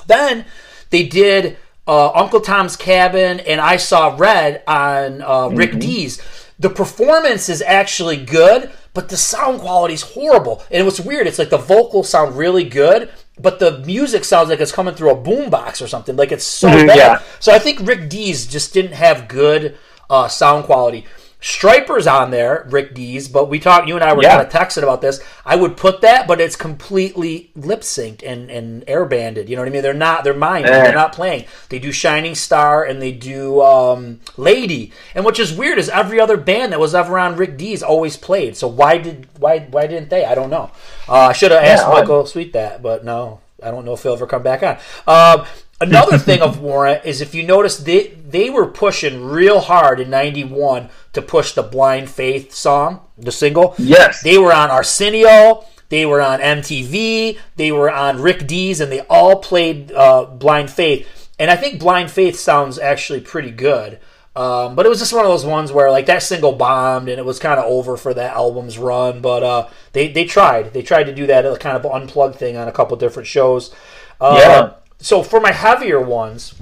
Then 0.07 0.43
they 0.89 1.03
did 1.03 1.55
uh, 1.87 2.11
Uncle 2.11 2.41
Tom's 2.41 2.75
Cabin 2.75 3.39
and 3.39 3.61
I 3.61 3.77
Saw 3.77 4.15
Red 4.17 4.63
on 4.67 5.21
uh, 5.21 5.47
Rick 5.49 5.79
Dees. 5.79 6.21
The 6.59 6.69
performance 6.69 7.47
is 7.47 7.61
actually 7.61 8.17
good, 8.17 8.71
but 8.93 9.09
the 9.09 9.17
sound 9.17 9.59
quality 9.61 9.93
is 9.95 10.01
horrible. 10.03 10.63
And 10.71 10.79
it 10.81 10.85
was 10.85 10.99
weird. 11.01 11.27
It's 11.27 11.39
like 11.39 11.49
the 11.49 11.57
vocals 11.57 12.09
sound 12.09 12.37
really 12.37 12.63
good, 12.63 13.09
but 13.39 13.59
the 13.59 13.79
music 13.79 14.23
sounds 14.23 14.49
like 14.49 14.59
it's 14.59 14.71
coming 14.71 14.93
through 14.95 15.09
a 15.11 15.15
boombox 15.15 15.81
or 15.81 15.87
something. 15.87 16.15
Like 16.15 16.31
it's 16.31 16.43
so 16.45 16.67
Mhm, 16.69 16.87
bad. 16.87 16.97
yeah. 16.97 17.21
So 17.39 17.51
I 17.51 17.59
think 17.59 17.79
Rick 17.87 18.09
Dees 18.09 18.45
just 18.45 18.73
didn't 18.73 18.93
have 18.93 19.27
good 19.27 19.77
uh, 20.09 20.27
sound 20.27 20.65
quality. 20.65 21.05
Stryper's 21.43 22.07
on 22.07 22.31
there, 22.31 22.65
Rick 22.69 22.93
Dees, 22.93 23.27
but 23.27 23.49
we 23.49 23.59
talked. 23.59 23.85
You 23.89 23.95
and 23.95 24.03
I 24.03 24.13
were 24.13 24.23
Yeah. 24.23 24.37
kind 24.37 24.47
of 24.47 24.53
texting 24.53 24.81
about 24.81 25.01
this. 25.01 25.19
I 25.45 25.57
would 25.57 25.75
put 25.75 25.99
that, 25.99 26.25
but 26.25 26.39
it's 26.39 26.55
completely 26.55 27.51
lip 27.53 27.81
synced 27.81 28.23
and 28.25 28.49
and 28.49 28.85
air 28.87 29.03
banded. 29.03 29.49
You 29.49 29.57
know 29.57 29.61
what 29.61 29.67
I 29.67 29.71
mean? 29.71 29.81
They're 29.81 29.93
not. 29.93 30.23
They're 30.23 30.33
mine. 30.33 30.63
Eh. 30.63 30.69
They're 30.69 30.93
not 30.93 31.11
playing. 31.11 31.43
They 31.67 31.79
do 31.79 31.91
Shining 31.91 32.33
Star 32.33 32.85
and 32.85 33.01
they 33.01 33.11
do 33.11 33.61
um, 33.61 34.21
Lady. 34.37 34.93
And 35.13 35.25
which 35.25 35.37
is 35.37 35.51
weird 35.53 35.77
is 35.79 35.89
every 35.89 36.17
other 36.17 36.37
band 36.37 36.71
that 36.71 36.79
was 36.79 36.95
ever 36.95 37.19
on 37.19 37.35
Rick 37.35 37.57
Dees 37.57 37.83
always 37.83 38.15
played. 38.15 38.55
So 38.55 38.67
why 38.69 38.97
did 38.97 39.27
why 39.37 39.67
why 39.69 39.85
didn't 39.85 40.09
they? 40.09 40.23
I 40.23 40.35
don't 40.35 40.49
know. 40.49 40.71
Uh, 41.09 41.27
I 41.27 41.33
should 41.33 41.51
have 41.51 41.61
asked 41.61 41.83
odd. 41.83 41.93
Michael 41.93 42.25
Sweet 42.25 42.53
that, 42.53 42.81
but 42.81 43.03
no. 43.03 43.41
I 43.61 43.71
don't 43.71 43.85
know 43.85 43.93
if 43.93 44.03
he'll 44.03 44.13
ever 44.13 44.27
come 44.27 44.43
back 44.43 44.61
on. 44.61 44.77
Um, 45.07 45.45
another 45.83 46.17
thing 46.27 46.41
of 46.41 46.59
Warrant 46.59 47.05
is 47.05 47.21
if 47.21 47.33
you 47.35 47.43
notice 47.43 47.77
they 47.77 48.07
they 48.07 48.49
were 48.49 48.67
pushing 48.67 49.23
real 49.23 49.59
hard 49.59 49.99
in 49.99 50.09
'91 50.09 50.89
to 51.13 51.21
push 51.21 51.53
the 51.53 51.63
Blind 51.63 52.09
Faith 52.09 52.53
song, 52.53 53.01
the 53.17 53.31
single. 53.31 53.75
Yes. 53.77 54.21
they 54.23 54.37
were 54.37 54.53
on 54.53 54.71
Arsenio. 54.71 55.65
They 55.89 56.05
were 56.07 56.21
on 56.21 56.39
MTV. 56.39 57.37
They 57.55 57.71
were 57.71 57.91
on 57.91 58.19
Rick 58.21 58.47
Dees, 58.47 58.81
and 58.81 58.91
they 58.91 59.01
all 59.01 59.37
played 59.37 59.91
uh, 59.91 60.25
Blind 60.25 60.71
Faith. 60.71 61.29
And 61.37 61.51
I 61.51 61.55
think 61.55 61.79
Blind 61.79 62.09
Faith 62.09 62.39
sounds 62.39 62.79
actually 62.79 63.21
pretty 63.21 63.51
good. 63.51 63.99
Um, 64.35 64.73
but 64.75 64.87
it 64.87 64.89
was 64.89 64.97
just 64.97 65.13
one 65.13 65.25
of 65.25 65.29
those 65.29 65.45
ones 65.45 65.71
where 65.71 65.91
like 65.91 66.07
that 66.07 66.23
single 66.23 66.53
bombed 66.53 67.07
and 67.07 67.19
it 67.19 67.25
was 67.25 67.37
kind 67.37 67.59
of 67.59 67.65
over 67.65 67.97
for 67.97 68.15
that 68.15 68.33
album's 68.35 68.79
run. 68.79 69.21
But 69.21 69.43
uh, 69.43 69.67
they 69.91 70.07
they 70.11 70.25
tried 70.25 70.73
they 70.73 70.81
tried 70.81 71.03
to 71.03 71.13
do 71.13 71.27
that 71.27 71.45
uh, 71.45 71.55
kind 71.57 71.77
of 71.77 71.85
unplugged 71.85 72.37
thing 72.37 72.57
on 72.57 72.67
a 72.67 72.71
couple 72.71 72.97
different 72.97 73.27
shows. 73.27 73.71
Uh, 74.19 74.37
Yeah. 74.39 74.73
So 74.99 75.23
for 75.23 75.39
my 75.39 75.51
heavier 75.51 75.99
ones, 75.99 76.55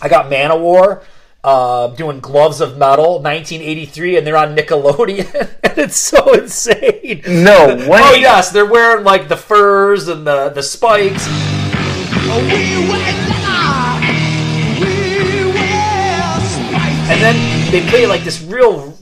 I 0.00 0.08
got 0.08 0.30
man 0.30 0.50
Manowar 0.50 1.02
uh, 1.44 1.88
doing 1.88 2.20
Gloves 2.20 2.60
of 2.60 2.76
Metal, 2.76 3.20
1983, 3.22 4.18
and 4.18 4.26
they're 4.26 4.36
on 4.36 4.56
Nickelodeon, 4.56 5.56
and 5.64 5.78
it's 5.78 5.96
so 5.96 6.34
insane. 6.34 7.22
No 7.26 7.74
way. 7.88 8.00
Oh 8.02 8.14
yes, 8.14 8.50
they're 8.50 8.66
wearing 8.66 9.04
like 9.04 9.28
the 9.28 9.36
furs 9.36 10.08
and 10.08 10.26
the 10.26 10.50
the 10.50 10.62
spikes. 10.62 11.26
And 17.10 17.22
then 17.22 17.70
they 17.72 17.88
play 17.88 18.06
like 18.06 18.22
this 18.22 18.42
real 18.42 18.96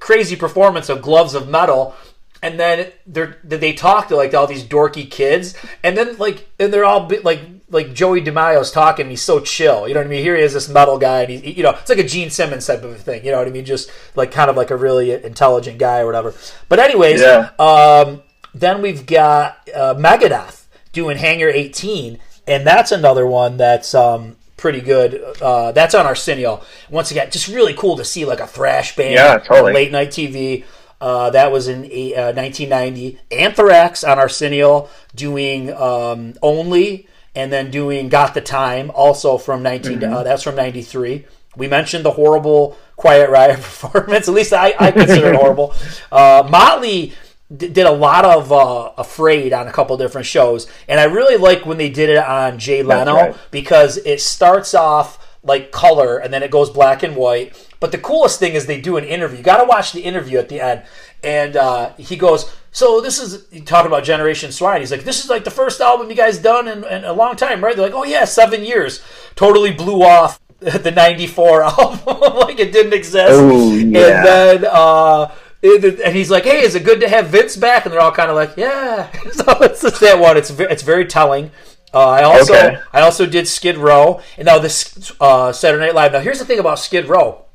crazy 0.00 0.34
performance 0.36 0.88
of 0.88 1.00
Gloves 1.00 1.34
of 1.34 1.48
Metal. 1.48 1.94
And 2.42 2.58
then 2.60 2.92
they're 3.06 3.38
they 3.44 3.72
talk 3.72 4.08
to 4.08 4.16
like 4.16 4.34
all 4.34 4.46
these 4.46 4.64
dorky 4.64 5.10
kids, 5.10 5.54
and 5.82 5.96
then 5.96 6.16
like 6.18 6.48
and 6.58 6.72
they're 6.72 6.84
all 6.84 7.10
like 7.22 7.40
like 7.70 7.92
Joey 7.94 8.22
DeMaio's 8.22 8.70
talking. 8.70 9.10
He's 9.10 9.22
so 9.22 9.40
chill, 9.40 9.88
you 9.88 9.94
know 9.94 10.00
what 10.00 10.06
I 10.06 10.10
mean. 10.10 10.22
Here 10.22 10.36
he 10.36 10.42
is, 10.42 10.52
this 10.54 10.68
metal 10.68 10.98
guy, 10.98 11.22
and 11.22 11.30
he, 11.42 11.50
you 11.52 11.62
know, 11.62 11.70
it's 11.70 11.88
like 11.90 11.98
a 11.98 12.04
Gene 12.06 12.30
Simmons 12.30 12.66
type 12.66 12.84
of 12.84 12.90
a 12.92 12.94
thing, 12.94 13.24
you 13.24 13.32
know 13.32 13.38
what 13.38 13.48
I 13.48 13.50
mean? 13.50 13.64
Just 13.64 13.90
like 14.14 14.30
kind 14.30 14.48
of 14.50 14.56
like 14.56 14.70
a 14.70 14.76
really 14.76 15.10
intelligent 15.12 15.78
guy 15.78 16.00
or 16.00 16.06
whatever. 16.06 16.34
But 16.68 16.78
anyways, 16.78 17.20
Yeah. 17.20 17.50
um, 17.58 18.22
then 18.54 18.82
we've 18.82 19.04
got 19.06 19.58
uh, 19.74 19.94
Megadeth 19.94 20.64
doing 20.92 21.16
Hangar 21.18 21.48
18, 21.48 22.18
and 22.46 22.66
that's 22.66 22.92
another 22.92 23.26
one 23.26 23.56
that's 23.56 23.94
um, 23.94 24.36
pretty 24.56 24.80
good. 24.80 25.20
Uh, 25.42 25.72
that's 25.72 25.94
on 25.94 26.06
Arsenio. 26.06 26.62
Once 26.88 27.10
again, 27.10 27.30
just 27.30 27.48
really 27.48 27.74
cool 27.74 27.96
to 27.96 28.04
see 28.04 28.24
like 28.24 28.40
a 28.40 28.46
thrash 28.46 28.94
band 28.96 29.14
Yeah, 29.14 29.38
totally. 29.38 29.70
on 29.70 29.74
late 29.74 29.92
night 29.92 30.08
TV. 30.10 30.64
Uh, 31.00 31.28
that 31.30 31.52
was 31.52 31.68
in 31.68 31.80
uh, 31.84 32.32
1990. 32.32 33.18
Anthrax 33.30 34.02
on 34.04 34.18
Arsenio 34.18 34.88
doing 35.14 35.70
um, 35.74 36.32
Only, 36.40 37.06
and 37.36 37.52
then 37.52 37.70
doing 37.70 38.08
Got 38.08 38.34
the 38.34 38.40
Time, 38.40 38.90
also 38.92 39.38
from 39.38 39.62
19. 39.62 40.02
Uh, 40.02 40.22
that's 40.24 40.42
from 40.42 40.56
93. 40.56 41.26
We 41.54 41.68
mentioned 41.68 42.04
the 42.04 42.10
horrible 42.10 42.76
Quiet 42.96 43.30
Riot 43.30 43.56
performance. 43.62 44.26
At 44.26 44.34
least 44.34 44.52
I, 44.52 44.74
I 44.80 44.90
consider 44.90 45.32
it 45.32 45.36
horrible. 45.36 45.74
Uh, 46.10 46.46
Motley 46.48 47.12
d- 47.54 47.68
did 47.68 47.84
a 47.84 47.90
lot 47.90 48.24
of 48.24 48.50
uh, 48.50 48.92
Afraid 48.96 49.52
on 49.52 49.66
a 49.66 49.72
couple 49.72 49.96
different 49.96 50.26
shows, 50.26 50.66
and 50.88 50.98
I 50.98 51.04
really 51.04 51.36
like 51.36 51.66
when 51.66 51.76
they 51.78 51.90
did 51.90 52.08
it 52.08 52.18
on 52.18 52.58
Jay 52.58 52.82
Leno 52.82 53.14
right. 53.14 53.36
because 53.50 53.98
it 53.98 54.20
starts 54.20 54.72
off 54.72 55.18
like 55.42 55.70
color 55.70 56.18
and 56.18 56.32
then 56.32 56.42
it 56.42 56.50
goes 56.50 56.70
black 56.70 57.02
and 57.02 57.16
white. 57.16 57.54
But 57.78 57.92
the 57.92 57.98
coolest 57.98 58.38
thing 58.38 58.54
is 58.54 58.66
they 58.66 58.80
do 58.80 58.96
an 58.96 59.04
interview. 59.04 59.38
You 59.38 59.44
got 59.44 59.58
to 59.58 59.64
watch 59.64 59.92
the 59.92 60.00
interview 60.00 60.38
at 60.38 60.48
the 60.48 60.60
end, 60.60 60.82
and 61.22 61.56
uh, 61.56 61.92
he 61.98 62.16
goes. 62.16 62.52
So 62.72 63.00
this 63.00 63.18
is 63.18 63.46
talking 63.64 63.86
about 63.86 64.04
Generation 64.04 64.52
Swine. 64.52 64.80
He's 64.80 64.90
like, 64.90 65.04
this 65.04 65.24
is 65.24 65.30
like 65.30 65.44
the 65.44 65.50
first 65.50 65.80
album 65.80 66.10
you 66.10 66.16
guys 66.16 66.36
done 66.38 66.68
in, 66.68 66.84
in 66.84 67.04
a 67.04 67.12
long 67.12 67.34
time, 67.34 67.64
right? 67.64 67.74
They're 67.74 67.86
like, 67.86 67.94
oh 67.94 68.04
yeah, 68.04 68.26
seven 68.26 68.64
years. 68.64 69.02
Totally 69.34 69.72
blew 69.72 70.02
off 70.02 70.38
the 70.58 70.90
'94 70.90 71.62
album 71.64 72.20
like 72.36 72.60
it 72.60 72.72
didn't 72.72 72.92
exist. 72.92 73.32
Oh, 73.32 73.72
yeah. 73.74 73.82
And 73.82 74.26
then 74.26 74.70
uh, 74.70 75.34
and 75.62 76.14
he's 76.14 76.30
like, 76.30 76.44
"Hey, 76.44 76.60
is 76.62 76.74
it 76.74 76.84
good 76.84 77.00
to 77.00 77.08
have 77.08 77.28
Vince 77.28 77.56
back?" 77.56 77.84
And 77.84 77.92
they're 77.92 78.00
all 78.00 78.12
kind 78.12 78.30
of 78.30 78.36
like, 78.36 78.56
"Yeah." 78.56 79.10
so 79.32 79.44
it's 79.62 79.82
just 79.82 80.00
that 80.00 80.18
one. 80.18 80.36
It's 80.36 80.50
it's 80.50 80.82
very 80.82 81.06
telling. 81.06 81.50
Uh, 81.94 82.08
I 82.08 82.22
also 82.24 82.54
Okay. 82.54 82.78
I 82.92 83.00
also 83.00 83.26
did 83.26 83.48
Skid 83.48 83.78
Row, 83.78 84.20
and 84.36 84.46
now 84.46 84.58
this 84.58 85.12
uh, 85.20 85.52
Saturday 85.52 85.86
Night 85.86 85.94
Live. 85.94 86.12
Now 86.12 86.20
here's 86.20 86.38
the 86.38 86.44
thing 86.44 86.58
about 86.58 86.78
Skid 86.78 87.08
Row. 87.08 87.45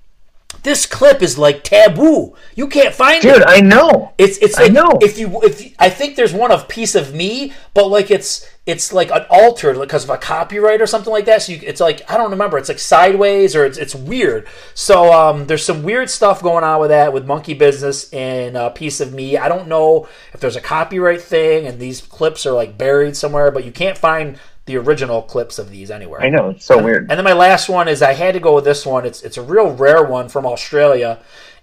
This 0.64 0.86
clip 0.86 1.22
is 1.22 1.38
like 1.38 1.64
taboo. 1.64 2.36
You 2.55 2.68
can't 2.68 2.93
find 2.93 3.22
Dude, 3.22 3.32
it. 3.32 3.38
Dude, 3.39 3.47
I 3.47 3.62
know. 3.62 4.14
It's 4.18 4.38
it's 4.38 4.57
I 4.57 4.64
like 4.64 4.74
know. 4.74 4.99
if 5.01 5.18
you 5.18 5.41
if 5.41 5.64
you, 5.64 5.72
I 5.80 5.89
think 5.89 6.16
there's 6.16 6.34
one 6.34 6.51
of 6.51 6.68
Piece 6.68 6.93
of 6.93 7.14
Me, 7.14 7.53
but 7.74 7.88
like 7.88 8.12
it's 8.12 8.47
it's 8.68 8.93
like 8.93 9.09
an 9.09 9.26
altered 9.32 9.80
because 9.80 10.03
of 10.03 10.12
a 10.12 10.18
copyright 10.18 10.82
or 10.82 10.86
something 10.86 11.12
like 11.12 11.26
that. 11.26 11.41
So 11.41 11.53
you, 11.53 11.59
it's 11.64 11.82
like 11.82 12.09
I 12.12 12.18
don't 12.18 12.30
remember. 12.30 12.59
It's 12.59 12.70
like 12.70 12.78
sideways 12.78 13.55
or 13.55 13.66
it's 13.66 13.80
it's 13.80 13.95
weird. 13.95 14.47
So 14.76 15.12
um, 15.12 15.47
there's 15.47 15.66
some 15.66 15.82
weird 15.82 16.12
stuff 16.12 16.43
going 16.43 16.64
on 16.64 16.80
with 16.80 16.89
that 16.91 17.12
with 17.12 17.26
Monkey 17.26 17.55
Business 17.55 18.12
and 18.14 18.55
uh, 18.55 18.70
Piece 18.70 19.01
of 19.01 19.14
Me. 19.14 19.38
I 19.38 19.47
don't 19.47 19.68
know 19.68 20.07
if 20.34 20.39
there's 20.39 20.55
a 20.55 20.62
copyright 20.62 21.22
thing 21.22 21.66
and 21.66 21.80
these 21.80 22.01
clips 22.01 22.45
are 22.45 22.53
like 22.53 22.78
buried 22.78 23.18
somewhere, 23.18 23.49
but 23.49 23.66
you 23.66 23.72
can't 23.72 23.97
find 23.97 24.38
the 24.72 24.78
original 24.80 25.22
clips 25.22 25.59
of 25.59 25.69
these 25.69 25.91
anywhere. 25.91 26.22
I 26.22 26.30
know. 26.30 26.51
It's 26.51 26.65
so 26.65 26.82
weird. 26.82 27.09
And 27.09 27.17
then 27.17 27.24
my 27.24 27.34
last 27.34 27.69
one 27.69 27.88
is 27.88 28.01
I 28.01 28.13
had 28.13 28.34
to 28.34 28.39
go 28.39 28.55
with 28.55 28.63
this 28.63 28.86
one. 28.86 29.05
It's 29.05 29.22
it's 29.22 29.38
a 29.38 29.41
real 29.41 29.72
rare 29.72 30.03
one 30.03 30.30
from 30.30 30.45
Australia, 30.45 31.19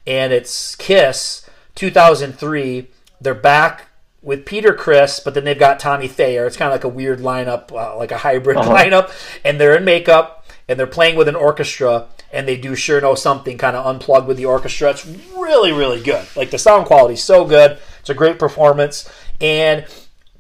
and 0.07 0.33
it's 0.33 0.77
Kiss 0.77 1.49
2003. 1.75 2.89
They're 3.21 3.35
back 3.35 3.87
with 4.21 4.45
Peter 4.45 4.75
Criss, 4.75 5.21
but 5.21 5.35
then 5.35 5.45
they've 5.45 5.59
got 5.59 5.81
Tommy 5.81 6.09
Thayer. 6.09 6.47
It's 6.47 6.57
kind 6.57 6.69
of 6.69 6.75
like 6.75 6.85
a 6.85 6.89
weird 6.89 7.21
lineup, 7.21 7.73
uh, 7.73 7.97
like 7.97 8.13
a 8.13 8.19
hybrid 8.19 8.57
lineup, 8.59 9.11
and 9.45 9.61
they're 9.61 9.77
in 9.77 9.85
makeup 9.85 10.47
and 10.69 10.79
they're 10.79 10.87
playing 10.87 11.17
with 11.17 11.29
an 11.29 11.37
orchestra. 11.37 12.09
And 12.31 12.47
they 12.47 12.59
do 12.59 12.75
sure 12.75 13.01
know 13.01 13.15
something 13.15 13.57
kind 13.57 13.75
of 13.75 13.87
unplugged 13.87 14.29
with 14.29 14.37
the 14.37 14.45
orchestra. 14.45 14.91
It's 14.91 15.07
really, 15.35 15.73
really 15.73 16.03
good. 16.03 16.27
Like 16.37 16.51
the 16.51 16.59
sound 16.59 16.85
quality 16.85 17.15
is 17.15 17.23
so 17.23 17.47
good. 17.47 17.79
It's 18.01 18.11
a 18.11 18.15
great 18.15 18.39
performance. 18.39 19.11
And 19.41 19.87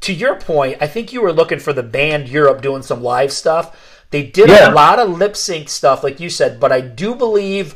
to 0.02 0.12
your 0.12 0.36
point, 0.36 0.78
I 0.80 0.86
think 0.86 1.12
you 1.12 1.20
were 1.20 1.32
looking 1.32 1.58
for 1.58 1.72
the 1.72 1.82
band 1.82 2.28
Europe 2.28 2.62
doing 2.62 2.82
some 2.82 3.02
live 3.02 3.32
stuff. 3.32 3.76
They 4.10 4.22
did 4.22 4.48
Yeah. 4.48 4.70
a 4.70 4.72
lot 4.72 4.98
of 4.98 5.10
lip 5.18 5.36
sync 5.36 5.68
stuff, 5.68 6.02
like 6.02 6.20
you 6.20 6.30
said, 6.30 6.58
but 6.60 6.72
I 6.72 6.80
do 6.80 7.14
believe 7.14 7.74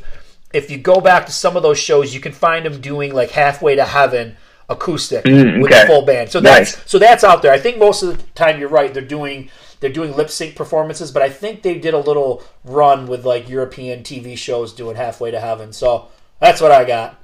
if 0.53 0.69
you 0.71 0.77
go 0.77 0.99
back 1.01 1.25
to 1.25 1.31
some 1.31 1.55
of 1.57 1.63
those 1.63 1.79
shows, 1.79 2.13
you 2.13 2.19
can 2.19 2.31
find 2.31 2.65
them 2.65 2.79
doing 2.81 3.13
like 3.13 3.31
halfway 3.31 3.75
to 3.75 3.85
heaven 3.85 4.37
acoustic 4.69 5.25
Mm, 5.25 5.61
with 5.61 5.71
okay. 5.71 5.81
the 5.81 5.87
full 5.87 6.03
band. 6.03 6.31
So 6.31 6.39
that's 6.39 6.75
Nice. 6.77 6.83
so 6.89 6.97
that's 6.97 7.23
out 7.23 7.41
there. 7.41 7.51
I 7.51 7.59
think 7.59 7.77
most 7.77 8.01
of 8.03 8.15
the 8.17 8.23
time 8.33 8.59
you're 8.59 8.69
right. 8.69 8.93
They're 8.93 9.03
doing 9.03 9.49
they're 9.81 9.91
doing 9.91 10.15
lip 10.15 10.29
sync 10.29 10.55
performances, 10.55 11.11
but 11.11 11.21
I 11.21 11.29
think 11.29 11.61
they 11.61 11.75
did 11.75 11.93
a 11.93 11.97
little 11.97 12.41
run 12.63 13.05
with 13.05 13.25
like 13.25 13.49
European 13.49 14.01
TV 14.03 14.37
shows 14.37 14.71
doing 14.71 14.95
halfway 14.95 15.29
to 15.31 15.39
heaven. 15.41 15.73
So 15.73 16.07
that's 16.39 16.61
what 16.61 16.71
I 16.71 16.85
got. 16.85 17.19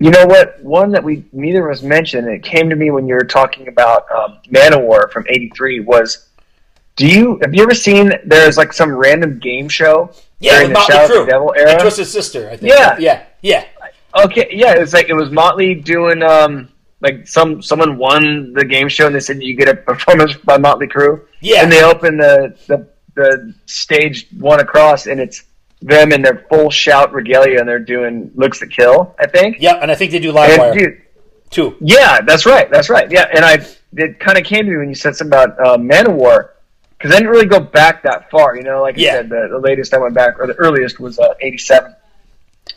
You 0.00 0.10
know 0.10 0.24
what? 0.26 0.60
One 0.62 0.90
that 0.92 1.04
we 1.04 1.24
neither 1.32 1.68
of 1.68 1.76
us 1.76 1.82
mentioned, 1.82 2.26
and 2.26 2.34
it 2.34 2.42
came 2.42 2.70
to 2.70 2.76
me 2.76 2.90
when 2.90 3.06
you 3.06 3.14
were 3.14 3.24
talking 3.24 3.68
about 3.68 4.10
um, 4.10 4.38
Manowar 4.48 5.12
from 5.12 5.26
'83. 5.28 5.80
Was 5.80 6.26
do 6.96 7.06
you 7.06 7.38
have 7.42 7.54
you 7.54 7.62
ever 7.62 7.74
seen? 7.74 8.12
There's 8.24 8.56
like 8.56 8.72
some 8.72 8.92
random 8.94 9.38
game 9.38 9.68
show 9.68 10.10
Yeah, 10.38 10.64
the 10.64 10.72
Motley 10.72 10.94
Shout 10.94 11.04
at 11.04 11.10
Crue 11.10 11.24
the 11.26 11.30
Devil 11.30 11.52
and 11.52 11.68
era. 11.68 11.80
Twisted 11.80 12.06
Sister. 12.06 12.48
I 12.50 12.56
think. 12.56 12.72
Yeah. 12.72 12.96
yeah, 12.98 13.24
yeah. 13.42 13.64
Okay, 14.24 14.48
yeah, 14.50 14.72
it's 14.72 14.92
like 14.92 15.08
it 15.08 15.14
was 15.14 15.30
Motley 15.30 15.74
doing 15.74 16.22
um 16.22 16.70
like 17.02 17.28
some 17.28 17.60
someone 17.62 17.98
won 17.98 18.52
the 18.54 18.64
game 18.64 18.88
show 18.88 19.06
and 19.06 19.14
they 19.14 19.20
said 19.20 19.42
you 19.42 19.54
get 19.54 19.68
a 19.68 19.74
performance 19.76 20.34
by 20.44 20.56
Motley 20.56 20.86
Crue. 20.86 21.22
Yeah. 21.40 21.62
and 21.62 21.70
they 21.70 21.82
open 21.82 22.16
the 22.16 22.56
the 22.66 22.88
the 23.14 23.54
stage 23.66 24.28
one 24.38 24.60
across 24.60 25.06
and 25.06 25.20
it's 25.20 25.44
them 25.82 26.12
in 26.12 26.22
their 26.22 26.44
full 26.50 26.70
shout 26.70 27.12
regalia 27.12 27.58
and 27.58 27.68
they're 27.68 27.78
doing 27.78 28.30
looks 28.34 28.58
to 28.60 28.66
kill. 28.66 29.14
I 29.18 29.26
think. 29.26 29.56
Yeah, 29.60 29.74
and 29.76 29.90
I 29.90 29.94
think 29.94 30.10
they 30.12 30.18
do 30.18 30.32
live 30.32 30.50
And, 30.50 30.58
wire 30.60 30.74
dude, 30.74 31.02
too. 31.50 31.76
Yeah, 31.80 32.20
that's 32.20 32.46
right. 32.46 32.70
That's 32.70 32.90
right. 32.90 33.10
Yeah, 33.10 33.26
and 33.34 33.44
I 33.44 33.66
it 33.96 34.20
kind 34.20 34.38
of 34.38 34.44
came 34.44 34.66
to 34.66 34.70
me 34.70 34.76
when 34.76 34.88
you 34.88 34.94
said 34.94 35.16
something 35.16 35.32
about 35.36 35.58
uh, 35.58 35.76
Manowar 35.76 36.50
because 36.96 37.12
I 37.12 37.18
didn't 37.18 37.30
really 37.30 37.46
go 37.46 37.60
back 37.60 38.02
that 38.02 38.30
far. 38.30 38.56
You 38.56 38.62
know, 38.62 38.82
like 38.82 38.96
Yeah. 38.96 39.10
I 39.10 39.12
said, 39.14 39.28
the, 39.30 39.48
the 39.50 39.58
latest 39.58 39.94
I 39.94 39.98
went 39.98 40.14
back 40.14 40.38
or 40.38 40.46
the 40.46 40.54
earliest 40.54 41.00
was 41.00 41.18
uh, 41.18 41.34
'87. 41.40 41.94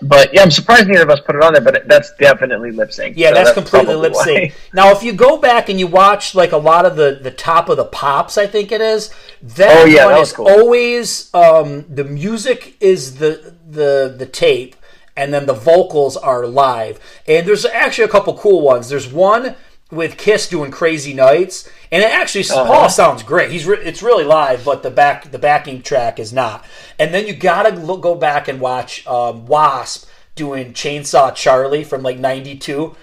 But 0.02 0.34
yeah, 0.34 0.42
I'm 0.42 0.52
surprised 0.52 0.88
neither 0.88 1.04
of 1.04 1.10
us 1.10 1.20
put 1.22 1.36
it 1.36 1.42
on 1.44 1.54
there. 1.54 1.62
But 1.62 1.88
that's 1.88 2.14
definitely 2.16 2.72
lip 2.72 2.92
sync. 2.92 3.18
Yeah, 3.18 3.30
So 3.30 3.34
that's, 3.36 3.54
completely 3.54 3.96
lip 3.96 4.16
sync. 4.16 4.54
Now, 4.74 4.92
if 4.92 5.04
you 5.04 5.14
go 5.14 5.38
back 5.38 5.70
and 5.70 5.80
you 5.80 5.88
watch 5.88 6.36
like 6.36 6.52
a 6.52 6.58
lot 6.58 6.86
of 6.86 6.96
the 6.96 7.20
the 7.22 7.32
top 7.32 7.70
of 7.70 7.78
the 7.78 7.86
pops, 7.86 8.38
I 8.38 8.48
think 8.48 8.72
it 8.72 8.82
is. 8.82 9.14
That 9.42 9.78
Oh, 9.84 9.86
yeah, 9.86 10.06
one 10.06 10.16
that 10.16 10.22
is 10.22 10.34
cool. 10.34 10.48
always 10.48 11.34
um, 11.34 11.86
the 11.94 12.04
music 12.04 12.76
is 12.80 13.16
the 13.18 13.54
the 13.70 14.14
the 14.18 14.26
tape, 14.26 14.76
and 15.16 15.34
then 15.34 15.46
the 15.46 15.54
vocals 15.54 16.18
are 16.18 16.46
live. 16.48 17.00
And 17.28 17.48
there's 17.48 17.66
actually 17.66 18.06
a 18.06 18.10
couple 18.10 18.38
cool 18.38 18.62
ones. 18.62 18.90
There's 18.90 19.12
one 19.12 19.56
with 19.94 20.18
Kiss 20.18 20.48
doing 20.50 20.72
Crazy 20.72 21.14
Nights, 21.14 21.70
and 21.92 22.04
it 22.04 22.12
actually 22.12 22.44
Uh-huh. 22.46 22.66
Paul 22.66 22.90
sounds 22.90 23.24
great. 23.24 23.52
He's 23.52 23.66
re- 23.66 23.78
it's 23.84 24.02
really 24.04 24.24
live, 24.24 24.66
but 24.66 24.84
the 24.84 24.90
back 24.92 25.32
the 25.32 25.40
backing 25.40 25.82
track 25.82 26.20
is 26.20 26.34
not. 26.34 26.66
And 27.00 27.14
then 27.14 27.28
you 27.28 27.34
gotta 27.36 27.70
look, 27.76 28.02
go 28.02 28.16
back 28.16 28.48
and 28.48 28.60
watch 28.60 29.06
um, 29.08 29.46
Wasp 29.46 30.08
doing 30.36 30.74
Chainsaw 30.74 31.34
Charlie 31.36 31.84
from 31.84 32.02
like 32.04 32.18
'92. 32.20 32.96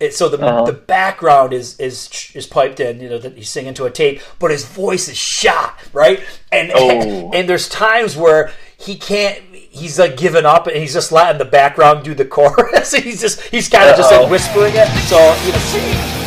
It, 0.00 0.14
so 0.14 0.28
the 0.28 0.38
Uh-huh. 0.44 0.64
the 0.64 0.72
background 0.72 1.52
is 1.52 1.78
is 1.80 2.30
is 2.34 2.46
piped 2.46 2.78
in, 2.80 3.00
you 3.00 3.08
know, 3.08 3.18
that 3.18 3.36
he's 3.36 3.50
singing 3.50 3.74
to 3.74 3.84
a 3.84 3.90
tape, 3.90 4.20
but 4.38 4.50
his 4.52 4.64
voice 4.64 5.08
is 5.08 5.16
shot, 5.16 5.74
right? 5.92 6.20
And 6.52 6.70
Oh. 6.74 7.30
and 7.34 7.48
there's 7.48 7.68
times 7.68 8.16
where 8.16 8.52
he 8.76 8.94
can't. 8.96 9.40
He's 9.70 9.98
like 9.98 10.16
giving 10.16 10.46
up, 10.46 10.66
and 10.68 10.76
he's 10.76 10.92
just 10.94 11.10
letting 11.12 11.38
the 11.38 11.44
background 11.44 12.04
do 12.04 12.14
the 12.14 12.24
chorus. 12.36 12.92
he's 12.94 13.20
just 13.20 13.40
he's 13.42 13.68
kind 13.68 13.90
of 13.90 13.96
just 13.96 14.10
like 14.12 14.30
whispering 14.30 14.72
it. 14.76 14.86
So 15.08 15.18
you 15.44 15.52
know, 15.52 16.17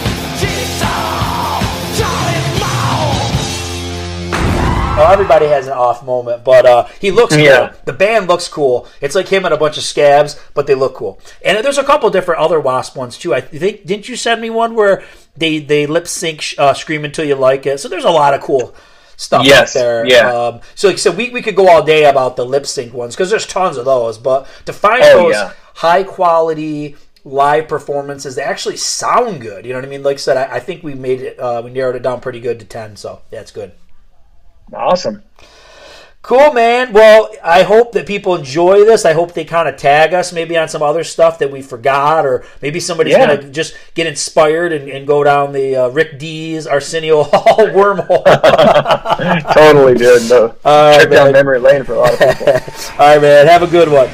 Everybody 5.05 5.45
has 5.47 5.67
an 5.67 5.73
off 5.73 6.03
moment, 6.03 6.43
but 6.43 6.65
uh, 6.65 6.85
he 6.99 7.11
looks 7.11 7.35
cool. 7.35 7.43
Yeah. 7.43 7.73
The 7.85 7.93
band 7.93 8.27
looks 8.27 8.47
cool. 8.47 8.87
It's 9.01 9.15
like 9.15 9.27
him 9.27 9.45
and 9.45 9.53
a 9.53 9.57
bunch 9.57 9.77
of 9.77 9.83
scabs, 9.83 10.39
but 10.53 10.67
they 10.67 10.75
look 10.75 10.95
cool. 10.95 11.19
And 11.45 11.63
there's 11.63 11.77
a 11.77 11.83
couple 11.83 12.09
different 12.09 12.41
other 12.41 12.59
Wasp 12.59 12.95
ones 12.95 13.17
too. 13.17 13.33
I 13.33 13.41
think 13.41 13.85
didn't 13.85 14.09
you 14.09 14.15
send 14.15 14.41
me 14.41 14.49
one 14.49 14.75
where 14.75 15.03
they 15.37 15.59
they 15.59 15.85
lip 15.87 16.07
sync 16.07 16.43
uh, 16.57 16.73
"Scream 16.73 17.05
Until 17.05 17.25
You 17.25 17.35
Like 17.35 17.65
It"? 17.65 17.79
So 17.79 17.87
there's 17.87 18.05
a 18.05 18.09
lot 18.11 18.33
of 18.33 18.41
cool 18.41 18.75
stuff 19.17 19.45
Yes, 19.45 19.75
out 19.75 19.79
there. 19.79 20.05
yeah. 20.05 20.33
Um, 20.33 20.61
so 20.75 20.87
like 20.89 20.97
said, 20.97 21.15
we 21.15 21.29
we 21.29 21.41
could 21.41 21.55
go 21.55 21.67
all 21.69 21.83
day 21.83 22.05
about 22.05 22.35
the 22.35 22.45
lip 22.45 22.65
sync 22.65 22.93
ones 22.93 23.15
because 23.15 23.29
there's 23.29 23.45
tons 23.45 23.77
of 23.77 23.85
those. 23.85 24.17
But 24.17 24.47
to 24.65 24.73
find 24.73 25.03
Oh, 25.03 25.23
those 25.25 25.35
yeah. 25.35 25.53
high 25.75 26.03
quality 26.03 26.95
live 27.23 27.67
performances 27.67 28.33
that 28.35 28.47
actually 28.47 28.77
sound 28.77 29.41
good, 29.41 29.63
you 29.65 29.73
know 29.73 29.77
what 29.79 29.85
I 29.85 29.89
mean? 29.89 30.01
Like 30.01 30.15
I 30.15 30.19
said, 30.19 30.37
I, 30.37 30.55
I 30.55 30.59
think 30.59 30.83
we 30.83 30.95
made 30.95 31.21
it. 31.21 31.39
Uh, 31.39 31.61
we 31.63 31.69
narrowed 31.71 31.95
it 31.95 32.01
down 32.01 32.19
pretty 32.19 32.39
good 32.39 32.59
to 32.61 32.65
ten. 32.65 32.95
So 32.95 33.21
yeah, 33.31 33.41
it's 33.41 33.51
good. 33.51 33.71
Awesome. 34.74 35.24
Cool, 36.24 36.53
man. 36.53 36.93
Well, 36.93 37.32
I 37.43 37.63
hope 37.63 37.93
that 37.93 38.05
people 38.05 38.36
enjoy 38.36 38.86
this. 38.86 39.05
I 39.05 39.13
hope 39.13 39.34
they 39.34 39.43
kind 39.43 39.67
of 39.67 39.76
tag 39.76 40.13
us 40.13 40.32
maybe 40.32 40.55
on 40.55 40.69
some 40.69 40.84
other 40.84 41.03
stuff 41.03 41.39
that 41.39 41.49
we 41.51 41.63
forgot, 41.63 42.28
or 42.28 42.45
maybe 42.61 42.80
somebody's 42.80 43.13
Yeah. 43.13 43.26
going 43.26 43.41
to 43.41 43.49
just 43.49 43.76
get 43.95 44.05
inspired 44.05 44.72
and, 44.72 44.88
and 44.88 45.07
go 45.07 45.24
down 45.24 45.51
the 45.51 45.76
uh, 45.76 45.88
Rick 45.89 46.19
Dees 46.19 46.67
Arsenio 46.67 47.24
Hall 47.28 47.65
wormhole. 47.69 48.24
totally, 49.55 49.95
dude. 49.95 50.30
No, 50.30 50.55
All 50.63 50.97
right, 50.97 51.09
down 51.09 51.26
man. 51.26 51.34
memory 51.34 51.59
lane 51.59 51.84
for 51.84 51.93
a 51.93 51.99
lot 51.99 52.13
of 52.13 52.19
people. 52.19 52.53
All 52.99 53.13
right, 53.13 53.22
man. 53.22 53.47
Have 53.47 53.63
a 53.63 53.67
good 53.67 53.89
one. 53.89 54.07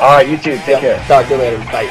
All 0.00 0.16
right, 0.16 0.26
you 0.26 0.38
too. 0.38 0.56
Take 0.64 0.80
care. 0.80 0.98
Talk 1.06 1.26
to 1.26 1.34
you 1.34 1.38
later. 1.38 1.58
Bye. 1.70 1.90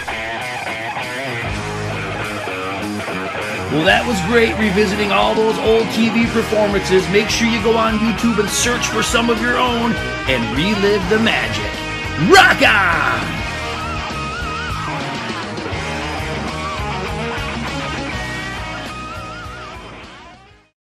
Well, 3.71 3.85
that 3.85 4.01
was 4.01 4.17
great 4.25 4.57
revisiting 4.57 5.11
all 5.11 5.35
those 5.35 5.53
old 5.59 5.85
TV 5.93 6.25
performances. 6.33 7.07
Make 7.09 7.29
sure 7.29 7.47
you 7.47 7.61
go 7.61 7.77
on 7.77 7.99
YouTube 7.99 8.39
and 8.39 8.49
search 8.49 8.87
for 8.87 9.03
some 9.03 9.29
of 9.29 9.39
your 9.39 9.59
own 9.59 9.93
and 10.25 10.41
relive 10.57 11.07
the 11.13 11.19
magic. 11.19 11.69
Rock 12.33 12.65
on! 12.65 13.38